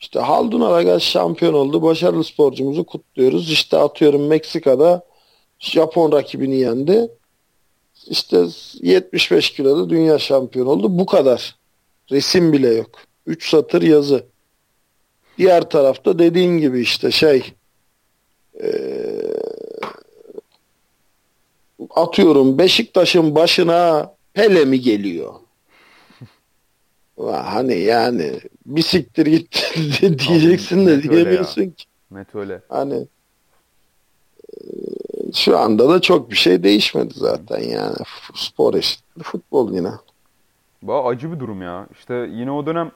[0.00, 1.82] İşte Haldun Alagaç şampiyon oldu.
[1.82, 3.50] Başarılı sporcumuzu kutluyoruz.
[3.50, 5.02] İşte atıyorum Meksika'da
[5.58, 7.08] Japon rakibini yendi.
[8.06, 8.46] İşte
[8.82, 10.98] 75 kiloda dünya şampiyon oldu.
[10.98, 11.58] Bu kadar.
[12.10, 12.90] Resim bile yok.
[13.26, 14.26] 3 satır yazı.
[15.38, 17.54] Diğer tarafta dediğin gibi işte şey
[18.62, 18.68] ee,
[21.90, 25.34] atıyorum Beşiktaş'ın başına Pele mi geliyor?
[27.44, 29.74] hani yani bisiktir git
[30.28, 31.84] diyeceksin de diyemiyorsun ki.
[32.10, 32.62] Net öyle.
[32.68, 33.06] Hani
[35.34, 37.96] şu anda da çok bir şey değişmedi zaten yani.
[38.34, 39.90] Spor eşittir futbol yine.
[40.82, 41.86] Bu acı bir durum ya.
[41.92, 42.90] İşte yine o dönem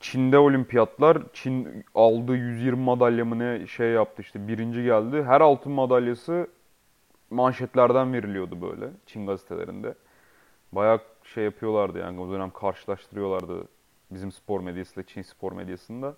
[0.00, 1.18] Çin'de olimpiyatlar.
[1.32, 5.22] Çin aldı 120 madalya mı ne şey yaptı işte birinci geldi.
[5.22, 6.46] Her altın madalyası
[7.30, 9.94] manşetlerden veriliyordu böyle Çin gazetelerinde.
[10.72, 13.68] Bayağı şey yapıyorlardı yani o dönem karşılaştırıyorlardı
[14.10, 16.14] bizim spor medyasıyla Çin spor medyasında.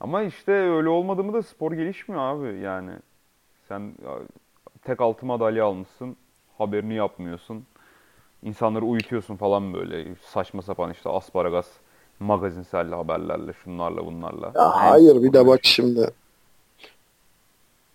[0.00, 2.92] Ama işte öyle olmadı mı da spor gelişmiyor abi yani.
[3.68, 3.94] Sen
[4.82, 6.16] tek altı madalya almışsın,
[6.58, 7.66] haberini yapmıyorsun.
[8.42, 11.66] İnsanları uyutuyorsun falan böyle saçma sapan işte asparagas
[12.20, 14.52] magazinsel haberlerle şunlarla bunlarla.
[14.54, 16.10] Ya hayır bir de bak şimdi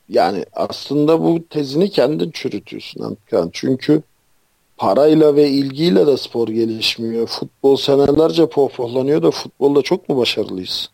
[0.09, 3.49] yani aslında bu tezini kendin çürütüyorsun Antkan.
[3.53, 4.01] Çünkü
[4.77, 7.27] parayla ve ilgiyle de spor gelişmiyor.
[7.27, 10.89] Futbol senelerce pohpohlanıyor da futbolda çok mu başarılıyız?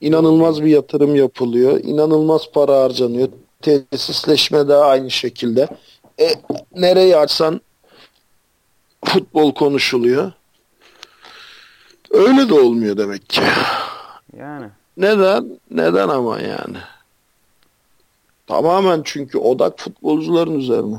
[0.00, 1.80] İnanılmaz bir yatırım yapılıyor.
[1.84, 3.28] İnanılmaz para harcanıyor.
[3.62, 5.68] Tesisleşme de aynı şekilde.
[6.20, 6.28] E,
[6.74, 7.60] nereyi açsan
[9.04, 10.32] futbol konuşuluyor.
[12.10, 13.42] Öyle de olmuyor demek ki.
[14.36, 14.66] Yani.
[14.96, 15.60] Neden?
[15.70, 16.76] Neden ama yani?
[18.46, 20.96] Tamamen çünkü odak futbolcuların üzerine.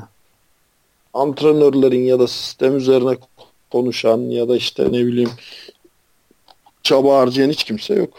[1.14, 3.16] Antrenörlerin ya da sistem üzerine
[3.70, 5.30] konuşan ya da işte ne bileyim
[6.82, 8.18] çaba harcayan hiç kimse yok.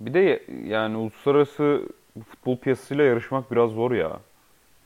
[0.00, 1.82] Bir de yani uluslararası
[2.30, 4.20] futbol piyasasıyla yarışmak biraz zor ya.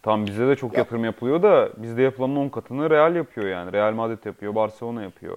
[0.02, 0.78] Tam bize de çok ya.
[0.78, 3.72] yatırım yapılıyor da bizde yapılanın 10 katını Real yapıyor yani.
[3.72, 5.36] Real Madrid yapıyor, Barcelona yapıyor.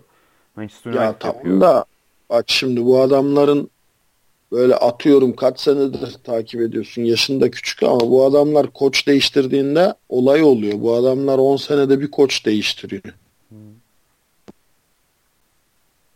[0.55, 1.61] Manchester United ya, tamam yapıyor.
[1.61, 1.85] da
[2.29, 3.69] bak şimdi bu adamların
[4.51, 7.01] böyle atıyorum kaç senedir takip ediyorsun.
[7.01, 10.81] Yaşında küçük ama bu adamlar koç değiştirdiğinde olay oluyor.
[10.81, 13.03] Bu adamlar 10 senede bir koç değiştiriyor.
[13.49, 13.57] Hmm.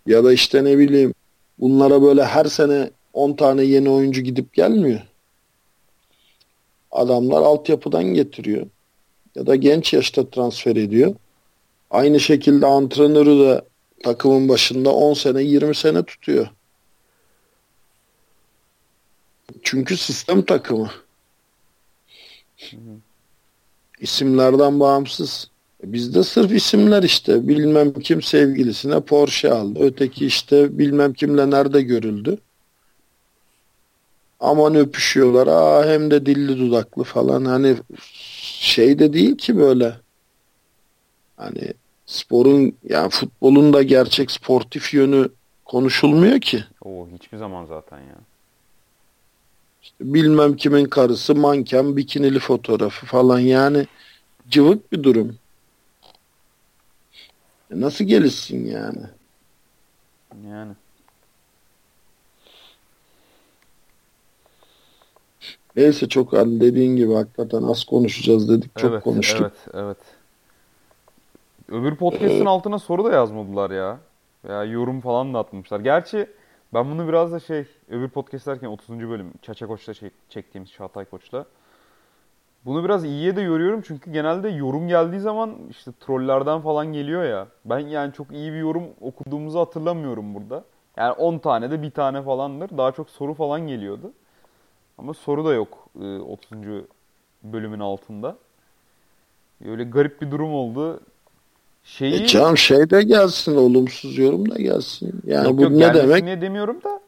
[0.05, 1.13] Ya da işte ne bileyim
[1.59, 4.99] bunlara böyle her sene 10 tane yeni oyuncu gidip gelmiyor.
[6.91, 8.67] Adamlar altyapıdan getiriyor.
[9.35, 11.15] Ya da genç yaşta transfer ediyor.
[11.91, 13.61] Aynı şekilde antrenörü de
[14.03, 16.47] takımın başında 10 sene 20 sene tutuyor.
[19.63, 20.91] Çünkü sistem takımı.
[23.99, 25.51] İsimlerden bağımsız.
[25.83, 27.47] Bizde sırf isimler işte.
[27.47, 29.79] Bilmem kim sevgilisine Porsche aldı.
[29.83, 32.37] Öteki işte bilmem kimle nerede görüldü.
[34.39, 35.47] Aman öpüşüyorlar.
[35.47, 37.45] Aa hem de dilli dudaklı falan.
[37.45, 37.75] Hani
[38.59, 39.95] şey de değil ki böyle.
[41.37, 41.73] Hani
[42.05, 45.29] sporun yani futbolun da gerçek sportif yönü
[45.65, 46.63] konuşulmuyor ki.
[46.85, 48.15] O hiçbir zaman zaten ya.
[49.83, 53.87] İşte bilmem kimin karısı manken bikinili fotoğrafı falan yani
[54.49, 55.37] cıvık bir durum.
[57.71, 59.01] E nasıl gelişsin yani?
[60.49, 60.73] Yani.
[65.79, 68.77] Neyse çok hani dediğin gibi hakikaten az konuşacağız dedik.
[68.77, 69.41] Çok evet, konuştuk.
[69.41, 69.97] Evet, evet.
[71.69, 73.99] Öbür podcast'ın ee, altına soru da yazmadılar ya.
[74.49, 75.79] Ya yorum falan da atmışlar.
[75.79, 76.27] Gerçi
[76.73, 78.89] ben bunu biraz da şey, öbür podcast derken 30.
[78.89, 81.45] bölüm Çaça Koç'ta şey, çektiğimiz Çağatay Koç'ta.
[82.65, 87.47] Bunu biraz iyiye de yoruyorum çünkü genelde yorum geldiği zaman işte trollerden falan geliyor ya.
[87.65, 90.63] Ben yani çok iyi bir yorum okuduğumuzu hatırlamıyorum burada.
[90.97, 92.77] Yani 10 tane de bir tane falandır.
[92.77, 94.11] Daha çok soru falan geliyordu.
[94.99, 96.51] Ama soru da yok 30.
[96.51, 96.81] E,
[97.43, 98.37] bölümün altında.
[99.65, 100.99] Öyle garip bir durum oldu.
[101.83, 102.23] Şeyi...
[102.23, 105.21] E canım şey de gelsin, olumsuz yorum da gelsin.
[105.25, 106.23] Yani yok, bu yok, ne demek?
[106.23, 106.99] Niye demiyorum da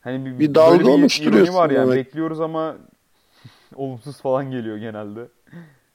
[0.00, 1.90] hani bir, bir dalga oluşturuyorsun var yani.
[1.90, 2.06] Demek.
[2.06, 2.76] Bekliyoruz ama
[3.74, 5.28] olumsuz falan geliyor genelde.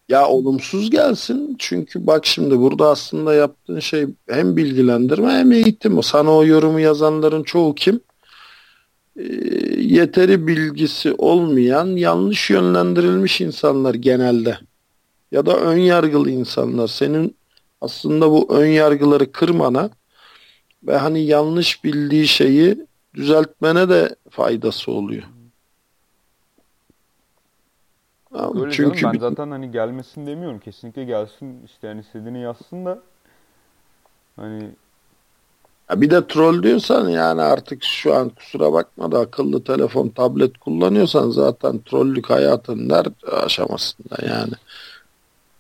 [0.10, 6.04] Ya olumsuz gelsin çünkü bak şimdi burada aslında yaptığın şey hem bilgilendirme hem eğitim.
[6.04, 8.02] Sana o yorumu yazanların çoğu kim?
[9.16, 9.24] E,
[9.82, 14.58] yeteri bilgisi olmayan yanlış yönlendirilmiş insanlar genelde.
[15.32, 17.38] ya da ön yargılı insanlar senin
[17.82, 19.90] aslında bu ön yargıları kırmana
[20.84, 25.24] ve hani yanlış bildiği şeyi düzeltmene de faydası oluyor.
[28.32, 30.60] Öyle Çünkü canım, ben zaten hani gelmesin demiyorum.
[30.60, 31.64] Kesinlikle gelsin.
[31.66, 33.02] işte yani istediğini yazsın da
[34.36, 34.70] hani
[35.90, 40.58] ya bir de troll diyorsan yani artık şu an kusura bakma da akıllı telefon, tablet
[40.58, 44.54] kullanıyorsan zaten trollük hayatın her aşamasında yani.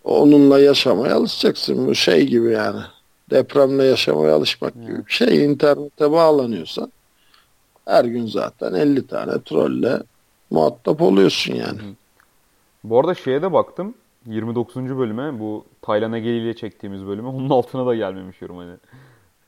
[0.03, 1.87] Onunla yaşamaya alışacaksın.
[1.87, 2.81] Bu şey gibi yani.
[3.29, 5.45] Depremle yaşamaya alışmak gibi bir şey.
[5.45, 6.91] İnternete bağlanıyorsan
[7.85, 9.99] her gün zaten 50 tane trolle
[10.49, 11.79] muhatap oluyorsun yani.
[12.83, 13.93] Bu arada şeye de baktım.
[14.25, 14.75] 29.
[14.75, 18.73] bölüme bu Taylan Egeli ile çektiğimiz bölüme onun altına da gelmemiş yorum hani.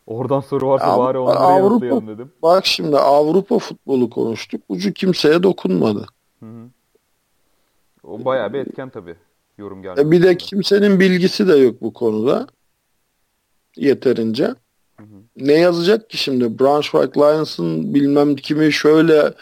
[0.07, 2.31] Oradan soru varsa ya, bari onları Avrupa, dedim.
[2.41, 4.61] Bak şimdi Avrupa futbolu konuştuk.
[4.69, 6.05] Ucu kimseye dokunmadı.
[6.39, 6.69] Hı hı.
[8.03, 9.15] O bayağı bir etken tabii.
[9.57, 10.07] Yorum gelmedi.
[10.07, 12.47] E bir de kimsenin bilgisi de yok bu konuda.
[13.75, 14.45] Yeterince.
[14.97, 15.21] Hı hı.
[15.38, 16.59] Ne yazacak ki şimdi?
[16.59, 19.34] Braunschweig Lions'ın bilmem kimi şöyle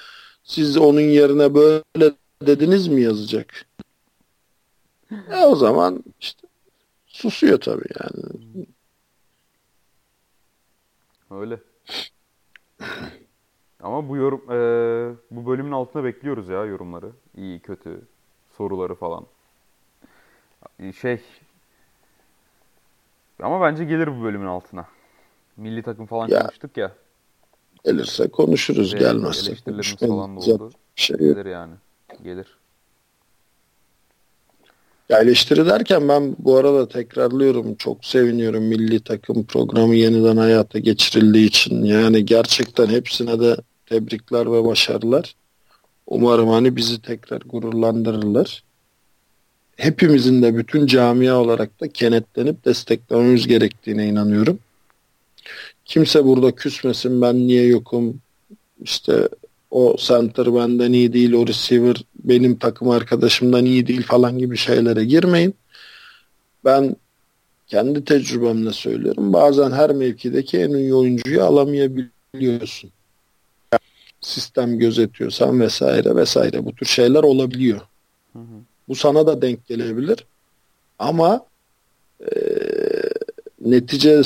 [0.43, 2.11] siz onun yerine böyle
[2.41, 3.65] dediniz mi yazacak?
[5.31, 6.47] E o zaman işte
[7.07, 8.23] susuyor tabii yani.
[11.31, 11.59] Öyle.
[13.79, 14.57] Ama bu yorum e,
[15.31, 17.11] bu bölümün altına bekliyoruz ya yorumları.
[17.37, 18.01] İyi, kötü,
[18.57, 19.25] soruları falan.
[21.01, 21.21] Şey
[23.39, 24.85] ama bence gelir bu bölümün altına.
[25.57, 26.91] Milli takım falan ya, konuştuk ya.
[27.85, 28.93] Gelirse konuşuruz.
[28.93, 30.71] Ve Gelmezse eleştirilerimiz falan da oldu.
[30.95, 31.73] Şey gelir yani.
[32.23, 32.57] Gelir.
[35.09, 37.75] Ya eleştiri derken ben bu arada tekrarlıyorum.
[37.75, 41.83] Çok seviniyorum milli takım programı yeniden hayata geçirildiği için.
[41.83, 45.35] Yani gerçekten hepsine de tebrikler ve başarılar.
[46.07, 48.63] Umarım hani bizi tekrar gururlandırırlar.
[49.75, 54.59] Hepimizin de bütün camia olarak da kenetlenip desteklememiz gerektiğine inanıyorum.
[55.85, 58.21] Kimse burada küsmesin ben niye yokum
[58.81, 59.29] işte
[59.75, 65.05] o center benden iyi değil, o receiver benim takım arkadaşımdan iyi değil falan gibi şeylere
[65.05, 65.55] girmeyin.
[66.65, 66.95] Ben
[67.67, 69.33] kendi tecrübemle söylüyorum.
[69.33, 72.91] Bazen her mevkideki en iyi oyuncuyu alamayabiliyorsun.
[74.21, 77.81] Sistem gözetiyorsan vesaire vesaire bu tür şeyler olabiliyor.
[78.33, 78.57] Hı hı.
[78.87, 80.25] Bu sana da denk gelebilir.
[80.99, 81.45] Ama
[82.21, 82.29] e,
[83.65, 84.21] netice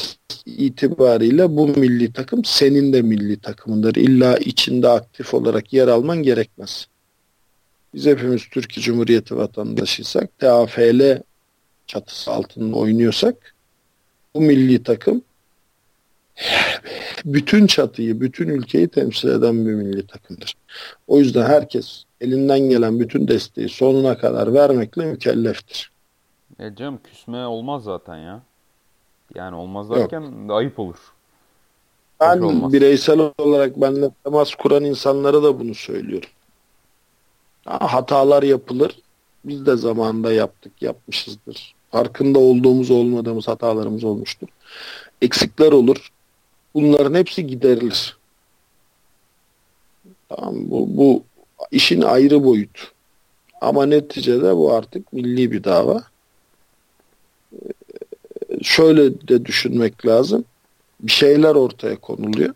[0.45, 3.95] itibariyle bu milli takım senin de milli takımındır.
[3.95, 6.87] İlla içinde aktif olarak yer alman gerekmez.
[7.93, 11.21] Biz hepimiz Türkiye Cumhuriyeti vatandaşıysak, TAFL
[11.87, 13.55] çatısı altında oynuyorsak
[14.35, 15.21] bu milli takım
[17.25, 20.53] bütün çatıyı, bütün ülkeyi temsil eden bir milli takımdır.
[21.07, 25.91] O yüzden herkes elinden gelen bütün desteği sonuna kadar vermekle mükelleftir.
[26.59, 28.48] E canım küsme olmaz zaten ya.
[29.35, 30.51] Yani olmaz derken Yok.
[30.51, 30.95] ayıp olur.
[32.19, 36.29] Ben bireysel olarak benimle temas kuran insanlara da bunu söylüyorum.
[37.65, 38.99] Ha, hatalar yapılır.
[39.45, 41.75] Biz de zamanında yaptık, yapmışızdır.
[41.91, 44.47] Farkında olduğumuz, olmadığımız hatalarımız olmuştur.
[45.21, 46.11] Eksikler olur.
[46.73, 48.17] Bunların hepsi giderilir.
[50.29, 51.23] Tamam bu, bu
[51.71, 52.91] işin ayrı boyut.
[53.61, 56.03] Ama neticede bu artık milli bir dava
[58.61, 60.45] şöyle de düşünmek lazım.
[60.99, 62.53] Bir şeyler ortaya konuluyor.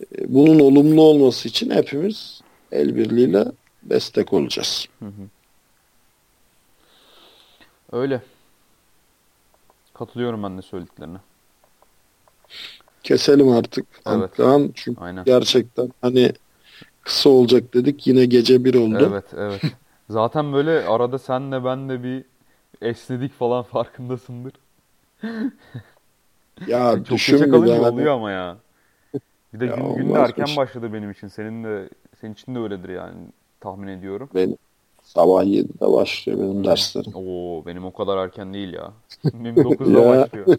[0.00, 2.40] E, bunun olumlu olması için hepimiz
[2.72, 3.44] el birliğiyle
[3.82, 4.86] destek olacağız.
[4.98, 5.28] Hı hı.
[7.92, 8.22] Öyle.
[9.94, 11.18] Katılıyorum ben de söylediklerine.
[13.02, 13.86] Keselim artık.
[14.06, 14.30] Evet.
[14.36, 14.70] Kaan.
[14.74, 15.24] Çünkü Aynen.
[15.24, 16.32] gerçekten hani
[17.02, 18.06] kısa olacak dedik.
[18.06, 19.08] Yine gece bir oldu.
[19.10, 19.62] Evet, evet.
[20.10, 22.24] Zaten böyle arada senle ben de bir
[22.82, 24.52] esnedik falan farkındasındır.
[26.66, 27.86] ya Çok geçe kalınca yani.
[27.86, 28.56] oluyor ama ya.
[29.54, 31.28] Bir de ya gün, gün de erken başladı benim için.
[31.28, 31.88] Senin de
[32.20, 33.16] senin için de öyledir yani
[33.60, 34.28] tahmin ediyorum.
[34.34, 34.56] Benim
[35.02, 37.12] sabah 7'de başlıyor benim derslerim.
[37.14, 38.92] Oo benim o kadar erken değil ya.
[39.24, 40.46] Benim 9'da başlıyor.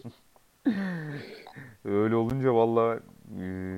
[1.84, 3.00] Öyle olunca valla
[3.40, 3.76] e,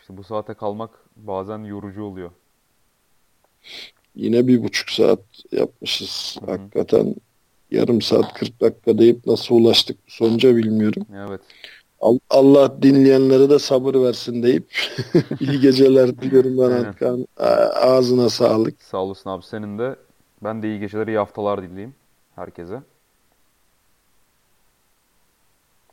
[0.00, 2.30] işte bu saate kalmak bazen yorucu oluyor.
[4.14, 5.20] Yine bir buçuk saat
[5.52, 6.36] yapmışız.
[6.40, 6.50] Hı-hı.
[6.50, 7.14] Hakikaten
[7.70, 11.06] yarım saat 40 dakika deyip nasıl ulaştık sonuca bilmiyorum.
[11.16, 11.40] Evet.
[12.30, 14.64] Allah dinleyenlere de sabır versin deyip
[15.40, 17.26] iyi geceler diliyorum ben Antkan.
[17.74, 18.82] Ağzına sağlık.
[18.82, 19.96] Sağ olasın abi senin de.
[20.44, 21.94] Ben de iyi geceler, iyi haftalar dileyim
[22.36, 22.82] herkese.